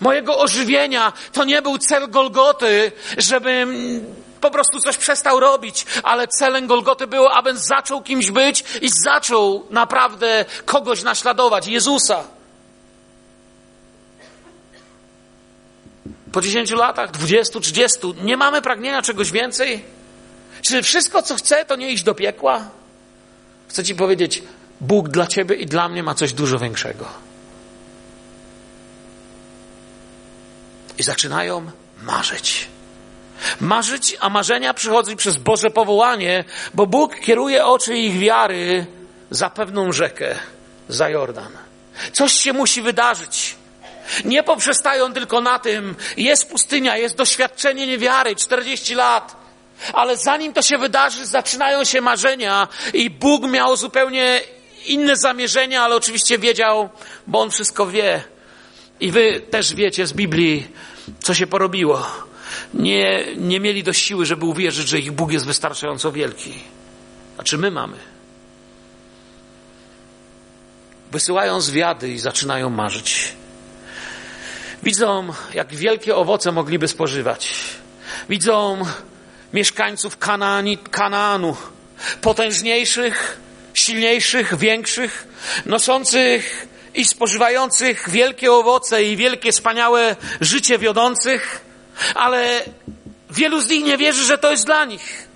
mojego 0.00 0.38
ożywienia. 0.38 1.12
To 1.32 1.44
nie 1.44 1.62
był 1.62 1.78
cel 1.78 2.10
Golgoty, 2.10 2.92
żebym 3.18 3.70
po 4.46 4.50
prostu 4.50 4.80
coś 4.80 4.96
przestał 4.96 5.40
robić, 5.40 5.86
ale 6.02 6.28
celem 6.28 6.66
Golgoty 6.66 7.06
było, 7.06 7.32
abym 7.32 7.58
zaczął 7.58 8.02
kimś 8.02 8.30
być 8.30 8.64
i 8.82 8.88
zaczął 9.04 9.66
naprawdę 9.70 10.44
kogoś 10.64 11.02
naśladować, 11.02 11.66
Jezusa. 11.66 12.24
Po 16.32 16.40
10 16.40 16.70
latach, 16.70 17.10
20, 17.10 17.60
30, 17.60 17.98
nie 18.22 18.36
mamy 18.36 18.62
pragnienia 18.62 19.02
czegoś 19.02 19.30
więcej? 19.30 19.84
Czy 20.62 20.82
wszystko, 20.82 21.22
co 21.22 21.34
chcę, 21.34 21.64
to 21.64 21.76
nie 21.76 21.90
iść 21.90 22.02
do 22.02 22.14
piekła? 22.14 22.70
Chcę 23.68 23.84
Ci 23.84 23.94
powiedzieć, 23.94 24.42
Bóg 24.80 25.08
dla 25.08 25.26
Ciebie 25.26 25.56
i 25.56 25.66
dla 25.66 25.88
mnie 25.88 26.02
ma 26.02 26.14
coś 26.14 26.32
dużo 26.32 26.58
większego. 26.58 27.04
I 30.98 31.02
zaczynają 31.02 31.70
marzyć. 32.02 32.75
Marzyć, 33.60 34.16
a 34.20 34.28
marzenia 34.28 34.74
przychodzą 34.74 35.16
przez 35.16 35.36
Boże 35.36 35.70
powołanie, 35.70 36.44
bo 36.74 36.86
Bóg 36.86 37.20
kieruje 37.20 37.64
oczy 37.64 37.98
ich 37.98 38.18
wiary 38.18 38.86
za 39.30 39.50
pewną 39.50 39.92
rzekę, 39.92 40.34
za 40.88 41.08
Jordan. 41.08 41.52
Coś 42.12 42.32
się 42.32 42.52
musi 42.52 42.82
wydarzyć. 42.82 43.54
Nie 44.24 44.42
poprzestają 44.42 45.12
tylko 45.12 45.40
na 45.40 45.58
tym, 45.58 45.94
jest 46.16 46.50
pustynia, 46.50 46.96
jest 46.96 47.16
doświadczenie 47.16 47.86
niewiary, 47.86 48.36
40 48.36 48.94
lat. 48.94 49.36
Ale 49.92 50.16
zanim 50.16 50.52
to 50.52 50.62
się 50.62 50.78
wydarzy, 50.78 51.26
zaczynają 51.26 51.84
się 51.84 52.00
marzenia 52.00 52.68
i 52.92 53.10
Bóg 53.10 53.42
miał 53.42 53.76
zupełnie 53.76 54.40
inne 54.86 55.16
zamierzenia, 55.16 55.82
ale 55.82 55.96
oczywiście 55.96 56.38
wiedział, 56.38 56.88
bo 57.26 57.40
On 57.40 57.50
wszystko 57.50 57.86
wie. 57.86 58.24
I 59.00 59.10
wy 59.10 59.40
też 59.50 59.74
wiecie 59.74 60.06
z 60.06 60.12
Biblii, 60.12 60.68
co 61.22 61.34
się 61.34 61.46
porobiło. 61.46 62.25
Nie, 62.74 63.24
nie 63.36 63.60
mieli 63.60 63.82
dość 63.82 64.02
siły, 64.02 64.26
żeby 64.26 64.44
uwierzyć, 64.44 64.88
że 64.88 64.98
ich 64.98 65.12
Bóg 65.12 65.32
jest 65.32 65.46
wystarczająco 65.46 66.12
wielki. 66.12 66.54
A 67.38 67.42
czy 67.42 67.58
my 67.58 67.70
mamy? 67.70 67.96
Wysyłają 71.12 71.60
zwiady 71.60 72.08
i 72.08 72.18
zaczynają 72.18 72.70
marzyć. 72.70 73.32
Widzą, 74.82 75.32
jak 75.54 75.74
wielkie 75.74 76.16
owoce 76.16 76.52
mogliby 76.52 76.88
spożywać. 76.88 77.54
Widzą 78.28 78.82
mieszkańców 79.52 80.18
Kanaani, 80.18 80.78
Kanaanu, 80.78 81.56
potężniejszych, 82.22 83.40
silniejszych, 83.74 84.56
większych, 84.56 85.28
noszących 85.66 86.66
i 86.94 87.04
spożywających 87.04 88.10
wielkie 88.10 88.52
owoce 88.52 89.04
i 89.04 89.16
wielkie, 89.16 89.52
wspaniałe 89.52 90.16
życie 90.40 90.78
wiodących, 90.78 91.60
ale 92.14 92.62
wielu 93.30 93.60
z 93.60 93.68
nich 93.68 93.84
nie 93.84 93.96
wierzy, 93.96 94.24
że 94.24 94.38
to 94.38 94.50
jest 94.50 94.66
dla 94.66 94.84
nich. 94.84 95.28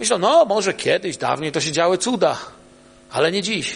Myślą, 0.00 0.18
no 0.18 0.44
może 0.44 0.74
kiedyś, 0.74 1.16
dawniej 1.16 1.52
to 1.52 1.60
się 1.60 1.72
działy 1.72 1.98
cuda, 1.98 2.38
ale 3.10 3.32
nie 3.32 3.42
dziś. 3.42 3.74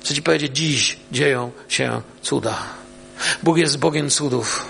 Chcę 0.00 0.14
Ci 0.14 0.22
powiedzieć, 0.22 0.56
dziś 0.56 0.96
dzieją 1.12 1.50
się 1.68 2.00
cuda. 2.22 2.58
Bóg 3.42 3.58
jest 3.58 3.78
Bogiem 3.78 4.10
cudów. 4.10 4.66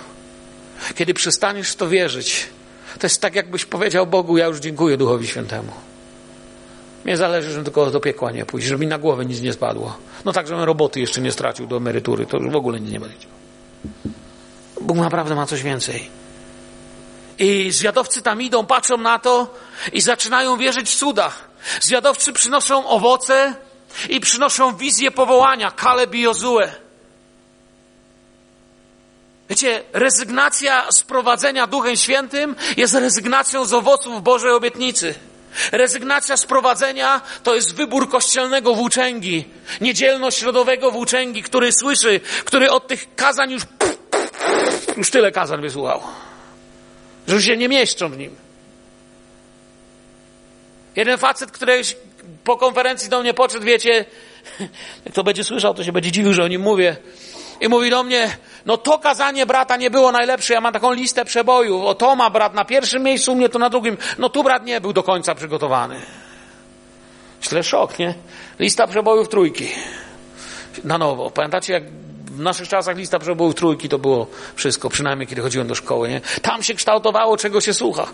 Kiedy 0.94 1.14
przestaniesz 1.14 1.70
w 1.70 1.76
to 1.76 1.88
wierzyć, 1.88 2.46
to 2.99 3.07
jest 3.07 3.20
tak, 3.20 3.34
jakbyś 3.34 3.64
powiedział 3.64 4.07
Bogu: 4.07 4.38
Ja 4.38 4.46
już 4.46 4.59
dziękuję 4.59 4.96
Duchowi 4.96 5.26
Świętemu. 5.26 5.72
Mnie 7.05 7.16
zależy, 7.16 7.49
żebym 7.49 7.64
tylko 7.64 7.90
do 7.90 8.01
piekła 8.01 8.30
nie 8.30 8.46
pójść, 8.46 8.66
żeby 8.66 8.80
mi 8.80 8.86
na 8.86 8.99
głowę 8.99 9.24
nic 9.24 9.40
nie 9.40 9.53
spadło. 9.53 9.96
No 10.24 10.32
tak, 10.32 10.46
żebym 10.49 10.64
roboty 10.64 11.01
jeszcze 11.01 11.20
nie 11.20 11.32
stracił 11.32 11.66
do 11.66 11.76
emerytury, 11.76 12.26
to 12.26 12.36
już 12.36 12.53
w 12.53 12.57
ogóle 12.57 12.80
nie 12.80 13.01
będzie. 13.01 13.26
Bóg 14.81 14.97
naprawdę 14.97 15.35
ma 15.35 15.47
coś 15.47 15.62
więcej. 15.62 16.11
I 17.39 17.72
zwiadowcy 17.72 18.22
tam 18.22 18.43
idą, 18.43 18.66
patrzą 18.66 18.97
na 18.97 19.18
to 19.18 19.55
i 19.93 20.01
zaczynają 20.01 20.57
wierzyć 20.57 20.91
w 20.91 20.95
cudach. 20.95 21.49
Zwiadowcy 21.81 22.33
przynoszą 22.33 22.89
owoce 22.89 23.55
i 24.09 24.20
przynoszą 24.20 24.76
wizję 24.76 25.11
powołania, 25.11 25.70
Kaleb 25.70 26.14
i 26.14 26.20
Jozue. 26.20 26.61
Wiecie, 29.51 29.83
rezygnacja 29.93 30.93
z 30.93 31.03
prowadzenia 31.03 31.66
Duchem 31.66 31.97
Świętym 31.97 32.57
jest 32.76 32.95
rezygnacją 32.95 33.64
z 33.64 33.72
owoców 33.72 34.22
Bożej 34.22 34.51
obietnicy. 34.51 35.14
Rezygnacja 35.72 36.37
z 36.37 36.47
prowadzenia 36.47 37.20
to 37.43 37.55
jest 37.55 37.74
wybór 37.74 38.09
kościelnego 38.09 38.74
włóczęgi, 38.74 39.45
niedzielno-środowego 39.81 40.91
włóczęgi, 40.91 41.43
który 41.43 41.72
słyszy, 41.72 42.20
który 42.45 42.70
od 42.70 42.89
tych 42.89 43.14
kazań 43.14 43.51
już, 43.51 43.62
już 44.99 45.11
tyle 45.11 45.32
kazań 45.32 45.61
wysłuchał, 45.61 46.01
że 47.28 47.34
już 47.34 47.44
się 47.44 47.57
nie 47.57 47.68
mieszczą 47.68 48.09
w 48.09 48.18
nim. 48.18 48.36
Jeden 50.96 51.18
facet, 51.18 51.51
który 51.51 51.82
po 52.44 52.57
konferencji 52.57 53.09
do 53.09 53.20
mnie 53.20 53.34
podszedł, 53.34 53.64
wiecie, 53.64 54.05
jak 55.05 55.14
to 55.14 55.24
będzie 55.24 55.44
słyszał, 55.44 55.74
to 55.74 55.84
się 55.84 55.92
będzie 55.92 56.12
dziwił, 56.12 56.32
że 56.32 56.44
o 56.44 56.49
nim 56.49 56.62
mówię. 56.62 56.96
I 57.61 57.68
mówi 57.68 57.90
do 57.90 58.03
mnie, 58.03 58.36
no 58.66 58.76
to 58.76 58.99
kazanie 58.99 59.46
brata 59.46 59.76
nie 59.76 59.90
było 59.90 60.12
najlepsze, 60.12 60.55
ja 60.55 60.61
mam 60.61 60.72
taką 60.72 60.92
listę 60.92 61.24
przebojów, 61.24 61.84
o 61.84 61.94
to 61.94 62.16
ma 62.16 62.30
brat 62.30 62.55
na 62.55 62.64
pierwszym 62.64 63.03
miejscu, 63.03 63.32
u 63.32 63.36
mnie 63.36 63.49
to 63.49 63.59
na 63.59 63.70
drugim, 63.70 63.96
no 64.18 64.28
tu 64.28 64.42
brat 64.42 64.64
nie 64.64 64.80
był 64.80 64.92
do 64.92 65.03
końca 65.03 65.34
przygotowany. 65.34 66.01
Źle 67.42 67.62
szok, 67.62 67.99
nie? 67.99 68.14
Lista 68.59 68.86
przebojów 68.86 69.28
trójki. 69.28 69.68
Na 70.84 70.99
nowo. 70.99 71.30
Pamiętacie, 71.30 71.72
jak 71.72 71.82
w 72.31 72.41
naszych 72.41 72.68
czasach 72.68 72.97
lista 72.97 73.18
przebojów 73.18 73.55
trójki 73.55 73.89
to 73.89 73.99
było 73.99 74.26
wszystko, 74.55 74.91
przynajmniej 74.91 75.26
kiedy 75.26 75.43
chodziłem 75.43 75.68
do 75.68 75.74
szkoły, 75.74 76.09
nie? 76.09 76.20
Tam 76.43 76.62
się 76.62 76.74
kształtowało, 76.74 77.37
czego 77.37 77.61
się 77.61 77.74
słucha. 77.74 78.07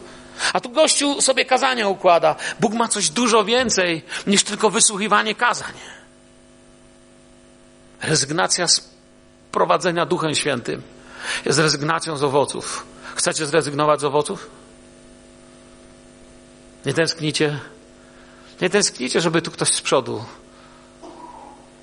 A 0.52 0.60
tu 0.60 0.70
gościu 0.70 1.22
sobie 1.22 1.44
kazania 1.44 1.88
układa. 1.88 2.36
Bóg 2.60 2.74
ma 2.74 2.88
coś 2.88 3.10
dużo 3.10 3.44
więcej 3.44 4.02
niż 4.26 4.44
tylko 4.44 4.70
wysłuchiwanie 4.70 5.34
kazań. 5.34 5.72
Rezygnacja 8.02 8.68
z 8.68 8.88
prowadzenia 9.52 10.06
Duchem 10.06 10.34
Świętym 10.34 10.82
jest 11.44 11.58
rezygnacją 11.58 12.16
z 12.16 12.22
owoców. 12.22 12.86
Chcecie 13.14 13.46
zrezygnować 13.46 14.00
z 14.00 14.04
owoców? 14.04 14.50
Nie 16.86 16.94
tęsknicie? 16.94 17.58
Nie 18.60 18.70
tęsknicie, 18.70 19.20
żeby 19.20 19.42
tu 19.42 19.50
ktoś 19.50 19.68
z 19.68 19.80
przodu 19.80 20.24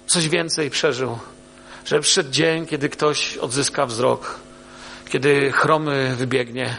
coś 0.08 0.30
więcej 0.30 0.70
przeżył. 0.70 1.20
Żeby 1.86 2.02
przyszedł 2.02 2.32
dzień, 2.32 2.66
kiedy 2.66 2.90
ktoś 2.90 3.38
odzyska 3.38 3.86
wzrok, 3.86 4.40
kiedy 5.10 5.52
chromy 5.52 6.16
wybiegnie, 6.16 6.78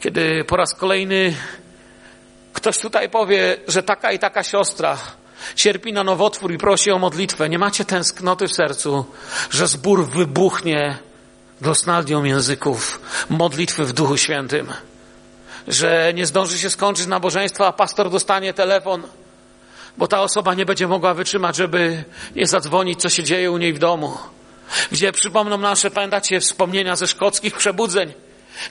kiedy 0.00 0.44
po 0.44 0.56
raz 0.56 0.74
kolejny 0.74 1.34
ktoś 2.52 2.78
tutaj 2.78 3.10
powie, 3.10 3.56
że 3.68 3.82
taka 3.82 4.12
i 4.12 4.18
taka 4.18 4.42
siostra 4.42 4.98
cierpi 5.54 5.92
na 5.92 6.04
nowotwór 6.04 6.52
i 6.52 6.58
prosi 6.58 6.90
o 6.90 6.98
modlitwę. 6.98 7.48
Nie 7.48 7.58
macie 7.58 7.84
tęsknoty 7.84 8.48
w 8.48 8.52
sercu, 8.52 9.04
że 9.50 9.68
zbór 9.68 10.06
wybuchnie 10.06 10.98
glosnaldią 11.60 12.24
języków, 12.24 13.00
modlitwy 13.28 13.84
w 13.84 13.92
Duchu 13.92 14.16
Świętym. 14.16 14.72
Że 15.68 16.12
nie 16.14 16.26
zdąży 16.26 16.58
się 16.58 16.70
skończyć 16.70 17.06
nabożeństwo, 17.06 17.66
a 17.66 17.72
pastor 17.72 18.10
dostanie 18.10 18.54
telefon, 18.54 19.02
bo 19.98 20.06
ta 20.06 20.22
osoba 20.22 20.54
nie 20.54 20.66
będzie 20.66 20.88
mogła 20.88 21.14
wytrzymać, 21.14 21.56
żeby 21.56 22.04
nie 22.36 22.46
zadzwonić, 22.46 23.00
co 23.00 23.08
się 23.08 23.22
dzieje 23.22 23.50
u 23.50 23.58
niej 23.58 23.72
w 23.72 23.78
domu. 23.78 24.18
Gdzie 24.92 25.12
przypomną 25.12 25.58
nasze, 25.58 25.90
pamiętacie, 25.90 26.40
wspomnienia 26.40 26.96
ze 26.96 27.06
szkockich 27.06 27.56
przebudzeń 27.56 28.12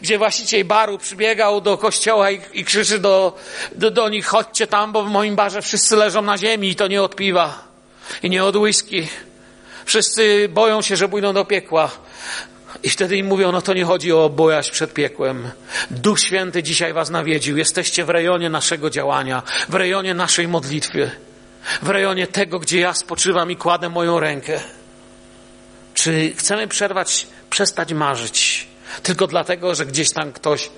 gdzie 0.01 0.17
właściciel 0.17 0.65
baru 0.65 0.97
przybiegał 0.97 1.61
do 1.61 1.77
kościoła 1.77 2.31
i, 2.31 2.41
i 2.53 2.65
krzyczy 2.65 2.99
do, 2.99 3.37
do, 3.75 3.91
do 3.91 4.09
nich, 4.09 4.25
chodźcie 4.25 4.67
tam, 4.67 4.91
bo 4.91 5.03
w 5.03 5.09
moim 5.09 5.35
barze 5.35 5.61
wszyscy 5.61 5.95
leżą 5.95 6.21
na 6.21 6.37
ziemi 6.37 6.69
i 6.69 6.75
to 6.75 6.87
nie 6.87 7.01
od 7.01 7.15
piwa 7.15 7.67
i 8.23 8.29
nie 8.29 8.43
od 8.43 8.55
whisky. 8.55 9.07
Wszyscy 9.85 10.49
boją 10.49 10.81
się, 10.81 10.95
że 10.95 11.09
pójdą 11.09 11.33
do 11.33 11.45
piekła. 11.45 11.91
I 12.83 12.89
wtedy 12.89 13.17
im 13.17 13.25
mówią, 13.25 13.51
no 13.51 13.61
to 13.61 13.73
nie 13.73 13.85
chodzi 13.85 14.11
o 14.11 14.29
bojaźń 14.29 14.71
przed 14.71 14.93
piekłem. 14.93 15.51
Duch 15.91 16.19
Święty 16.19 16.63
dzisiaj 16.63 16.93
was 16.93 17.09
nawiedził. 17.09 17.57
Jesteście 17.57 18.05
w 18.05 18.09
rejonie 18.09 18.49
naszego 18.49 18.89
działania, 18.89 19.43
w 19.69 19.73
rejonie 19.75 20.13
naszej 20.13 20.47
modlitwy, 20.47 21.11
w 21.81 21.89
rejonie 21.89 22.27
tego, 22.27 22.59
gdzie 22.59 22.79
ja 22.79 22.93
spoczywam 22.93 23.51
i 23.51 23.55
kładę 23.55 23.89
moją 23.89 24.19
rękę. 24.19 24.59
Czy 25.93 26.33
chcemy 26.37 26.67
przerwać, 26.67 27.27
przestać 27.49 27.93
marzyć? 27.93 28.67
Tylko 29.03 29.27
dlatego, 29.27 29.75
że 29.75 29.85
gdzieś 29.85 30.11
tam 30.11 30.31
ktoś 30.31 30.69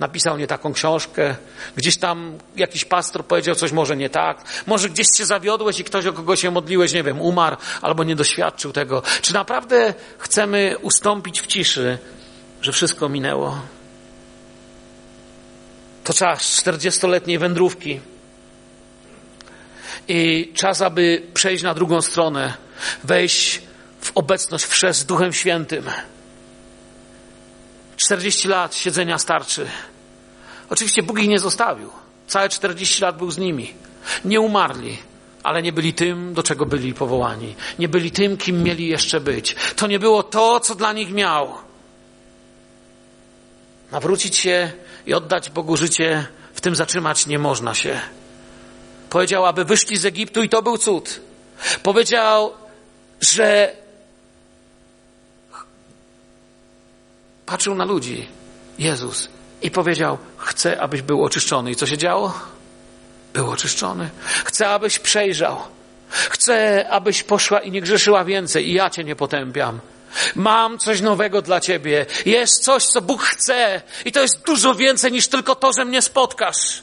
napisał 0.00 0.38
nie 0.38 0.46
taką 0.46 0.72
książkę, 0.72 1.36
gdzieś 1.76 1.96
tam 1.96 2.38
jakiś 2.56 2.84
pastor 2.84 3.24
powiedział 3.24 3.54
coś 3.54 3.72
może 3.72 3.96
nie 3.96 4.10
tak, 4.10 4.44
może 4.66 4.88
gdzieś 4.88 5.06
się 5.16 5.26
zawiodłeś 5.26 5.80
i 5.80 5.84
ktoś, 5.84 6.06
o 6.06 6.12
kogo 6.12 6.36
się 6.36 6.50
modliłeś, 6.50 6.92
nie 6.92 7.02
wiem, 7.02 7.20
umarł 7.20 7.56
albo 7.82 8.04
nie 8.04 8.16
doświadczył 8.16 8.72
tego. 8.72 9.02
Czy 9.22 9.34
naprawdę 9.34 9.94
chcemy 10.18 10.76
ustąpić 10.82 11.40
w 11.40 11.46
ciszy, 11.46 11.98
że 12.62 12.72
wszystko 12.72 13.08
minęło? 13.08 13.60
To 16.04 16.14
czas 16.14 16.62
40-letniej 16.62 17.38
wędrówki 17.38 18.00
i 20.08 20.52
czas, 20.54 20.82
aby 20.82 21.22
przejść 21.34 21.62
na 21.62 21.74
drugą 21.74 22.02
stronę, 22.02 22.54
wejść 23.04 23.62
w 24.00 24.12
obecność 24.14 24.64
wsze 24.64 24.94
z 24.94 25.04
Duchem 25.04 25.32
Świętym. 25.32 25.84
40 27.98 28.48
lat 28.48 28.74
siedzenia 28.74 29.18
starczy. 29.18 29.66
Oczywiście 30.70 31.02
Bóg 31.02 31.18
ich 31.18 31.28
nie 31.28 31.38
zostawił. 31.38 31.90
Całe 32.26 32.48
40 32.48 33.02
lat 33.02 33.18
był 33.18 33.30
z 33.30 33.38
nimi. 33.38 33.74
Nie 34.24 34.40
umarli, 34.40 34.98
ale 35.42 35.62
nie 35.62 35.72
byli 35.72 35.94
tym, 35.94 36.34
do 36.34 36.42
czego 36.42 36.66
byli 36.66 36.94
powołani. 36.94 37.54
Nie 37.78 37.88
byli 37.88 38.10
tym, 38.10 38.36
kim 38.36 38.62
mieli 38.62 38.88
jeszcze 38.88 39.20
być. 39.20 39.56
To 39.76 39.86
nie 39.86 39.98
było 39.98 40.22
to, 40.22 40.60
co 40.60 40.74
dla 40.74 40.92
nich 40.92 41.12
miał. 41.12 41.54
Nawrócić 43.92 44.36
się 44.36 44.72
i 45.06 45.14
oddać 45.14 45.50
Bogu 45.50 45.76
życie, 45.76 46.26
w 46.54 46.60
tym 46.60 46.76
zatrzymać 46.76 47.26
nie 47.26 47.38
można 47.38 47.74
się. 47.74 48.00
Powiedział, 49.10 49.46
aby 49.46 49.64
wyszli 49.64 49.96
z 49.96 50.04
Egiptu 50.04 50.42
i 50.42 50.48
to 50.48 50.62
był 50.62 50.78
cud. 50.78 51.20
Powiedział, 51.82 52.52
że 53.20 53.76
patrzył 57.48 57.74
na 57.74 57.84
ludzi, 57.84 58.28
Jezus, 58.78 59.28
i 59.62 59.70
powiedział: 59.70 60.18
Chcę, 60.36 60.80
abyś 60.80 61.02
był 61.02 61.24
oczyszczony. 61.24 61.70
I 61.70 61.76
co 61.76 61.86
się 61.86 61.98
działo? 61.98 62.40
Był 63.32 63.50
oczyszczony. 63.50 64.10
Chcę, 64.44 64.68
abyś 64.68 64.98
przejrzał. 64.98 65.56
Chcę, 66.10 66.86
abyś 66.90 67.22
poszła 67.22 67.60
i 67.60 67.70
nie 67.70 67.80
grzeszyła 67.80 68.24
więcej, 68.24 68.68
i 68.68 68.72
ja 68.72 68.90
cię 68.90 69.04
nie 69.04 69.16
potępiam. 69.16 69.80
Mam 70.34 70.78
coś 70.78 71.00
nowego 71.00 71.42
dla 71.42 71.60
ciebie. 71.60 72.06
Jest 72.26 72.64
coś, 72.64 72.86
co 72.86 73.02
Bóg 73.02 73.22
chce, 73.22 73.82
i 74.04 74.12
to 74.12 74.20
jest 74.20 74.42
dużo 74.46 74.74
więcej 74.74 75.12
niż 75.12 75.28
tylko 75.28 75.54
to, 75.54 75.72
że 75.72 75.84
mnie 75.84 76.02
spotkasz. 76.02 76.82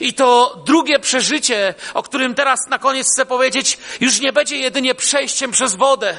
I 0.00 0.14
to 0.14 0.62
drugie 0.66 0.98
przeżycie, 0.98 1.74
o 1.94 2.02
którym 2.02 2.34
teraz 2.34 2.58
na 2.68 2.78
koniec 2.78 3.06
chcę 3.06 3.26
powiedzieć, 3.26 3.78
już 4.00 4.20
nie 4.20 4.32
będzie 4.32 4.56
jedynie 4.56 4.94
przejściem 4.94 5.50
przez 5.50 5.74
wodę, 5.74 6.18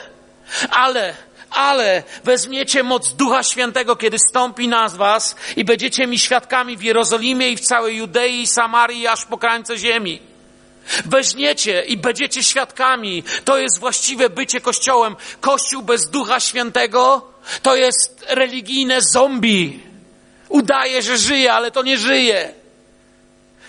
ale 0.72 1.16
ale 1.52 2.04
weźmiecie 2.24 2.84
moc 2.84 3.14
Ducha 3.14 3.43
Świętego, 3.43 3.95
kiedy 3.95 4.18
stąpi 4.30 4.68
na 4.68 4.89
was 4.89 5.36
i 5.56 5.66
będziecie 5.66 6.08
mi 6.08 6.20
świadkami 6.20 6.78
w 6.78 6.84
Jerozolimie 6.84 7.49
i 7.49 7.58
w 7.58 7.62
całej 7.62 7.97
Judei 7.97 8.41
i 8.41 8.47
Samarii, 8.47 9.08
aż 9.08 9.26
po 9.26 9.38
krańce 9.38 9.78
ziemi. 9.78 10.20
Weźmiecie 11.06 11.82
i 11.82 11.97
będziecie 11.97 12.43
świadkami. 12.43 13.24
To 13.45 13.58
jest 13.58 13.80
właściwe 13.80 14.30
bycie 14.30 14.62
Kościołem. 14.62 15.16
Kościół 15.41 15.82
bez 15.82 16.10
Ducha 16.10 16.39
Świętego 16.39 17.32
to 17.62 17.76
jest 17.76 18.26
religijne 18.30 19.02
zombie. 19.02 19.80
Udaje, 20.49 21.02
że 21.02 21.18
żyje, 21.18 21.54
ale 21.54 21.72
to 21.72 21.84
nie 21.84 21.97
żyje. 21.97 22.54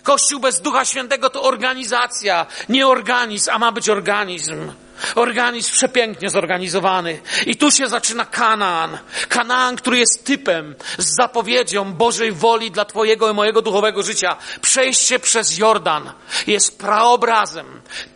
Kościół 0.02 0.40
bez 0.40 0.60
Ducha 0.60 0.84
Świętego 0.84 1.30
to 1.30 1.42
organizacja, 1.42 2.46
nie 2.68 2.86
organizm, 2.86 3.50
a 3.50 3.58
ma 3.58 3.72
być 3.72 3.88
organizm. 3.88 4.72
Organizm 5.14 5.72
przepięknie 5.72 6.30
zorganizowany. 6.30 7.20
I 7.46 7.56
tu 7.56 7.70
się 7.70 7.88
zaczyna 7.88 8.24
Kanaan. 8.24 8.98
Kanaan, 9.28 9.76
który 9.76 9.98
jest 9.98 10.24
typem, 10.24 10.74
z 10.98 11.16
zapowiedzią 11.16 11.92
Bożej 11.92 12.32
woli 12.32 12.70
dla 12.70 12.84
Twojego 12.84 13.30
i 13.30 13.34
mojego 13.34 13.62
duchowego 13.62 14.02
życia. 14.02 14.36
Przejście 14.60 15.18
przez 15.18 15.58
Jordan 15.58 16.12
jest 16.46 16.78
praobrazem, 16.78 17.66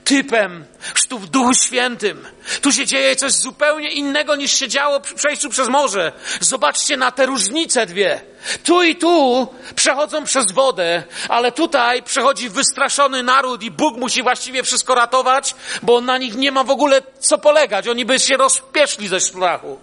typem 0.05 0.65
chrztu 0.95 1.19
w 1.19 1.27
Duchu 1.27 1.55
Świętym. 1.55 2.27
Tu 2.61 2.73
się 2.73 2.87
dzieje 2.87 3.17
coś 3.17 3.33
zupełnie 3.33 3.91
innego 3.91 4.37
niż 4.37 4.53
się 4.53 4.69
działo 4.69 5.01
przy 5.01 5.15
przejściu 5.15 5.51
przez 5.51 5.69
morze. 5.69 6.13
Zobaczcie 6.41 6.97
na 6.97 7.11
te 7.11 7.27
różnice 7.27 7.87
dwie. 7.87 8.21
Tu 8.65 8.83
i 8.83 8.97
tu 8.97 9.47
przechodzą 9.75 10.25
przez 10.25 10.53
wodę, 10.53 11.03
ale 11.29 11.53
tutaj 11.53 12.03
przechodzi 12.03 12.49
wystraszony 12.49 13.23
naród 13.23 13.63
i 13.63 13.71
Bóg 13.71 13.97
musi 13.97 14.23
właściwie 14.23 14.63
wszystko 14.63 14.95
ratować, 14.95 15.55
bo 15.83 16.01
na 16.01 16.19
nich 16.19 16.35
nie 16.35 16.53
ma 16.53 16.65
w 16.65 16.71
ogóle 16.71 17.03
co 17.21 17.39
polegać. 17.39 17.89
Oni 17.89 18.05
by 18.05 18.19
się 18.19 18.37
rozpieszli 18.37 19.09
ze 19.09 19.21
strachu. 19.21 19.79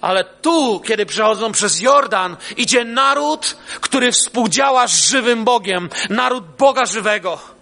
Ale 0.00 0.24
tu, 0.24 0.80
kiedy 0.80 1.06
przechodzą 1.06 1.52
przez 1.52 1.80
Jordan, 1.80 2.36
idzie 2.56 2.84
naród, 2.84 3.56
który 3.80 4.12
współdziała 4.12 4.88
z 4.88 5.08
żywym 5.08 5.44
Bogiem, 5.44 5.88
naród 6.10 6.44
Boga 6.56 6.86
żywego. 6.86 7.59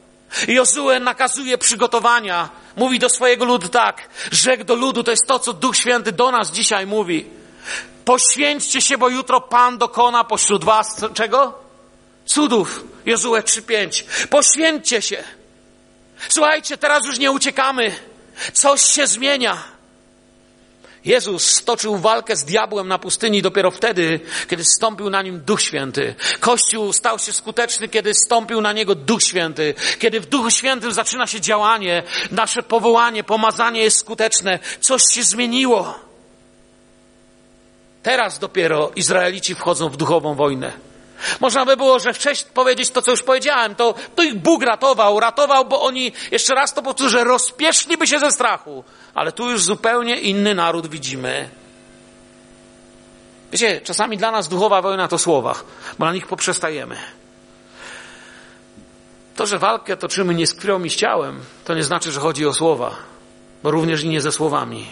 Jozue 0.48 1.00
nakazuje 1.00 1.58
przygotowania. 1.58 2.48
Mówi 2.76 2.98
do 2.98 3.08
swojego 3.08 3.44
ludu 3.44 3.68
tak. 3.68 4.08
Rzekł 4.32 4.64
do 4.64 4.74
ludu, 4.74 5.02
to 5.02 5.10
jest 5.10 5.26
to, 5.26 5.38
co 5.38 5.52
Duch 5.52 5.76
Święty 5.76 6.12
do 6.12 6.30
nas 6.30 6.52
dzisiaj 6.52 6.86
mówi. 6.86 7.26
Poświęćcie 8.04 8.80
się, 8.80 8.98
bo 8.98 9.08
jutro 9.08 9.40
Pan 9.40 9.78
dokona 9.78 10.24
pośród 10.24 10.64
was 10.64 10.86
czego? 11.14 11.58
Cudów. 12.26 12.84
Jozue 13.06 13.42
3:5. 13.42 14.04
Poświęćcie 14.28 15.02
się. 15.02 15.24
Słuchajcie, 16.28 16.78
teraz 16.78 17.06
już 17.06 17.18
nie 17.18 17.30
uciekamy. 17.30 17.96
Coś 18.52 18.82
się 18.82 19.06
zmienia. 19.06 19.77
Jezus 21.08 21.50
stoczył 21.50 21.96
walkę 21.96 22.36
z 22.36 22.44
diabłem 22.44 22.88
na 22.88 22.98
pustyni 22.98 23.42
dopiero 23.42 23.70
wtedy, 23.70 24.20
kiedy 24.48 24.64
stąpił 24.64 25.10
na 25.10 25.22
nim 25.22 25.40
Duch 25.40 25.62
Święty. 25.62 26.14
Kościół 26.40 26.92
stał 26.92 27.18
się 27.18 27.32
skuteczny, 27.32 27.88
kiedy 27.88 28.14
stąpił 28.14 28.60
na 28.60 28.72
niego 28.72 28.94
Duch 28.94 29.22
Święty. 29.22 29.74
Kiedy 29.98 30.20
w 30.20 30.26
Duchu 30.26 30.50
Świętym 30.50 30.92
zaczyna 30.92 31.26
się 31.26 31.40
działanie, 31.40 32.02
nasze 32.30 32.62
powołanie, 32.62 33.24
pomazanie 33.24 33.80
jest 33.80 33.98
skuteczne. 33.98 34.58
Coś 34.80 35.02
się 35.14 35.22
zmieniło. 35.22 35.98
Teraz 38.02 38.38
dopiero 38.38 38.90
Izraelici 38.96 39.54
wchodzą 39.54 39.88
w 39.88 39.96
duchową 39.96 40.34
wojnę. 40.34 40.87
Można 41.40 41.66
by 41.66 41.76
było, 41.76 41.98
że 41.98 42.12
wcześniej 42.12 42.50
powiedzieć 42.54 42.90
to, 42.90 43.02
co 43.02 43.10
już 43.10 43.22
powiedziałem, 43.22 43.74
to, 43.74 43.94
to 44.14 44.22
ich 44.22 44.34
Bóg 44.34 44.62
ratował, 44.62 45.20
ratował, 45.20 45.64
bo 45.64 45.82
oni, 45.82 46.12
jeszcze 46.30 46.54
raz 46.54 46.74
to 46.74 46.82
powtórzę, 46.82 47.24
rozpieszliby 47.24 48.06
się 48.06 48.18
ze 48.18 48.30
strachu. 48.30 48.84
Ale 49.14 49.32
tu 49.32 49.50
już 49.50 49.64
zupełnie 49.64 50.20
inny 50.20 50.54
naród 50.54 50.86
widzimy. 50.86 51.48
Wiecie, 53.52 53.80
czasami 53.80 54.16
dla 54.16 54.30
nas 54.30 54.48
duchowa 54.48 54.82
wojna 54.82 55.08
to 55.08 55.18
słowa, 55.18 55.54
bo 55.98 56.04
na 56.04 56.12
nich 56.12 56.26
poprzestajemy. 56.26 56.96
To, 59.36 59.46
że 59.46 59.58
walkę 59.58 59.96
toczymy 59.96 60.34
nie 60.34 60.46
z 60.46 60.54
krwią 60.54 60.84
i 60.84 60.90
z 60.90 60.96
ciałem, 60.96 61.40
to 61.64 61.74
nie 61.74 61.84
znaczy, 61.84 62.12
że 62.12 62.20
chodzi 62.20 62.46
o 62.46 62.54
słowa, 62.54 62.96
bo 63.62 63.70
również 63.70 64.02
i 64.02 64.08
nie 64.08 64.20
ze 64.20 64.32
słowami. 64.32 64.86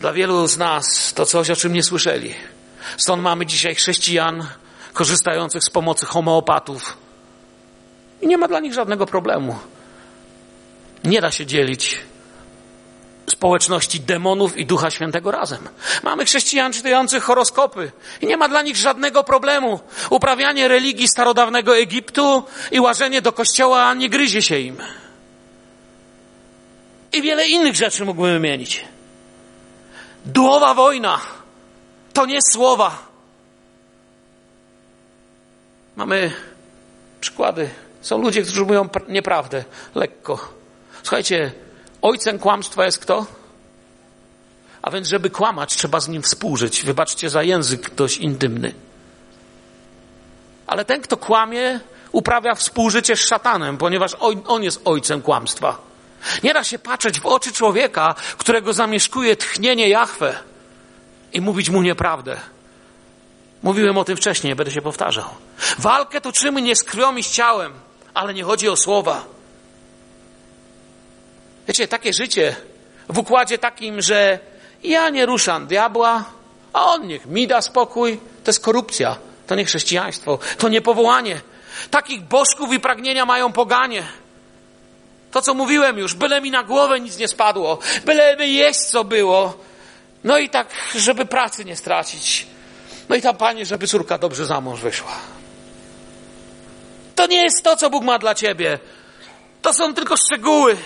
Dla 0.00 0.12
wielu 0.12 0.46
z 0.46 0.58
nas 0.58 1.12
to 1.14 1.26
coś, 1.26 1.50
o 1.50 1.56
czym 1.56 1.72
nie 1.72 1.82
słyszeli. 1.82 2.34
Stąd 2.96 3.22
mamy 3.22 3.46
dzisiaj 3.46 3.74
chrześcijan 3.74 4.46
korzystających 4.92 5.62
z 5.64 5.70
pomocy 5.70 6.06
homeopatów. 6.06 6.96
I 8.22 8.26
nie 8.26 8.38
ma 8.38 8.48
dla 8.48 8.60
nich 8.60 8.74
żadnego 8.74 9.06
problemu. 9.06 9.58
Nie 11.04 11.20
da 11.20 11.30
się 11.30 11.46
dzielić 11.46 12.00
społeczności 13.30 14.00
demonów 14.00 14.56
i 14.56 14.66
Ducha 14.66 14.90
Świętego 14.90 15.30
razem. 15.30 15.68
Mamy 16.02 16.24
chrześcijan 16.24 16.72
czytających 16.72 17.22
horoskopy 17.22 17.92
i 18.20 18.26
nie 18.26 18.36
ma 18.36 18.48
dla 18.48 18.62
nich 18.62 18.76
żadnego 18.76 19.24
problemu. 19.24 19.80
Uprawianie 20.10 20.68
religii 20.68 21.08
starodawnego 21.08 21.76
Egiptu 21.76 22.42
i 22.70 22.80
łażenie 22.80 23.22
do 23.22 23.32
kościoła 23.32 23.94
nie 23.94 24.08
gryzie 24.08 24.42
się 24.42 24.58
im. 24.58 24.76
I 27.12 27.22
wiele 27.22 27.48
innych 27.48 27.76
rzeczy 27.76 28.04
mógłbym 28.04 28.32
wymienić. 28.32 28.84
Duchowa 30.24 30.74
wojna 30.74 31.20
to 32.12 32.26
nie 32.26 32.38
słowa. 32.52 33.11
Mamy 35.96 36.32
przykłady. 37.20 37.70
Są 38.00 38.18
ludzie, 38.18 38.42
którzy 38.42 38.64
mówią 38.64 38.88
nieprawdę, 39.08 39.64
lekko. 39.94 40.48
Słuchajcie, 41.02 41.52
ojcem 42.02 42.38
kłamstwa 42.38 42.84
jest 42.84 42.98
kto? 42.98 43.26
A 44.82 44.90
więc, 44.90 45.08
żeby 45.08 45.30
kłamać, 45.30 45.76
trzeba 45.76 46.00
z 46.00 46.08
nim 46.08 46.22
współżyć. 46.22 46.84
Wybaczcie 46.84 47.30
za 47.30 47.42
język 47.42 47.94
dość 47.94 48.16
intymny. 48.16 48.74
Ale 50.66 50.84
ten, 50.84 51.00
kto 51.00 51.16
kłamie, 51.16 51.80
uprawia 52.12 52.54
współżycie 52.54 53.16
z 53.16 53.20
szatanem, 53.20 53.78
ponieważ 53.78 54.16
on 54.46 54.62
jest 54.62 54.80
ojcem 54.84 55.22
kłamstwa. 55.22 55.78
Nie 56.42 56.54
da 56.54 56.64
się 56.64 56.78
patrzeć 56.78 57.20
w 57.20 57.26
oczy 57.26 57.52
człowieka, 57.52 58.14
którego 58.38 58.72
zamieszkuje 58.72 59.36
tchnienie 59.36 59.88
Jahwe 59.88 60.38
i 61.32 61.40
mówić 61.40 61.70
mu 61.70 61.82
nieprawdę. 61.82 62.36
Mówiłem 63.62 63.98
o 63.98 64.04
tym 64.04 64.16
wcześniej, 64.16 64.54
będę 64.54 64.72
się 64.72 64.82
powtarzał. 64.82 65.28
Walkę 65.78 66.20
toczymy 66.20 66.62
nie 66.62 66.76
z 66.76 66.82
krwią 66.82 67.16
i 67.16 67.22
z 67.22 67.30
ciałem, 67.30 67.72
ale 68.14 68.34
nie 68.34 68.44
chodzi 68.44 68.68
o 68.68 68.76
słowa. 68.76 69.24
Wiecie, 71.68 71.88
takie 71.88 72.12
życie 72.12 72.56
w 73.08 73.18
układzie 73.18 73.58
takim, 73.58 74.00
że 74.00 74.38
ja 74.82 75.10
nie 75.10 75.26
ruszam 75.26 75.66
diabła, 75.66 76.24
a 76.72 76.84
on 76.84 77.06
niech 77.06 77.26
mi 77.26 77.46
da 77.46 77.62
spokój, 77.62 78.20
to 78.44 78.48
jest 78.48 78.64
korupcja, 78.64 79.16
to 79.46 79.54
nie 79.54 79.64
chrześcijaństwo, 79.64 80.38
to 80.58 80.68
nie 80.68 80.80
powołanie. 80.80 81.40
Takich 81.90 82.22
bożków 82.22 82.72
i 82.72 82.80
pragnienia 82.80 83.26
mają 83.26 83.52
poganie. 83.52 84.02
To, 85.30 85.42
co 85.42 85.54
mówiłem 85.54 85.98
już, 85.98 86.14
byle 86.14 86.40
mi 86.40 86.50
na 86.50 86.62
głowę 86.62 87.00
nic 87.00 87.18
nie 87.18 87.28
spadło, 87.28 87.78
byleby 88.04 88.46
jeść 88.46 88.80
co 88.80 89.04
było. 89.04 89.58
No 90.24 90.38
i 90.38 90.48
tak, 90.48 90.68
żeby 90.94 91.26
pracy 91.26 91.64
nie 91.64 91.76
stracić. 91.76 92.46
No 93.08 93.16
i 93.16 93.22
tam, 93.22 93.36
panie, 93.36 93.66
żeby 93.66 93.86
córka 93.86 94.18
dobrze 94.18 94.46
za 94.46 94.60
mąż 94.60 94.80
wyszła. 94.80 95.12
To 97.14 97.26
nie 97.26 97.42
jest 97.42 97.62
to, 97.62 97.76
co 97.76 97.90
Bóg 97.90 98.04
ma 98.04 98.18
dla 98.18 98.34
ciebie. 98.34 98.78
To 99.62 99.74
są 99.74 99.94
tylko 99.94 100.16
szczegóły. 100.16 100.76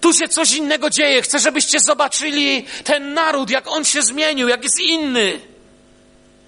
Tu 0.00 0.12
się 0.12 0.28
coś 0.28 0.52
innego 0.52 0.90
dzieje. 0.90 1.22
Chcę, 1.22 1.38
żebyście 1.38 1.80
zobaczyli 1.80 2.66
ten 2.84 3.14
naród, 3.14 3.50
jak 3.50 3.68
on 3.68 3.84
się 3.84 4.02
zmienił, 4.02 4.48
jak 4.48 4.62
jest 4.62 4.80
inny. 4.80 5.40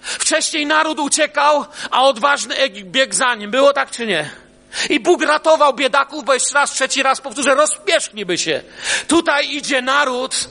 Wcześniej 0.01 0.65
naród 0.65 0.99
uciekał, 0.99 1.65
a 1.91 2.03
odważny 2.03 2.55
Egipt 2.55 2.89
biegł 2.89 3.13
za 3.13 3.35
nim. 3.35 3.51
Było 3.51 3.73
tak 3.73 3.91
czy 3.91 4.07
nie? 4.07 4.29
I 4.89 4.99
Bóg 4.99 5.21
ratował 5.21 5.73
biedaków, 5.73 6.25
bo 6.25 6.33
jeszcze 6.33 6.53
raz, 6.53 6.71
trzeci 6.71 7.03
raz 7.03 7.21
powtórzę, 7.21 7.55
rozpieszniby 7.55 8.37
się. 8.37 8.61
Tutaj 9.07 9.55
idzie 9.55 9.81
naród 9.81 10.49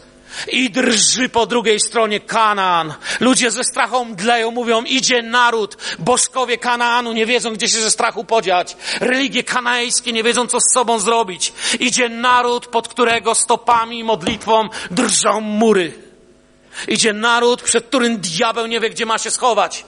i 0.49 0.71
drży 0.71 1.29
po 1.29 1.47
drugiej 1.47 1.81
stronie 1.81 2.21
Kanaan. 2.21 2.95
Ludzie 3.21 3.51
ze 3.51 3.65
strachą 3.65 4.15
dleją, 4.15 4.51
mówią, 4.51 4.85
idzie 4.85 5.23
naród. 5.23 5.77
Bożkowie 5.99 6.59
Kanaanu 6.59 7.13
nie 7.13 7.27
wiedzą, 7.27 7.53
gdzie 7.53 7.69
się 7.69 7.79
ze 7.79 7.91
strachu 7.91 8.25
podziać. 8.25 8.77
Religie 9.01 9.45
kanańskie 9.45 10.13
nie 10.13 10.23
wiedzą, 10.23 10.47
co 10.47 10.61
z 10.61 10.73
sobą 10.75 10.99
zrobić. 10.99 11.53
Idzie 11.81 12.09
naród, 12.09 12.67
pod 12.67 12.89
którego 12.89 13.35
stopami 13.35 13.99
i 13.99 14.05
modlitwą 14.05 14.69
drżą 14.91 15.41
mury. 15.41 15.93
Idzie 16.89 17.13
naród, 17.13 17.63
przed 17.63 17.87
którym 17.87 18.19
diabeł 18.19 18.67
nie 18.67 18.81
wie, 18.81 18.91
gdzie 18.91 19.07
ma 19.07 19.19
się 19.19 19.31
schować. 19.31 19.85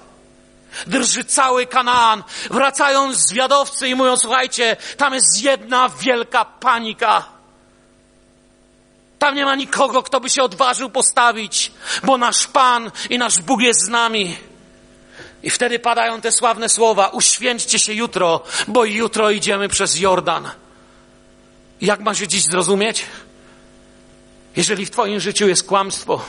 Drży 0.86 1.24
cały 1.24 1.66
Kanaan. 1.66 2.24
Wracają 2.50 3.14
zwiadowcy 3.14 3.88
i 3.88 3.94
mówią, 3.94 4.16
słuchajcie, 4.16 4.76
tam 4.96 5.14
jest 5.14 5.42
jedna 5.42 5.88
wielka 5.88 6.44
panika. 6.44 7.37
Tam 9.18 9.34
nie 9.34 9.44
ma 9.44 9.54
nikogo, 9.54 10.02
kto 10.02 10.20
by 10.20 10.30
się 10.30 10.42
odważył 10.42 10.90
postawić, 10.90 11.72
bo 12.04 12.18
nasz 12.18 12.46
Pan 12.46 12.90
i 13.10 13.18
nasz 13.18 13.40
Bóg 13.40 13.60
jest 13.60 13.84
z 13.84 13.88
nami. 13.88 14.36
I 15.42 15.50
wtedy 15.50 15.78
padają 15.78 16.20
te 16.20 16.32
sławne 16.32 16.68
słowa: 16.68 17.08
Uświęćcie 17.08 17.78
się 17.78 17.92
jutro, 17.92 18.42
bo 18.68 18.84
jutro 18.84 19.30
idziemy 19.30 19.68
przez 19.68 20.00
Jordan. 20.00 20.50
Jak 21.80 22.00
ma 22.00 22.14
się 22.14 22.28
dziś 22.28 22.42
zrozumieć? 22.42 23.04
Jeżeli 24.56 24.86
w 24.86 24.90
Twoim 24.90 25.20
życiu 25.20 25.48
jest 25.48 25.66
kłamstwo, 25.66 26.20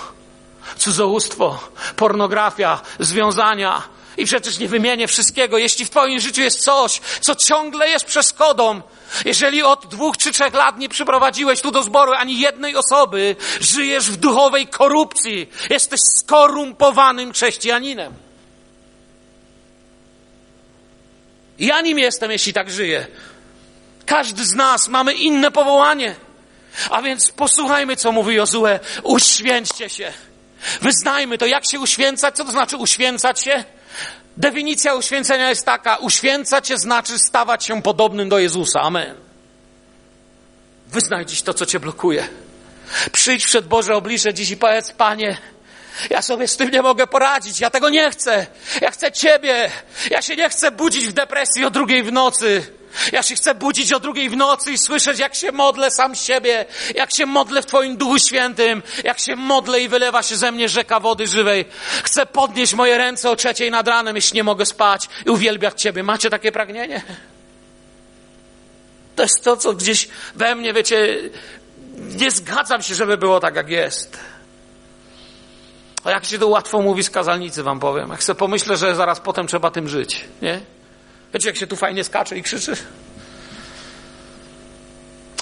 cudzołóstwo, 0.77 1.59
pornografia, 1.95 2.81
związania, 2.99 3.83
i 4.19 4.25
przecież 4.25 4.59
nie 4.59 4.67
wymienię 4.67 5.07
wszystkiego. 5.07 5.57
Jeśli 5.57 5.85
w 5.85 5.89
Twoim 5.89 6.19
życiu 6.19 6.41
jest 6.41 6.63
coś, 6.63 7.01
co 7.21 7.35
ciągle 7.35 7.89
jest 7.89 8.05
przeszkodą, 8.05 8.81
jeżeli 9.25 9.63
od 9.63 9.85
dwóch 9.85 10.17
czy 10.17 10.31
trzech 10.31 10.53
lat 10.53 10.77
nie 10.77 10.89
przyprowadziłeś 10.89 11.61
tu 11.61 11.71
do 11.71 11.83
zboru 11.83 12.13
ani 12.13 12.39
jednej 12.39 12.75
osoby, 12.75 13.35
żyjesz 13.59 14.11
w 14.11 14.17
duchowej 14.17 14.67
korupcji, 14.67 15.49
jesteś 15.69 15.99
skorumpowanym 16.17 17.33
chrześcijaninem. 17.33 18.13
Ja 21.59 21.81
nim 21.81 21.99
jestem, 21.99 22.31
jeśli 22.31 22.53
tak 22.53 22.69
żyję. 22.69 23.07
Każdy 24.05 24.45
z 24.45 24.53
nas 24.53 24.87
mamy 24.87 25.13
inne 25.13 25.51
powołanie. 25.51 26.15
A 26.89 27.01
więc 27.01 27.31
posłuchajmy, 27.31 27.95
co 27.95 28.11
mówi 28.11 28.35
Jozue. 28.35 28.79
Uświęćcie 29.03 29.89
się. 29.89 30.13
Wyznajmy 30.81 31.37
to. 31.37 31.45
Jak 31.45 31.65
się 31.65 31.79
uświęcać? 31.79 32.35
Co 32.35 32.45
to 32.45 32.51
znaczy 32.51 32.77
uświęcać 32.77 33.43
się? 33.43 33.63
Definicja 34.39 34.95
uświęcenia 34.95 35.49
jest 35.49 35.65
taka. 35.65 35.95
Uświęcać 35.95 36.67
się 36.67 36.77
znaczy 36.77 37.19
stawać 37.19 37.65
się 37.65 37.81
podobnym 37.81 38.29
do 38.29 38.39
Jezusa. 38.39 38.81
Amen. 38.81 39.15
Wyznaj 40.87 41.25
dziś 41.25 41.41
to, 41.41 41.53
co 41.53 41.65
cię 41.65 41.79
blokuje. 41.79 42.27
Przyjdź 43.11 43.45
przed 43.45 43.67
Boże 43.67 43.95
oblicze 43.95 44.33
dziś 44.33 44.51
i 44.51 44.57
powiedz, 44.57 44.91
Panie, 44.91 45.37
ja 46.09 46.21
sobie 46.21 46.47
z 46.47 46.57
tym 46.57 46.71
nie 46.71 46.81
mogę 46.81 47.07
poradzić. 47.07 47.59
Ja 47.59 47.69
tego 47.69 47.89
nie 47.89 48.11
chcę. 48.11 48.47
Ja 48.81 48.91
chcę 48.91 49.11
Ciebie. 49.11 49.71
Ja 50.09 50.21
się 50.21 50.35
nie 50.35 50.49
chcę 50.49 50.71
budzić 50.71 51.07
w 51.07 51.13
depresji 51.13 51.65
o 51.65 51.69
drugiej 51.69 52.03
w 52.03 52.11
nocy. 52.11 52.78
Ja 53.11 53.23
się 53.23 53.35
chcę 53.35 53.55
budzić 53.55 53.93
o 53.93 53.99
drugiej 53.99 54.29
w 54.29 54.35
nocy 54.37 54.71
i 54.71 54.77
słyszeć, 54.77 55.19
jak 55.19 55.35
się 55.35 55.51
modlę 55.51 55.91
sam 55.91 56.15
siebie, 56.15 56.65
jak 56.95 57.13
się 57.13 57.25
modlę 57.25 57.61
w 57.61 57.65
Twoim 57.65 57.97
Duchu 57.97 58.19
Świętym, 58.19 58.83
jak 59.03 59.19
się 59.19 59.35
modlę 59.35 59.79
i 59.81 59.87
wylewa 59.87 60.23
się 60.23 60.37
ze 60.37 60.51
mnie 60.51 60.69
rzeka 60.69 60.99
wody 60.99 61.27
żywej. 61.27 61.65
Chcę 62.03 62.25
podnieść 62.25 62.73
moje 62.73 62.97
ręce 62.97 63.29
o 63.29 63.35
trzeciej 63.35 63.71
nad 63.71 63.87
ranem, 63.87 64.15
jeśli 64.15 64.35
nie 64.35 64.43
mogę 64.43 64.65
spać 64.65 65.09
i 65.25 65.29
uwielbiać 65.29 65.81
Ciebie. 65.81 66.03
Macie 66.03 66.29
takie 66.29 66.51
pragnienie? 66.51 67.01
To 69.15 69.23
jest 69.23 69.43
to, 69.43 69.57
co 69.57 69.73
gdzieś 69.73 70.07
we 70.35 70.55
mnie, 70.55 70.73
wiecie, 70.73 71.17
nie 71.95 72.31
zgadzam 72.31 72.81
się, 72.81 72.95
żeby 72.95 73.17
było 73.17 73.39
tak, 73.39 73.55
jak 73.55 73.69
jest. 73.69 74.17
A 76.03 76.11
jak 76.11 76.25
się 76.25 76.39
to 76.39 76.47
łatwo 76.47 76.81
mówi 76.81 77.03
z 77.03 77.09
kazalnicy, 77.09 77.63
wam 77.63 77.79
powiem. 77.79 78.09
Jak 78.09 78.23
sobie 78.23 78.39
pomyślę, 78.39 78.77
że 78.77 78.95
zaraz 78.95 79.19
potem 79.19 79.47
trzeba 79.47 79.71
tym 79.71 79.87
żyć, 79.87 80.25
nie? 80.41 80.61
Wiecie, 81.33 81.49
jak 81.49 81.57
się 81.57 81.67
tu 81.67 81.75
fajnie 81.75 82.03
skacze 82.03 82.37
i 82.37 82.43
krzyczy? 82.43 82.75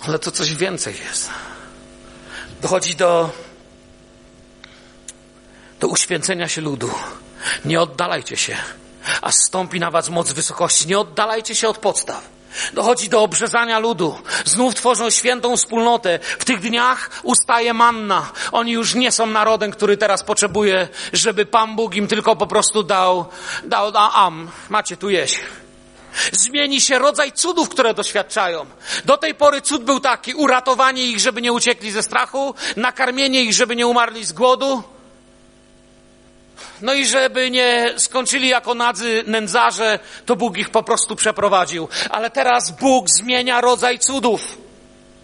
Ale 0.07 0.19
to 0.19 0.31
coś 0.31 0.55
więcej 0.55 0.95
jest. 1.05 1.29
Dochodzi 2.61 2.95
do, 2.95 3.29
do 5.79 5.88
uświęcenia 5.88 6.47
się 6.47 6.61
ludu. 6.61 6.91
Nie 7.65 7.81
oddalajcie 7.81 8.38
się, 8.38 8.57
a 9.21 9.31
stąpi 9.31 9.79
na 9.79 9.91
was 9.91 10.09
moc 10.09 10.31
wysokości. 10.31 10.88
Nie 10.88 10.99
oddalajcie 10.99 11.55
się 11.55 11.69
od 11.69 11.77
podstaw. 11.77 12.38
Dochodzi 12.73 13.09
do 13.09 13.21
obrzezania 13.21 13.79
ludu. 13.79 14.19
Znów 14.45 14.75
tworzą 14.75 15.09
świętą 15.09 15.57
wspólnotę. 15.57 16.19
W 16.39 16.45
tych 16.45 16.59
dniach 16.59 17.09
ustaje 17.23 17.73
manna. 17.73 18.31
Oni 18.51 18.71
już 18.71 18.95
nie 18.95 19.11
są 19.11 19.25
narodem, 19.25 19.71
który 19.71 19.97
teraz 19.97 20.23
potrzebuje, 20.23 20.88
żeby 21.13 21.45
Pan 21.45 21.75
Bóg 21.75 21.95
im 21.95 22.07
tylko 22.07 22.35
po 22.35 22.47
prostu 22.47 22.83
dał, 22.83 23.25
dał, 23.63 23.91
dał 23.91 24.09
am. 24.13 24.49
Macie 24.69 24.97
tu 24.97 25.09
jeść. 25.09 25.39
Zmieni 26.32 26.82
się 26.82 26.99
rodzaj 26.99 27.32
cudów, 27.32 27.70
które 27.70 27.93
doświadczają. 27.93 28.65
Do 29.05 29.18
tej 29.18 29.36
pory 29.36 29.61
cud 29.61 29.84
był 29.84 29.99
taki, 29.99 30.34
uratowanie 30.34 31.05
ich, 31.05 31.20
żeby 31.20 31.41
nie 31.41 31.53
uciekli 31.53 31.91
ze 31.91 32.03
strachu, 32.03 32.55
nakarmienie 32.76 33.41
ich, 33.41 33.53
żeby 33.53 33.76
nie 33.76 33.88
umarli 33.88 34.26
z 34.26 34.34
głodu, 34.34 34.84
no 36.82 36.93
i 36.93 37.05
żeby 37.05 37.51
nie 37.51 37.93
skończyli 37.97 38.47
jako 38.47 38.74
nadzy 38.74 39.24
nędzarze, 39.28 39.99
to 40.26 40.36
Bóg 40.36 40.57
ich 40.57 40.70
po 40.70 40.84
prostu 40.84 41.15
przeprowadził. 41.15 41.88
Ale 42.09 42.30
teraz 42.30 42.72
Bóg 42.72 43.09
zmienia 43.09 43.61
rodzaj 43.61 43.99
cudów, 43.99 44.57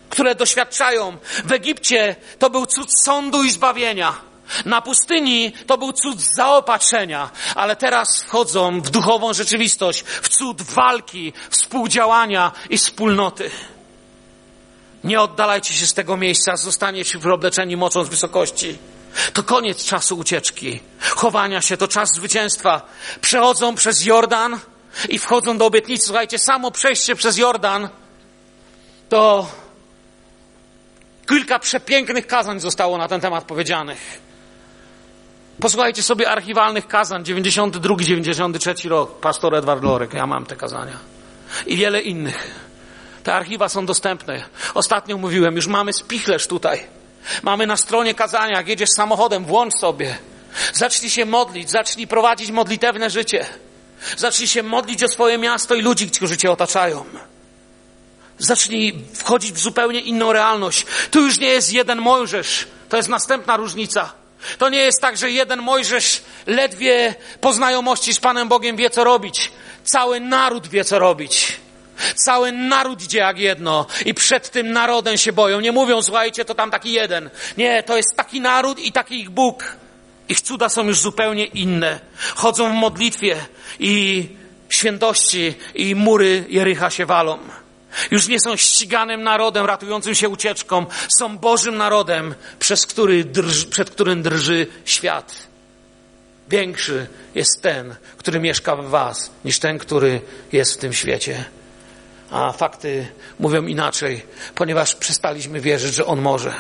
które 0.10 0.36
doświadczają. 0.36 1.18
W 1.46 1.52
Egipcie 1.52 2.16
to 2.39 2.50
był 2.50 2.66
cud 2.66 2.89
sądu 3.04 3.44
i 3.44 3.52
zbawienia. 3.52 4.33
Na 4.66 4.82
pustyni 4.82 5.54
to 5.68 5.78
był 5.78 5.94
cud 5.94 6.22
zaopatrzenia, 6.36 7.30
ale 7.56 7.76
teraz 7.76 8.24
wchodzą 8.24 8.82
w 8.82 8.89
duchową 8.89 9.34
rzeczywistość, 9.34 10.02
w 10.02 10.30
cud 10.30 10.62
walki, 10.62 11.34
współdziałania 11.50 12.52
i 12.70 12.78
wspólnoty. 12.78 13.52
Nie 15.04 15.22
oddalajcie 15.22 15.74
się 15.74 15.88
z 15.88 15.94
tego 15.94 16.18
miejsca, 16.18 16.58
zostaniecie 16.58 17.20
wyobleczeni 17.20 17.78
mocą 17.78 18.04
z 18.04 18.10
wysokości. 18.10 18.78
To 19.34 19.44
koniec 19.44 19.86
czasu 19.86 20.18
ucieczki, 20.18 20.80
chowania 21.00 21.62
się, 21.62 21.78
to 21.78 21.88
czas 21.88 22.10
zwycięstwa. 22.16 22.82
Przechodzą 23.22 23.76
przez 23.76 24.06
Jordan 24.06 24.60
i 25.10 25.20
wchodzą 25.20 25.58
do 25.58 25.66
obietnicy. 25.66 26.06
Słuchajcie, 26.06 26.39
samo 26.39 26.72
przejście 26.72 27.16
przez 27.16 27.38
Jordan 27.38 27.89
to 29.10 29.48
kilka 31.28 31.60
przepięknych 31.60 32.28
kazań 32.28 32.60
zostało 32.60 32.98
na 32.98 33.08
ten 33.08 33.22
temat 33.22 33.44
powiedzianych. 33.44 34.24
Posłuchajcie 35.60 36.04
sobie 36.04 36.30
archiwalnych 36.30 36.88
kazań, 36.88 37.26
92, 37.26 37.95
93 37.99 38.89
rok, 38.89 39.20
pastor 39.20 39.56
Edward 39.56 39.84
Lorek, 39.84 40.14
ja 40.14 40.28
mam 40.28 40.45
te 40.45 40.56
kazania. 40.56 40.97
I 41.66 41.78
wiele 41.78 42.01
innych. 42.01 42.64
Te 43.24 43.34
archiwa 43.34 43.70
są 43.70 43.86
dostępne. 43.86 44.43
Ostatnio 44.74 45.18
mówiłem, 45.18 45.56
już 45.56 45.68
mamy 45.68 45.93
spichlerz 45.93 46.47
tutaj. 46.47 46.84
Mamy 47.43 47.68
na 47.68 47.78
stronie 47.78 48.14
kazania, 48.14 48.58
jak 48.58 48.68
jedziesz 48.68 48.89
samochodem, 48.95 49.45
włącz 49.45 49.74
sobie. 49.80 50.18
Zacznij 50.74 51.10
się 51.10 51.26
modlić, 51.26 51.72
zacznij 51.72 52.08
prowadzić 52.08 52.51
modlitewne 52.51 53.10
życie. 53.10 53.45
Zacznij 54.18 54.47
się 54.47 54.64
modlić 54.64 55.04
o 55.04 55.08
swoje 55.08 55.38
miasto 55.38 55.76
i 55.76 55.82
ludzi, 55.82 56.12
którzy 56.12 56.38
cię 56.38 56.51
otaczają. 56.51 57.06
Zacznij 58.38 59.04
wchodzić 59.14 59.51
w 59.51 59.60
zupełnie 59.60 59.99
inną 59.99 60.34
realność. 60.34 60.86
Tu 61.12 61.22
już 61.22 61.39
nie 61.39 61.47
jest 61.47 61.74
jeden 61.74 62.01
Mojżesz. 62.01 62.68
To 62.89 62.97
jest 62.97 63.10
następna 63.10 63.58
różnica. 63.58 64.14
To 64.58 64.70
nie 64.70 64.80
jest 64.80 65.02
tak, 65.02 65.18
że 65.18 65.32
jeden 65.32 65.62
Mojżesz 65.62 66.22
ledwie 66.48 67.16
po 67.41 67.54
znajomości 67.54 68.14
z 68.14 68.20
Panem 68.20 68.48
Bogiem 68.48 68.76
wie, 68.76 68.89
co 68.89 69.04
robić. 69.04 69.52
Cały 69.84 70.20
naród 70.20 70.68
wie, 70.68 70.86
co 70.86 71.00
robić. 71.00 71.60
Cały 72.16 72.52
naród 72.52 73.04
idzie 73.04 73.20
jak 73.20 73.38
jedno 73.38 73.86
i 74.06 74.14
przed 74.14 74.50
tym 74.50 74.72
narodem 74.72 75.18
się 75.18 75.34
boją. 75.34 75.60
Nie 75.60 75.72
mówią, 75.72 76.02
słuchajcie, 76.02 76.46
to 76.46 76.56
tam 76.56 76.72
taki 76.72 76.91
jeden. 76.91 77.30
Nie, 77.58 77.84
to 77.84 77.98
jest 77.98 78.16
taki 78.16 78.41
naród 78.41 78.80
i 78.80 78.91
taki 78.91 79.20
ich 79.20 79.30
Bóg. 79.30 79.76
Ich 80.30 80.41
cuda 80.41 80.70
są 80.70 80.84
już 80.84 81.00
zupełnie 81.00 81.46
inne. 81.46 82.00
Chodzą 82.36 82.70
w 82.70 82.74
modlitwie 82.74 83.38
i 83.80 84.28
świętości 84.70 85.54
i 85.76 85.96
mury 85.96 86.46
Jericha 86.50 86.89
się 86.89 87.06
walą. 87.06 87.39
Już 88.12 88.28
nie 88.28 88.39
są 88.39 88.56
ściganym 88.56 89.24
narodem 89.24 89.66
ratującym 89.66 90.16
się 90.16 90.30
ucieczką. 90.30 90.86
Są 91.20 91.38
Bożym 91.38 91.78
narodem, 91.78 92.36
przez 92.60 92.86
który 92.86 93.24
drży, 93.24 93.66
przed 93.66 93.89
którym 93.89 94.22
drży 94.22 94.68
świat. 94.86 95.34
Większy 96.50 97.08
jest 97.36 97.62
ten, 97.62 97.96
który 98.18 98.39
mieszka 98.39 98.76
w 98.76 98.89
was, 98.89 99.32
niż 99.46 99.60
ten, 99.60 99.78
który 99.78 100.22
jest 100.52 100.74
w 100.74 100.78
tym 100.78 100.94
świecie 100.94 101.46
a 102.34 102.52
fakty 102.52 103.08
mówią 103.39 103.66
inaczej, 103.66 104.22
ponieważ 104.56 104.96
przestaliśmy 104.96 105.62
wierzyć, 105.62 105.94
że 105.94 106.06
On 106.06 106.22
może. 106.22 106.54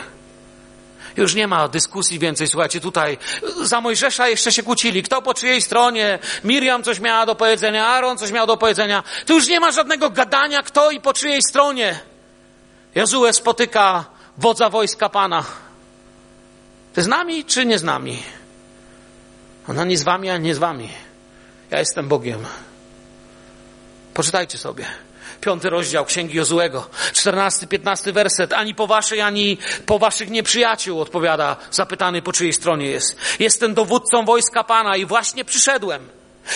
Już 1.17 1.35
nie 1.35 1.47
ma 1.47 1.67
dyskusji 1.67 2.19
więcej. 2.19 2.47
Słuchajcie, 2.47 2.79
tutaj 2.79 3.17
za 3.63 3.81
Mojżesza 3.81 4.27
jeszcze 4.27 4.51
się 4.51 4.63
kłócili. 4.63 5.03
Kto 5.03 5.21
po 5.21 5.33
czyjej 5.33 5.61
stronie? 5.61 6.19
Miriam 6.43 6.83
coś 6.83 6.99
miała 6.99 7.25
do 7.25 7.35
powiedzenia, 7.35 7.87
Aaron 7.87 8.17
coś 8.17 8.31
miał 8.31 8.47
do 8.47 8.57
powiedzenia. 8.57 9.03
Tu 9.25 9.33
już 9.33 9.47
nie 9.47 9.59
ma 9.59 9.71
żadnego 9.71 10.09
gadania, 10.09 10.63
kto 10.63 10.91
i 10.91 11.01
po 11.01 11.13
czyjej 11.13 11.41
stronie. 11.41 11.99
Jozue 12.95 13.33
spotyka 13.33 14.05
wodza 14.37 14.69
wojska 14.69 15.09
Pana. 15.09 15.43
Ty 16.93 17.01
z 17.01 17.07
nami 17.07 17.45
czy 17.45 17.65
nie 17.65 17.79
z 17.79 17.83
nami? 17.83 18.23
Ona 19.67 19.83
nie 19.83 19.97
z 19.97 20.03
wami, 20.03 20.29
a 20.29 20.37
nie 20.37 20.55
z 20.55 20.57
wami. 20.57 20.89
Ja 21.71 21.79
jestem 21.79 22.07
Bogiem. 22.07 22.45
Poczytajcie 24.13 24.57
sobie 24.57 24.85
piąty 25.43 25.69
rozdział 25.69 26.05
Księgi 26.05 26.37
Jozuego, 26.37 26.89
czternasty, 27.13 27.67
piętnasty 27.67 28.13
werset. 28.13 28.53
Ani 28.53 28.75
po 28.75 28.87
waszej, 28.87 29.21
ani 29.21 29.57
po 29.85 29.99
waszych 29.99 30.29
nieprzyjaciół, 30.29 31.01
odpowiada 31.01 31.55
zapytany, 31.71 32.21
po 32.21 32.33
czyjej 32.33 32.53
stronie 32.53 32.85
jest. 32.85 33.17
Jestem 33.39 33.73
dowódcą 33.73 34.25
wojska 34.25 34.63
Pana 34.63 34.97
i 34.97 35.05
właśnie 35.05 35.45
przyszedłem. 35.45 36.09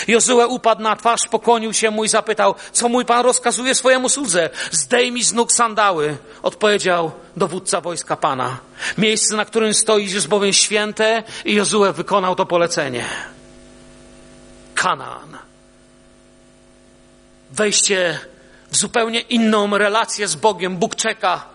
Jozue 0.07 0.47
upadł 0.47 0.81
na 0.81 0.95
twarz, 0.95 1.27
pokłonił 1.31 1.73
się 1.73 1.91
mu 1.91 2.03
i 2.03 2.07
zapytał, 2.07 2.55
co 2.71 2.89
mój 2.89 3.05
Pan 3.05 3.25
rozkazuje 3.25 3.75
swojemu 3.75 4.09
słudze? 4.09 4.49
Zdejmij 4.71 5.23
z 5.23 5.33
nóg 5.33 5.51
sandały, 5.51 6.17
odpowiedział 6.43 7.11
dowódca 7.37 7.81
wojska 7.81 8.15
Pana. 8.15 8.57
Miejsce, 8.97 9.35
na 9.35 9.45
którym 9.45 9.73
stoisz 9.73 10.13
jest 10.13 10.27
bowiem 10.27 10.53
święte 10.53 11.23
i 11.45 11.53
Jozue 11.53 11.93
wykonał 11.93 12.35
to 12.35 12.45
polecenie. 12.45 13.05
Kanaan. 14.75 15.37
Wejście 17.51 18.19
w 18.71 18.77
zupełnie 18.77 19.19
inną 19.19 19.77
relację 19.77 20.27
z 20.27 20.35
Bogiem. 20.35 20.77
Bóg 20.77 20.95
czeka. 20.95 21.45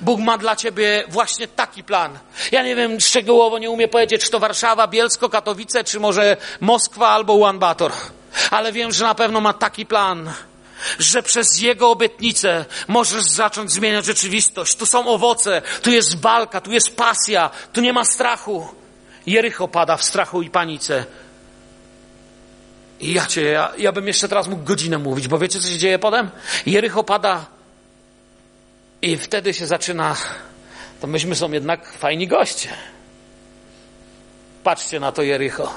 Bóg 0.00 0.20
ma 0.20 0.38
dla 0.38 0.56
ciebie 0.56 1.04
właśnie 1.08 1.48
taki 1.48 1.84
plan. 1.84 2.18
Ja 2.52 2.62
nie 2.62 2.76
wiem, 2.76 3.00
szczegółowo 3.00 3.58
nie 3.58 3.70
umiem 3.70 3.90
powiedzieć, 3.90 4.24
czy 4.24 4.30
to 4.30 4.40
Warszawa, 4.40 4.86
Bielsko, 4.86 5.28
Katowice, 5.28 5.84
czy 5.84 6.00
może 6.00 6.36
Moskwa 6.60 7.08
albo 7.08 7.32
Ulaanbaatar. 7.32 7.92
Ale 8.50 8.72
wiem, 8.72 8.92
że 8.92 9.04
na 9.04 9.14
pewno 9.14 9.40
ma 9.40 9.52
taki 9.52 9.86
plan, 9.86 10.32
że 10.98 11.22
przez 11.22 11.60
Jego 11.60 11.90
obietnicę 11.90 12.64
możesz 12.88 13.24
zacząć 13.24 13.72
zmieniać 13.72 14.04
rzeczywistość. 14.04 14.76
Tu 14.76 14.86
są 14.86 15.06
owoce, 15.06 15.62
tu 15.82 15.90
jest 15.90 16.20
walka, 16.20 16.60
tu 16.60 16.72
jest 16.72 16.96
pasja, 16.96 17.50
tu 17.72 17.80
nie 17.80 17.92
ma 17.92 18.04
strachu. 18.04 18.68
Jericho 19.26 19.68
pada 19.68 19.96
w 19.96 20.04
strachu 20.04 20.42
i 20.42 20.50
panice. 20.50 21.04
Ja 23.02 23.26
cię, 23.26 23.42
ja, 23.42 23.72
ja 23.78 23.92
bym 23.92 24.06
jeszcze 24.06 24.28
teraz 24.28 24.48
mógł 24.48 24.64
godzinę 24.64 24.98
mówić, 24.98 25.28
bo 25.28 25.38
wiecie, 25.38 25.60
co 25.60 25.68
się 25.68 25.78
dzieje 25.78 25.98
potem? 25.98 26.30
Jericho 26.66 27.04
pada 27.04 27.46
i 29.02 29.16
wtedy 29.16 29.54
się 29.54 29.66
zaczyna 29.66 30.16
to 31.02 31.06
myśmy 31.06 31.36
są 31.36 31.52
jednak 31.52 31.92
fajni 31.92 32.28
goście. 32.28 32.68
Patrzcie 34.64 35.00
na 35.00 35.12
to 35.12 35.22
Jericho. 35.22 35.74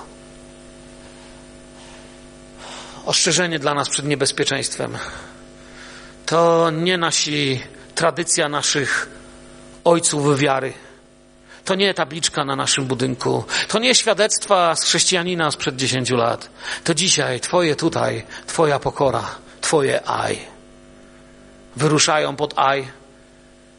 Ostrzeżenie 3.05 3.59
dla 3.59 3.73
nas 3.73 3.89
przed 3.89 4.05
niebezpieczeństwem. 4.05 4.97
To 6.25 6.69
nie 6.71 6.97
nasi 6.97 7.61
tradycja 7.95 8.49
naszych 8.49 9.09
ojców 9.83 10.39
wiary. 10.39 10.73
To 11.65 11.75
nie 11.75 11.93
tabliczka 11.93 12.45
na 12.45 12.55
naszym 12.55 12.85
budynku. 12.85 13.43
To 13.67 13.79
nie 13.79 13.95
świadectwa 13.95 14.75
z 14.75 14.83
chrześcijanina 14.83 15.51
sprzed 15.51 15.75
dziesięciu 15.75 16.15
lat. 16.15 16.49
To 16.83 16.93
dzisiaj 16.93 17.39
Twoje 17.39 17.75
tutaj, 17.75 18.23
Twoja 18.47 18.79
pokora, 18.79 19.25
Twoje 19.61 20.07
aj. 20.07 20.39
Wyruszają 21.75 22.35
pod 22.35 22.53
aj 22.59 22.87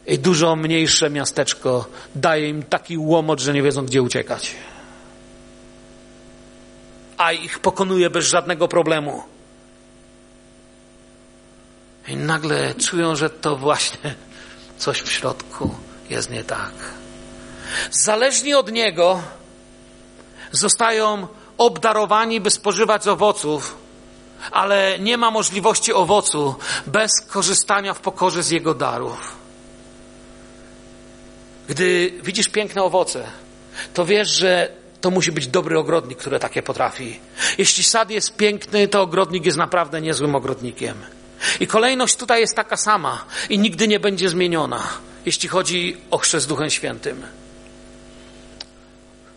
i 0.07 0.19
dużo 0.19 0.57
mniejsze 0.57 1.11
miasteczko 1.11 1.87
daje 2.15 2.49
im 2.49 2.63
taki 2.63 2.99
łomot, 2.99 3.41
że 3.41 3.53
nie 3.53 3.63
wiedzą, 3.63 3.87
gdzie 3.87 4.03
uciekać. 4.03 4.55
Aj 7.17 7.45
ich 7.45 7.59
pokonuje 7.59 8.11
bez 8.11 8.27
żadnego 8.27 8.69
problemu. 8.69 9.23
I 12.09 12.17
nagle 12.17 12.75
czują, 12.75 13.17
że 13.17 13.31
to 13.31 13.57
właśnie 13.57 14.15
coś 14.79 15.03
w 15.03 15.13
środku 15.13 15.75
jest 16.11 16.31
nie 16.31 16.45
tak. 16.45 16.96
Zależni 17.91 18.55
od 18.55 18.73
Niego 18.73 19.23
zostają 20.53 21.29
obdarowani, 21.59 22.41
by 22.41 22.51
spożywać 22.51 23.09
owoców, 23.09 23.77
ale 24.51 24.99
nie 24.99 25.17
ma 25.17 25.31
możliwości 25.31 25.93
owocu 25.93 26.55
bez 26.87 27.11
korzystania 27.29 27.95
w 27.95 28.01
pokorze 28.01 28.43
z 28.43 28.51
Jego 28.51 28.75
darów. 28.75 29.37
Gdy 31.69 32.13
widzisz 32.23 32.49
piękne 32.49 32.83
owoce, 32.83 33.27
to 33.95 34.05
wiesz, 34.05 34.31
że 34.31 34.69
to 35.01 35.11
musi 35.11 35.33
być 35.33 35.47
dobry 35.47 35.79
ogrodnik, 35.79 36.19
który 36.19 36.39
takie 36.39 36.63
potrafi. 36.63 37.21
Jeśli 37.59 37.85
sad 37.85 38.11
jest 38.11 38.37
piękny, 38.37 38.89
to 38.89 39.03
ogrodnik 39.03 39.47
jest 39.47 39.59
naprawdę 39.59 40.01
niezłym 40.01 40.35
ogrodnikiem. 40.35 40.97
I 41.61 41.67
kolejność 41.67 42.17
tutaj 42.17 42.41
jest 42.41 42.57
taka 42.57 42.77
sama 42.77 43.25
i 43.51 43.59
nigdy 43.59 43.89
nie 43.89 44.01
będzie 44.01 44.31
zmieniona, 44.31 44.83
jeśli 45.27 45.49
chodzi 45.49 45.97
o 46.11 46.19
chrzest 46.19 46.49
Duchem 46.49 46.71
Świętym. 46.71 47.23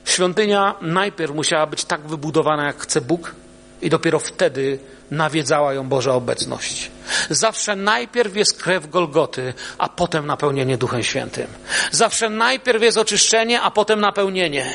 Świątynia 0.10 0.76
najpierw 0.82 1.36
musiała 1.36 1.66
być 1.66 1.86
tak 1.86 2.01
wybudowana, 2.01 2.66
jak 2.66 2.82
chce 2.82 3.01
Bóg, 3.01 3.36
i 3.82 3.89
dopiero 3.89 4.20
wtedy 4.20 4.80
nawiedzała 5.12 5.74
ją 5.74 5.89
Boża 5.89 6.14
obecność. 6.14 6.91
Zawsze 7.30 7.76
najpierw 7.76 8.36
jest 8.36 8.64
krew 8.64 8.89
Golgoty, 8.89 9.53
a 9.78 9.89
potem 9.89 10.26
napełnienie 10.26 10.78
Duchem 10.78 11.03
Świętym. 11.03 11.47
Zawsze 11.91 12.30
najpierw 12.30 12.84
jest 12.84 12.97
oczyszczenie, 12.97 13.62
a 13.62 13.72
potem 13.72 13.99
napełnienie. 13.99 14.74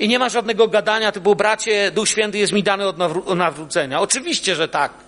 I 0.00 0.08
nie 0.08 0.18
ma 0.18 0.28
żadnego 0.28 0.68
gadania 0.68 1.12
typu, 1.12 1.36
bracie, 1.36 1.90
Duch 1.90 2.08
Święty 2.08 2.38
jest 2.38 2.52
mi 2.52 2.62
dany 2.62 2.86
od 2.86 2.96
nawrócenia. 3.36 4.00
Oczywiście, 4.00 4.54
że 4.54 4.68
tak. 4.68 5.05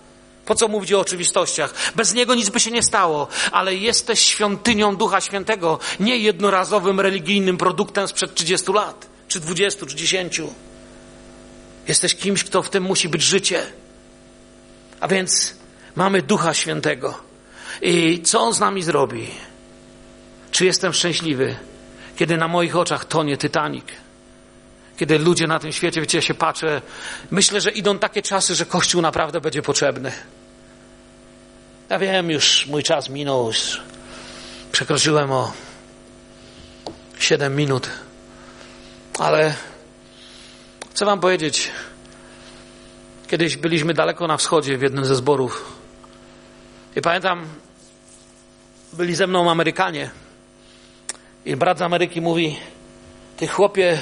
Po 0.49 0.55
co 0.55 0.67
mówić 0.67 0.93
o 0.93 0.99
oczywistościach? 0.99 1.73
Bez 1.95 2.13
niego 2.13 2.35
nic 2.35 2.49
by 2.49 2.59
się 2.59 2.71
nie 2.71 2.83
stało, 2.83 3.27
ale 3.51 3.75
jesteś 3.75 4.19
świątynią 4.19 4.95
Ducha 4.95 5.21
Świętego, 5.21 5.79
nie 5.99 6.17
jednorazowym 6.17 6.99
religijnym 6.99 7.57
produktem 7.57 8.07
sprzed 8.07 8.33
30 8.33 8.71
lat, 8.71 9.07
czy 9.27 9.39
20, 9.39 9.85
czy 9.85 9.95
10. 9.95 10.41
Jesteś 11.87 12.15
kimś, 12.15 12.43
kto 12.43 12.63
w 12.63 12.69
tym 12.69 12.83
musi 12.83 13.09
być 13.09 13.21
życie. 13.21 13.65
A 14.99 15.07
więc 15.07 15.55
mamy 15.95 16.21
Ducha 16.21 16.53
Świętego. 16.53 17.17
I 17.81 18.21
co 18.21 18.41
On 18.41 18.53
z 18.53 18.59
nami 18.59 18.83
zrobi? 18.83 19.27
Czy 20.51 20.65
jestem 20.65 20.93
szczęśliwy, 20.93 21.55
kiedy 22.15 22.37
na 22.37 22.47
moich 22.47 22.75
oczach 22.75 23.05
tonie 23.05 23.37
Titanic? 23.37 23.85
Kiedy 24.97 25.19
ludzie 25.19 25.47
na 25.47 25.59
tym 25.59 25.71
świecie, 25.71 26.01
wiecie, 26.01 26.17
ja 26.17 26.21
się 26.21 26.33
patrzę, 26.33 26.81
myślę, 27.31 27.61
że 27.61 27.71
idą 27.71 27.99
takie 27.99 28.21
czasy, 28.21 28.55
że 28.55 28.65
Kościół 28.65 29.01
naprawdę 29.01 29.41
będzie 29.41 29.61
potrzebny. 29.61 30.11
Ja 31.89 31.99
wiem, 31.99 32.31
już 32.31 32.67
mój 32.67 32.83
czas 32.83 33.09
minął, 33.09 33.47
już 33.47 33.81
przekroczyłem 34.71 35.31
o 35.31 35.51
7 37.19 37.55
minut, 37.55 37.89
ale 39.19 39.53
chcę 40.91 41.05
Wam 41.05 41.19
powiedzieć, 41.19 41.71
kiedyś 43.27 43.57
byliśmy 43.57 43.93
daleko 43.93 44.27
na 44.27 44.37
wschodzie 44.37 44.77
w 44.77 44.81
jednym 44.81 45.05
ze 45.05 45.15
zborów 45.15 45.77
i 46.95 47.01
pamiętam, 47.01 47.45
byli 48.93 49.15
ze 49.15 49.27
mną 49.27 49.51
Amerykanie 49.51 50.09
i 51.45 51.55
brat 51.55 51.79
z 51.79 51.81
Ameryki 51.81 52.21
mówi, 52.21 52.59
ty 53.37 53.47
chłopie, 53.47 53.99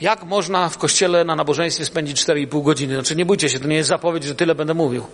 jak 0.00 0.24
można 0.24 0.68
w 0.68 0.78
kościele 0.78 1.24
na 1.24 1.36
nabożeństwie 1.36 1.84
spędzić 1.84 2.24
4,5 2.24 2.62
godziny? 2.62 2.94
Znaczy 2.94 3.16
nie 3.16 3.26
bójcie 3.26 3.48
się, 3.48 3.60
to 3.60 3.66
nie 3.68 3.76
jest 3.76 3.88
zapowiedź, 3.88 4.24
że 4.24 4.34
tyle 4.34 4.54
będę 4.54 4.74
mówił. 4.74 5.06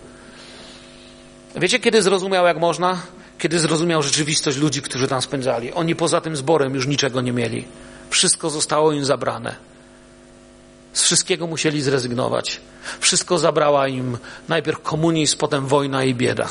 Wiecie, 1.59 1.79
kiedy 1.79 2.01
zrozumiał, 2.01 2.45
jak 2.45 2.57
można? 2.57 3.01
Kiedy 3.37 3.59
zrozumiał 3.59 4.03
rzeczywistość 4.03 4.57
ludzi, 4.57 4.81
którzy 4.81 5.07
tam 5.07 5.21
spędzali. 5.21 5.73
Oni 5.73 5.95
poza 5.95 6.21
tym 6.21 6.35
zborem 6.35 6.75
już 6.75 6.87
niczego 6.87 7.21
nie 7.21 7.31
mieli. 7.31 7.65
Wszystko 8.09 8.49
zostało 8.49 8.91
im 8.91 9.05
zabrane. 9.05 9.55
Z 10.93 11.03
wszystkiego 11.03 11.47
musieli 11.47 11.81
zrezygnować. 11.81 12.61
Wszystko 12.99 13.37
zabrała 13.37 13.87
im 13.87 14.17
najpierw 14.47 14.79
komunizm, 14.79 15.37
potem 15.37 15.67
wojna 15.67 16.03
i 16.03 16.15
bieda. 16.15 16.49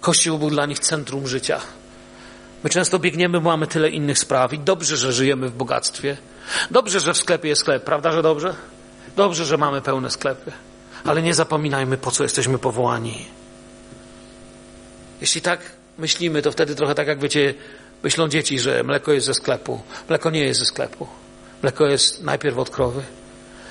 Kościół 0.00 0.38
był 0.38 0.50
dla 0.50 0.66
nich 0.66 0.78
centrum 0.78 1.26
życia. 1.26 1.60
My 2.64 2.70
często 2.70 2.98
biegniemy, 2.98 3.40
bo 3.40 3.50
mamy 3.50 3.66
tyle 3.66 3.88
innych 3.88 4.18
spraw 4.18 4.52
i 4.52 4.58
dobrze, 4.58 4.96
że 4.96 5.12
żyjemy 5.12 5.48
w 5.48 5.54
bogactwie. 5.54 6.16
Dobrze, 6.70 7.00
że 7.00 7.14
w 7.14 7.16
sklepie 7.16 7.48
jest 7.48 7.60
sklep, 7.60 7.84
prawda, 7.84 8.12
że 8.12 8.22
dobrze? 8.22 8.54
Dobrze, 9.16 9.44
że 9.44 9.58
mamy 9.58 9.80
pełne 9.80 10.10
sklepy. 10.10 10.52
Ale 11.04 11.22
nie 11.22 11.34
zapominajmy, 11.34 11.96
po 11.96 12.10
co 12.10 12.22
jesteśmy 12.22 12.58
powołani. 12.58 13.26
Jeśli 15.20 15.40
tak 15.40 15.60
myślimy, 15.98 16.42
to 16.42 16.52
wtedy 16.52 16.74
trochę 16.74 16.94
tak 16.94 17.06
jak 17.06 17.20
wiecie, 17.20 17.54
myślą 18.02 18.28
dzieci, 18.28 18.60
że 18.60 18.82
mleko 18.82 19.12
jest 19.12 19.26
ze 19.26 19.34
sklepu. 19.34 19.80
Mleko 20.08 20.30
nie 20.30 20.40
jest 20.40 20.60
ze 20.60 20.66
sklepu. 20.66 21.06
Mleko 21.62 21.86
jest 21.86 22.22
najpierw 22.22 22.58
od 22.58 22.70
krowy. 22.70 23.02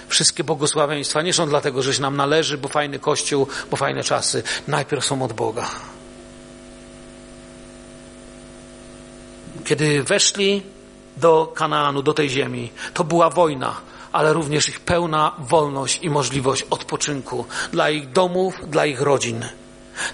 Wszystkie 0.07 0.43
błogosławieństwa 0.43 1.21
nie 1.21 1.33
są 1.33 1.49
dlatego, 1.49 1.81
że 1.81 1.93
się 1.93 2.01
nam 2.01 2.17
należy, 2.17 2.57
bo 2.57 2.67
fajny 2.67 2.99
kościół, 2.99 3.47
bo 3.71 3.77
fajne 3.77 4.03
czasy. 4.03 4.43
Najpierw 4.67 5.05
są 5.05 5.21
od 5.21 5.33
Boga. 5.33 5.71
Kiedy 9.65 10.03
weszli 10.03 10.61
do 11.17 11.53
Kanaanu, 11.55 12.01
do 12.01 12.13
tej 12.13 12.29
ziemi, 12.29 12.71
to 12.93 13.03
była 13.03 13.29
wojna, 13.29 13.75
ale 14.11 14.33
również 14.33 14.69
ich 14.69 14.79
pełna 14.79 15.35
wolność 15.39 15.99
i 16.01 16.09
możliwość 16.09 16.65
odpoczynku 16.69 17.45
dla 17.71 17.89
ich 17.89 18.11
domów, 18.11 18.69
dla 18.69 18.85
ich 18.85 19.01
rodzin. 19.01 19.45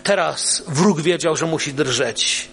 Teraz 0.03 0.63
wróg 0.67 1.01
wiedział, 1.01 1.35
że 1.37 1.45
musi 1.45 1.73
drżeć. 1.73 2.47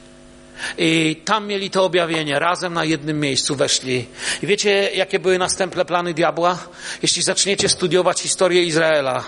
I 0.79 1.16
tam 1.24 1.47
mieli 1.47 1.70
to 1.70 1.85
objawienie, 1.85 2.39
razem 2.39 2.74
na 2.74 2.85
jednym 2.85 3.20
miejscu 3.20 3.57
weszli. 3.57 4.07
I 4.43 4.47
wiecie, 4.47 4.91
jakie 4.95 5.18
były 5.18 5.39
następne 5.39 5.85
plany 5.85 6.14
diabła? 6.14 6.59
Jeśli 7.03 7.22
zaczniecie 7.22 7.68
studiować 7.68 8.20
historię 8.20 8.64
Izraela, 8.64 9.24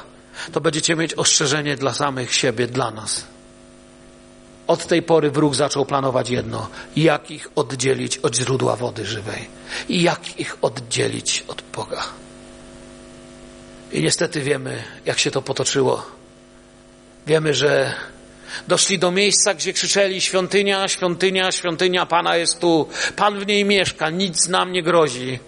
to 0.53 0.61
będziecie 0.61 0.97
mieć 0.97 1.15
ostrzeżenie 1.15 1.77
dla 1.77 1.95
samych 1.95 2.35
siebie, 2.35 2.67
dla 2.67 2.91
nas. 2.91 3.25
Od 4.67 4.87
tej 4.87 5.03
pory 5.03 5.31
wróg 5.31 5.55
zaczął 5.55 5.87
planować 5.87 6.31
jedno: 6.31 6.69
jak 6.97 7.31
ich 7.31 7.49
oddzielić 7.55 8.19
od 8.19 8.37
źródła 8.37 8.77
wody 8.77 9.07
żywej 9.07 9.49
i 9.89 10.03
jak 10.03 10.41
ich 10.41 10.57
oddzielić 10.63 11.45
od 11.49 11.63
Boga. 11.77 12.03
I 13.93 14.03
niestety 14.03 14.41
wiemy, 14.41 14.83
jak 15.07 15.19
się 15.19 15.31
to 15.31 15.43
potoczyło. 15.43 16.20
Wiemy, 17.27 17.55
że 17.55 17.95
doszli 18.69 18.99
do 18.99 19.11
miejsca, 19.11 19.55
gdzie 19.55 19.73
krzyczeli: 19.73 20.21
Świątynia, 20.21 20.89
świątynia, 20.89 21.53
świątynia 21.53 22.07
Pana 22.07 22.37
jest 22.37 22.61
tu, 22.61 22.89
Pan 23.17 23.41
w 23.41 23.47
niej 23.47 23.65
mieszka, 23.65 24.11
nic 24.11 24.49
nam 24.49 24.73
nie 24.73 24.83
grozi. 24.83 25.39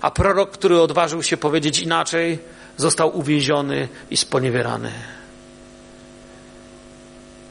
A 0.00 0.10
prorok, 0.10 0.50
który 0.50 0.80
odważył 0.80 1.22
się 1.22 1.36
powiedzieć 1.36 1.78
inaczej, 1.78 2.38
został 2.76 3.18
uwięziony 3.18 3.88
i 4.10 4.16
sponiewierany. 4.16 4.92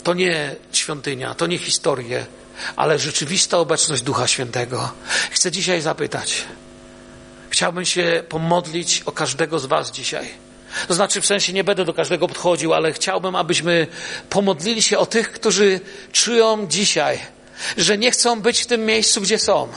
To 0.04 0.14
nie 0.14 0.56
świątynia, 0.72 1.36
to 1.36 1.48
nie 1.48 1.58
historie, 1.58 2.26
ale 2.76 3.00
rzeczywista 3.00 3.58
obecność 3.58 4.02
Ducha 4.02 4.28
Świętego. 4.28 4.92
Chcę 5.32 5.52
dzisiaj 5.52 5.82
zapytać. 5.82 6.44
Chciałbym 7.50 7.86
się 7.86 8.24
pomodlić 8.30 9.04
o 9.06 9.12
każdego 9.12 9.60
z 9.60 9.66
Was 9.66 9.92
dzisiaj. 9.92 10.51
To 10.88 10.94
znaczy, 10.94 11.22
w 11.22 11.26
sensie 11.26 11.54
nie 11.54 11.64
będę 11.64 11.86
do 11.86 11.94
każdego 11.94 12.28
podchodził, 12.28 12.74
ale 12.74 12.94
chciałbym, 12.94 13.36
abyśmy 13.36 13.88
pomodlili 14.30 14.82
się 14.82 14.98
o 14.98 15.06
tych, 15.06 15.32
którzy 15.32 15.80
czują 16.12 16.68
dzisiaj, 16.68 17.20
że 17.78 17.98
nie 17.98 18.12
chcą 18.12 18.42
być 18.42 18.62
w 18.62 18.66
tym 18.66 18.86
miejscu, 18.86 19.22
gdzie 19.22 19.40
są. 19.40 19.68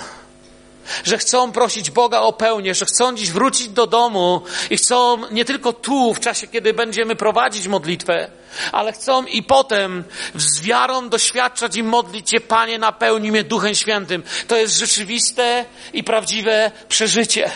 że 1.05 1.19
chcą 1.19 1.53
prosić 1.53 1.91
Boga 1.91 2.21
o 2.21 2.33
pełnię, 2.33 2.75
że 2.75 2.87
chcą 2.87 3.17
dziś 3.17 3.31
wrócić 3.31 3.69
do 3.69 3.87
domu 3.87 4.43
i 4.71 4.77
chcą 4.77 5.31
nie 5.31 5.45
tylko 5.45 5.73
tu, 5.73 6.15
w 6.15 6.21
czasie, 6.21 6.47
kiedy 6.47 6.75
będziemy 6.75 7.17
prowadzić 7.17 7.69
modlitwę, 7.69 8.31
ale 8.73 8.93
chcą 8.93 9.25
i 9.25 9.43
potem 9.43 10.05
z 10.35 10.61
wiarą 10.61 11.09
doświadczać 11.09 11.77
i 11.77 11.83
modlić 11.83 12.31
się, 12.31 12.41
Panie, 12.41 12.79
napełnij 12.79 13.31
mnie 13.31 13.45
Duchem 13.45 13.75
Świętym. 13.75 14.23
To 14.49 14.57
jest 14.57 14.79
rzeczywiste 14.79 15.65
i 15.93 16.05
prawdziwe 16.05 16.71
przeżycie. 16.89 17.51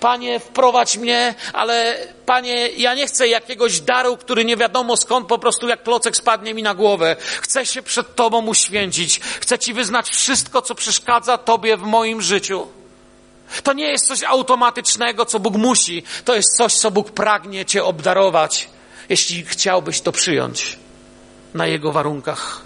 Panie, 0.00 0.40
wprowadź 0.40 0.96
mnie, 0.96 1.34
ale 1.52 1.96
Panie, 2.26 2.68
ja 2.68 2.94
nie 2.94 3.06
chcę 3.06 3.28
jakiegoś 3.28 3.80
daru, 3.80 4.16
który 4.16 4.44
nie 4.44 4.56
wiadomo 4.56 4.96
skąd 4.96 5.28
po 5.28 5.38
prostu 5.38 5.68
jak 5.68 5.82
klocek 5.82 6.16
spadnie 6.16 6.54
mi 6.54 6.62
na 6.62 6.74
głowę. 6.74 7.16
Chcę 7.40 7.66
się 7.66 7.82
przed 7.82 8.14
Tobą 8.14 8.46
uświęcić. 8.46 9.20
Chcę 9.20 9.58
Ci 9.58 9.74
wyznać 9.74 10.10
wszystko, 10.10 10.62
co 10.62 10.74
przeszkadza 10.74 11.38
Tobie 11.38 11.76
w 11.76 11.82
moim 11.82 12.22
życiu. 12.22 12.66
To 13.62 13.72
nie 13.72 13.86
jest 13.86 14.06
coś 14.06 14.22
automatycznego, 14.22 15.24
co 15.24 15.40
Bóg 15.40 15.54
musi. 15.54 16.02
To 16.24 16.34
jest 16.34 16.56
coś, 16.56 16.74
co 16.74 16.90
Bóg 16.90 17.10
pragnie 17.10 17.64
Cię 17.64 17.84
obdarować, 17.84 18.68
jeśli 19.08 19.44
chciałbyś 19.44 20.00
to 20.00 20.12
przyjąć 20.12 20.78
na 21.54 21.66
Jego 21.66 21.92
warunkach. 21.92 22.60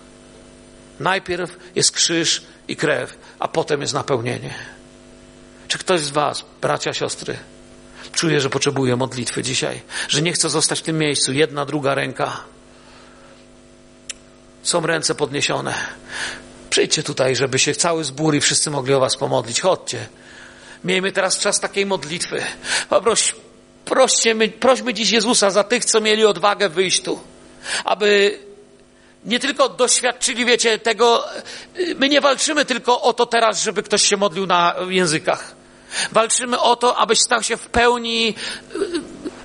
Najpierw 1.00 1.56
jest 1.74 1.92
krzyż 1.92 2.42
i 2.68 2.76
krew, 2.76 3.18
a 3.38 3.48
potem 3.48 3.80
jest 3.80 3.94
napełnienie. 3.94 4.75
Czy 5.68 5.78
ktoś 5.78 6.00
z 6.00 6.10
Was, 6.10 6.44
bracia, 6.60 6.94
siostry, 6.94 7.38
czuje, 8.12 8.40
że 8.40 8.50
potrzebuje 8.50 8.96
modlitwy 8.96 9.42
dzisiaj, 9.42 9.82
że 10.08 10.22
nie 10.22 10.32
chce 10.32 10.50
zostać 10.50 10.80
w 10.80 10.82
tym 10.82 10.98
miejscu, 10.98 11.32
jedna, 11.32 11.66
druga 11.66 11.94
ręka? 11.94 12.44
Są 14.62 14.86
ręce 14.86 15.14
podniesione. 15.14 15.74
Przyjdźcie 16.70 17.02
tutaj, 17.02 17.36
żeby 17.36 17.58
się 17.58 17.74
cały 17.74 18.04
zbór 18.04 18.34
i 18.34 18.40
wszyscy 18.40 18.70
mogli 18.70 18.94
o 18.94 19.00
Was 19.00 19.16
pomodlić. 19.16 19.60
Chodźcie. 19.60 20.06
Miejmy 20.84 21.12
teraz 21.12 21.38
czas 21.38 21.60
takiej 21.60 21.86
modlitwy. 21.86 22.42
Poproś, 22.88 23.34
prośmy, 23.84 24.48
prośmy 24.48 24.94
dziś 24.94 25.10
Jezusa 25.10 25.50
za 25.50 25.64
tych, 25.64 25.84
co 25.84 26.00
mieli 26.00 26.24
odwagę 26.24 26.68
wyjść 26.68 27.02
tu, 27.02 27.20
aby 27.84 28.38
nie 29.24 29.40
tylko 29.40 29.68
doświadczyli, 29.68 30.44
wiecie, 30.44 30.78
tego, 30.78 31.24
my 31.96 32.08
nie 32.08 32.20
walczymy 32.20 32.64
tylko 32.64 33.02
o 33.02 33.12
to 33.12 33.26
teraz, 33.26 33.62
żeby 33.62 33.82
ktoś 33.82 34.02
się 34.02 34.16
modlił 34.16 34.46
na 34.46 34.74
językach. 34.88 35.55
Walczymy 36.12 36.60
o 36.60 36.76
to, 36.76 36.96
abyś 36.96 37.20
stał 37.20 37.42
się 37.42 37.56
w 37.56 37.66
pełni 37.66 38.34
y, 38.74 38.78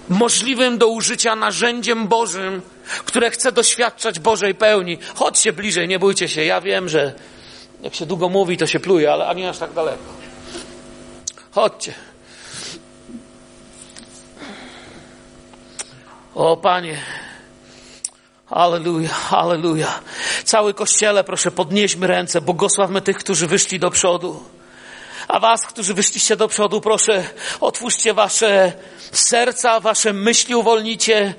możliwym 0.10 0.78
do 0.78 0.88
użycia 0.88 1.36
narzędziem 1.36 2.08
Bożym, 2.08 2.62
które 3.06 3.32
chce 3.32 3.52
doświadczać 3.52 4.20
Bożej 4.20 4.56
pełni. 4.56 4.98
Chodźcie 5.16 5.54
bliżej, 5.54 5.88
nie 5.88 6.00
bójcie 6.00 6.30
się. 6.30 6.46
Ja 6.46 6.62
wiem, 6.62 6.90
że 6.90 7.14
jak 7.82 7.96
się 7.96 8.06
długo 8.06 8.30
mówi, 8.30 8.58
to 8.58 8.68
się 8.68 8.80
pluje, 8.80 9.14
ale 9.14 9.36
nie 9.36 9.50
aż 9.50 9.58
tak 9.58 9.74
daleko. 9.74 10.04
Chodźcie. 11.52 11.94
O 16.36 16.58
Panie, 16.58 16.98
Aleluja, 18.52 19.10
aleluja. 19.32 20.00
Cały 20.44 20.74
kościele, 20.74 21.24
proszę, 21.24 21.52
podnieśmy 21.52 22.08
ręce, 22.08 22.42
błogosławmy 22.42 23.02
tych, 23.02 23.18
którzy 23.18 23.48
wyszli 23.48 23.80
do 23.80 23.92
przodu. 23.92 24.44
A 25.32 25.40
was, 25.40 25.62
którzy 25.62 25.94
wyszliście 25.94 26.36
do 26.36 26.48
przodu, 26.48 26.82
proszę, 26.82 27.24
otwórzcie 27.62 28.14
wasze 28.14 28.74
serca, 29.12 29.80
wasze 29.80 30.14
myśli 30.14 30.56
uwolnicie, 30.56 31.34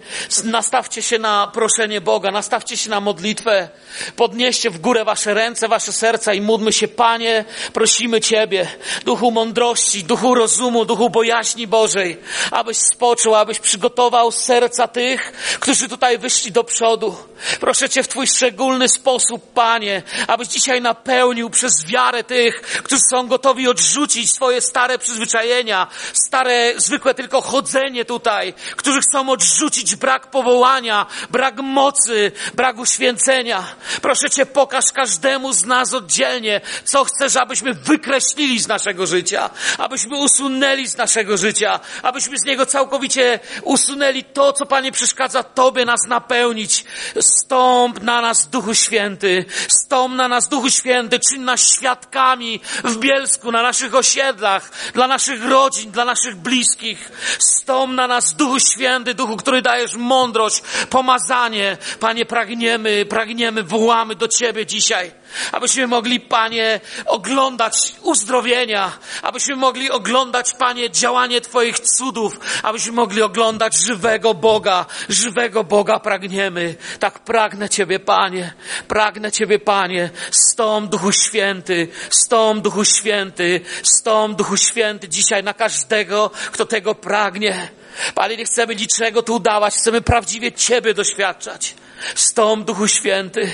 nastawcie 0.44 1.02
się 1.02 1.18
na 1.18 1.46
proszenie 1.46 2.00
Boga, 2.00 2.30
nastawcie 2.30 2.76
się 2.76 2.90
na 2.90 3.00
modlitwę, 3.00 3.68
podnieście 4.16 4.70
w 4.70 4.78
górę 4.78 5.04
wasze 5.04 5.34
ręce, 5.34 5.68
wasze 5.68 5.92
serca 5.92 6.34
i 6.34 6.40
módlmy 6.40 6.72
się, 6.72 6.88
Panie, 6.88 7.44
prosimy 7.72 8.20
Ciebie, 8.20 8.68
duchu 9.04 9.30
mądrości, 9.30 10.04
duchu 10.04 10.34
rozumu, 10.34 10.84
duchu 10.84 11.10
bojaźni 11.10 11.66
Bożej, 11.66 12.18
abyś 12.50 12.76
spoczął, 12.76 13.34
abyś 13.34 13.58
przygotował 13.58 14.32
serca 14.32 14.88
tych, 14.88 15.32
którzy 15.60 15.88
tutaj 15.88 16.18
wyszli 16.18 16.52
do 16.52 16.64
przodu. 16.64 17.16
Proszę 17.60 17.88
Cię 17.88 18.02
w 18.02 18.08
Twój 18.08 18.26
szczególny 18.26 18.88
sposób, 18.88 19.52
Panie, 19.52 20.02
abyś 20.26 20.48
dzisiaj 20.48 20.80
napełnił 20.80 21.50
przez 21.50 21.86
wiarę 21.86 22.24
tych, 22.24 22.60
którzy 22.60 23.02
są 23.10 23.26
gotowi 23.26 23.68
odrzucić 23.68 23.81
swoje 24.26 24.60
stare 24.60 24.98
przyzwyczajenia, 24.98 25.86
stare, 26.12 26.72
zwykłe 26.76 27.14
tylko 27.14 27.40
chodzenie 27.40 28.04
tutaj, 28.04 28.54
którzy 28.76 29.00
chcą 29.00 29.28
odrzucić 29.28 29.96
brak 29.96 30.30
powołania, 30.30 31.06
brak 31.30 31.56
mocy, 31.56 32.32
brak 32.54 32.78
uświęcenia. 32.78 33.64
Proszę 34.02 34.30
Cię, 34.30 34.46
pokaż 34.46 34.84
każdemu 34.92 35.52
z 35.52 35.64
nas 35.64 35.94
oddzielnie, 35.94 36.60
co 36.84 37.04
chcesz, 37.04 37.36
abyśmy 37.36 37.74
wykreślili 37.74 38.60
z 38.60 38.68
naszego 38.68 39.06
życia, 39.06 39.50
abyśmy 39.78 40.16
usunęli 40.16 40.86
z 40.86 40.96
naszego 40.96 41.36
życia, 41.36 41.80
abyśmy 42.02 42.38
z 42.38 42.44
niego 42.44 42.66
całkowicie 42.66 43.40
usunęli 43.62 44.24
to, 44.24 44.52
co 44.52 44.66
Panie 44.66 44.92
przeszkadza 44.92 45.42
Tobie 45.42 45.84
nas 45.84 46.00
napełnić. 46.08 46.84
Stąp 47.20 48.02
na 48.02 48.20
nas, 48.20 48.48
Duchu 48.48 48.74
Święty, 48.74 49.44
stąp 49.68 50.14
na 50.14 50.28
nas, 50.28 50.48
Duchu 50.48 50.70
Święty, 50.70 51.20
czyń 51.30 51.40
nas 51.40 51.72
świadkami 51.74 52.60
w 52.84 52.96
Bielsku, 52.96 53.52
na 53.52 53.62
naszych 53.72 53.94
osiedlach, 53.94 54.70
dla 54.94 55.06
naszych 55.06 55.44
rodzin, 55.44 55.90
dla 55.90 56.04
naszych 56.04 56.36
bliskich. 56.36 57.10
Stąp 57.38 57.94
na 57.94 58.06
nas, 58.06 58.34
Duchu 58.34 58.60
Święty, 58.60 59.14
Duchu, 59.14 59.36
który 59.36 59.62
dajesz 59.62 59.94
mądrość, 59.94 60.62
pomazanie. 60.90 61.76
Panie, 62.00 62.26
pragniemy, 62.26 63.06
pragniemy, 63.06 63.62
wołamy 63.62 64.14
do 64.14 64.28
Ciebie 64.28 64.66
dzisiaj 64.66 65.21
abyśmy 65.52 65.86
mogli, 65.86 66.20
Panie, 66.20 66.80
oglądać 67.06 67.94
uzdrowienia, 68.02 68.92
abyśmy 69.22 69.56
mogli 69.56 69.90
oglądać, 69.90 70.54
Panie, 70.58 70.90
działanie 70.90 71.40
Twoich 71.40 71.80
cudów, 71.80 72.40
abyśmy 72.62 72.92
mogli 72.92 73.22
oglądać 73.22 73.76
żywego 73.76 74.34
Boga, 74.34 74.86
żywego 75.08 75.64
Boga 75.64 76.00
pragniemy. 76.00 76.74
Tak 76.98 77.18
pragnę 77.18 77.68
Ciebie, 77.68 78.00
Panie, 78.00 78.52
pragnę 78.88 79.32
Ciebie, 79.32 79.58
Panie, 79.58 80.10
stąd 80.30 80.90
Duchu 80.90 81.12
Święty, 81.12 81.88
stąd 82.10 82.64
Duchu 82.64 82.84
Święty, 82.84 83.60
stąd 83.82 84.38
Duchu 84.38 84.56
Święty 84.56 85.08
dzisiaj 85.08 85.42
na 85.42 85.54
każdego, 85.54 86.30
kto 86.52 86.66
tego 86.66 86.94
pragnie. 86.94 87.81
Panie, 88.14 88.36
nie 88.36 88.44
chcemy 88.44 88.76
niczego 88.76 89.22
tu 89.22 89.34
udawać, 89.34 89.74
chcemy 89.74 90.00
prawdziwie 90.00 90.52
Ciebie 90.52 90.94
doświadczać. 90.94 91.74
Stąd, 92.14 92.66
Duchu 92.66 92.88
Święty, 92.88 93.50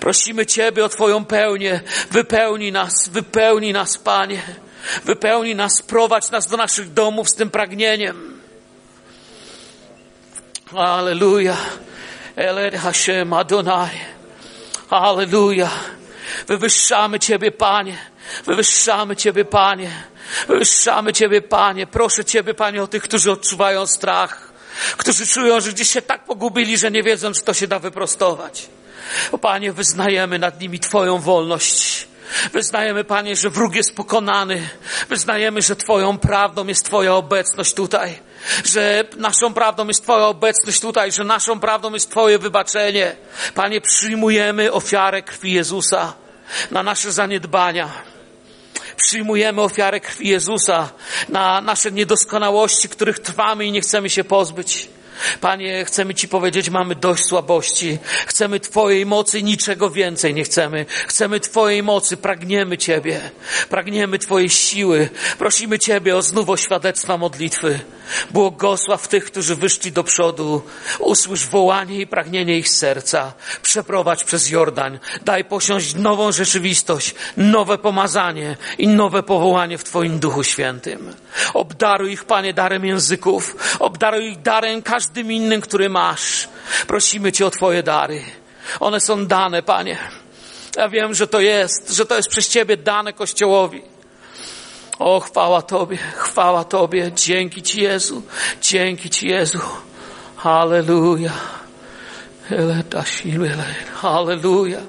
prosimy 0.00 0.46
Ciebie 0.46 0.84
o 0.84 0.88
Twoją 0.88 1.24
pełnię. 1.24 1.80
Wypełnij 2.10 2.72
nas, 2.72 3.08
wypełnij 3.08 3.72
nas, 3.72 3.98
Panie. 3.98 4.42
Wypełnij 5.04 5.56
nas, 5.56 5.82
prowadź 5.82 6.30
nas 6.30 6.46
do 6.46 6.56
naszych 6.56 6.92
domów 6.92 7.28
z 7.28 7.34
tym 7.34 7.50
pragnieniem. 7.50 8.40
Aleluja. 10.76 11.56
Eled 12.36 12.74
Hashem 12.74 13.32
Adonai. 13.32 13.90
Aleluja. 14.90 15.70
Wywyższamy 16.46 17.18
Ciebie, 17.18 17.50
Panie. 17.50 17.98
Wywyższamy 18.46 19.16
Ciebie, 19.16 19.44
Panie. 19.44 19.90
Wywyższamy 20.48 21.12
Ciebie, 21.12 21.42
Panie. 21.42 21.86
Proszę 21.86 22.24
Ciebie, 22.24 22.54
Panie, 22.54 22.82
o 22.82 22.86
tych, 22.86 23.02
którzy 23.02 23.32
odczuwają 23.32 23.86
strach 23.86 24.50
którzy 24.96 25.26
czują, 25.26 25.60
że 25.60 25.72
gdzieś 25.72 25.90
się 25.90 26.02
tak 26.02 26.24
pogubili, 26.24 26.78
że 26.78 26.90
nie 26.90 27.02
wiedzą, 27.02 27.32
czy 27.32 27.42
to 27.42 27.54
się 27.54 27.66
da 27.66 27.78
wyprostować. 27.78 28.68
O 29.32 29.38
Panie, 29.38 29.72
wyznajemy 29.72 30.38
nad 30.38 30.60
nimi 30.60 30.80
Twoją 30.80 31.18
wolność. 31.18 32.08
Wyznajemy, 32.52 33.04
Panie, 33.04 33.36
że 33.36 33.50
wróg 33.50 33.74
jest 33.74 33.96
pokonany. 33.96 34.68
Wyznajemy, 35.08 35.62
że 35.62 35.76
Twoją 35.76 36.18
prawdą 36.18 36.66
jest 36.66 36.84
Twoja 36.84 37.14
obecność 37.14 37.74
tutaj. 37.74 38.18
Że 38.64 39.04
naszą 39.16 39.54
prawdą 39.54 39.88
jest 39.88 40.02
Twoja 40.02 40.26
obecność 40.26 40.80
tutaj. 40.80 41.12
Że 41.12 41.24
naszą 41.24 41.60
prawdą 41.60 41.94
jest 41.94 42.10
Twoje 42.10 42.38
wybaczenie. 42.38 43.16
Panie, 43.54 43.80
przyjmujemy 43.80 44.72
ofiarę 44.72 45.22
krwi 45.22 45.52
Jezusa 45.52 46.12
na 46.70 46.82
nasze 46.82 47.12
zaniedbania 47.12 47.90
przyjmujemy 48.96 49.60
ofiarę 49.60 50.00
krwi 50.00 50.28
Jezusa 50.28 50.90
na 51.28 51.60
nasze 51.60 51.92
niedoskonałości, 51.92 52.88
których 52.88 53.18
trwamy 53.18 53.64
i 53.64 53.72
nie 53.72 53.80
chcemy 53.80 54.10
się 54.10 54.24
pozbyć. 54.24 54.88
Panie, 55.40 55.84
chcemy 55.84 56.14
Ci 56.14 56.28
powiedzieć, 56.28 56.70
mamy 56.70 56.94
dość 56.94 57.24
słabości. 57.24 57.98
Chcemy 58.26 58.60
Twojej 58.60 59.06
mocy, 59.06 59.42
niczego 59.42 59.90
więcej 59.90 60.34
nie 60.34 60.44
chcemy. 60.44 60.86
Chcemy 61.06 61.40
Twojej 61.40 61.82
mocy, 61.82 62.16
pragniemy 62.16 62.78
Ciebie. 62.78 63.20
Pragniemy 63.68 64.18
Twojej 64.18 64.50
siły. 64.50 65.08
Prosimy 65.38 65.78
Ciebie 65.78 66.16
o 66.16 66.22
znów 66.22 66.60
świadectwa 66.60 67.18
modlitwy. 67.18 67.80
Błogosław 68.30 69.08
tych, 69.08 69.24
którzy 69.24 69.56
wyszli 69.56 69.92
do 69.92 70.04
przodu. 70.04 70.62
Usłysz 70.98 71.46
wołanie 71.46 72.00
i 72.00 72.06
pragnienie 72.06 72.58
ich 72.58 72.68
serca. 72.68 73.32
Przeprowadź 73.62 74.24
przez 74.24 74.50
Jordan. 74.50 74.98
Daj 75.24 75.44
posiąść 75.44 75.94
nową 75.94 76.32
rzeczywistość, 76.32 77.14
nowe 77.36 77.78
pomazanie 77.78 78.56
i 78.78 78.88
nowe 78.88 79.22
powołanie 79.22 79.78
w 79.78 79.84
Twoim 79.84 80.18
Duchu 80.18 80.44
Świętym. 80.44 81.14
Obdaruj 81.54 82.12
ich, 82.12 82.24
Panie, 82.24 82.54
darem 82.54 82.84
języków. 82.84 83.56
Obdaruj 83.78 84.26
ich 84.26 84.42
darem 84.42 84.82
każdym 85.10 85.32
innym, 85.32 85.60
który 85.60 85.88
masz. 85.88 86.48
Prosimy 86.86 87.32
Cię 87.32 87.46
o 87.46 87.50
Twoje 87.50 87.82
dary. 87.82 88.22
One 88.80 89.00
są 89.00 89.26
dane, 89.26 89.62
Panie. 89.62 89.98
Ja 90.76 90.88
wiem, 90.88 91.14
że 91.14 91.26
to 91.26 91.40
jest, 91.40 91.92
że 91.92 92.06
to 92.06 92.16
jest 92.16 92.28
przez 92.28 92.48
Ciebie 92.48 92.76
dane 92.76 93.12
Kościołowi. 93.12 93.82
O, 94.98 95.20
chwała 95.20 95.62
Tobie, 95.62 95.96
chwała 96.16 96.64
Tobie. 96.64 97.12
Dzięki 97.12 97.62
Ci, 97.62 97.80
Jezu. 97.80 98.22
Dzięki 98.62 99.10
Ci, 99.10 99.28
Jezu. 99.28 99.58
Halleluja. 100.36 101.32
Halleluja. 103.94 104.84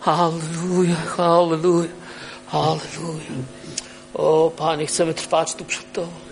Halleluja, 0.00 0.96
halleluja, 1.16 1.90
halleluja. 2.46 3.36
O, 4.14 4.50
Panie, 4.56 4.86
chcemy 4.86 5.14
trwać 5.14 5.54
tu 5.54 5.64
przed 5.64 5.92
Tobą. 5.92 6.25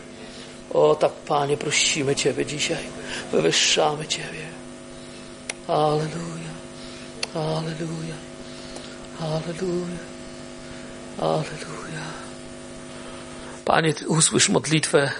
O, 0.74 0.94
tak, 0.94 1.12
Panie, 1.12 1.56
prosimy 1.56 2.16
Ciebie 2.16 2.46
dzisiaj. 2.46 2.84
Wywyższamy 3.32 4.06
Ciebie. 4.06 4.44
Halleluja, 5.66 6.52
halleluja, 7.34 8.14
halleluja, 9.18 9.98
halleluja. 11.20 12.04
Panie, 13.64 13.94
usłysz 14.06 14.48
modlitwę 14.48 15.12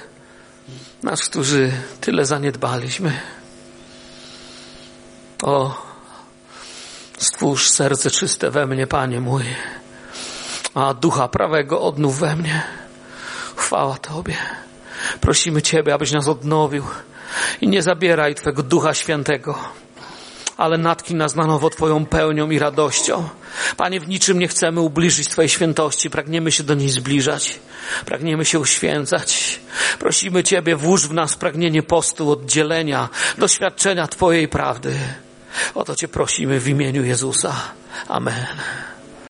nas, 1.03 1.21
którzy 1.21 1.73
tyle 2.01 2.27
zaniedbaliśmy. 2.27 3.21
O, 5.43 5.83
stwórz 7.19 7.69
serce 7.69 8.11
czyste 8.11 8.51
we 8.51 8.67
mnie, 8.67 8.87
Panie 8.87 9.21
mój, 9.21 9.45
a 10.75 10.95
ducha 10.95 11.29
prawego 11.29 11.81
odnów 11.81 12.19
we 12.19 12.37
mnie. 12.37 12.63
Chwała 13.57 13.99
Tobie. 13.99 14.37
Prosimy 15.21 15.63
Ciebie, 15.63 15.95
abyś 15.95 16.13
nas 16.13 16.29
odnowił 16.29 16.85
i 17.61 17.69
nie 17.69 17.83
zabieraj 17.83 18.35
Twego 18.35 18.63
Ducha 18.63 18.95
Świętego, 18.95 19.59
ale 20.57 20.79
natknij 20.79 21.19
nas 21.19 21.35
na 21.35 21.47
nowo 21.47 21.71
Twoją 21.71 22.07
pełnią 22.07 22.51
i 22.51 22.59
radością. 22.59 23.29
Panie, 23.77 24.01
w 24.01 24.09
niczym 24.09 24.39
nie 24.39 24.49
chcemy 24.49 24.81
ubliżyć 24.81 25.29
Twojej 25.29 25.49
świętości, 25.49 26.11
pragniemy 26.11 26.53
się 26.53 26.63
do 26.63 26.75
niej 26.75 26.89
zbliżać, 26.89 27.59
pragniemy 28.07 28.45
się 28.45 28.59
uświęcać. 28.59 29.61
Prosimy 29.99 30.45
Ciebie, 30.45 30.77
włóż 30.77 31.09
w 31.09 31.13
nas 31.13 31.37
pragnienie 31.37 31.83
postu, 31.83 32.31
oddzielenia, 32.31 33.09
doświadczenia 33.39 34.09
Twojej 34.09 34.49
prawdy. 34.49 34.99
O 35.75 35.85
to 35.85 35.97
Cię 35.97 36.09
prosimy 36.09 36.61
w 36.61 36.69
imieniu 36.69 37.05
Jezusa. 37.05 37.55
Amen. 38.09 38.47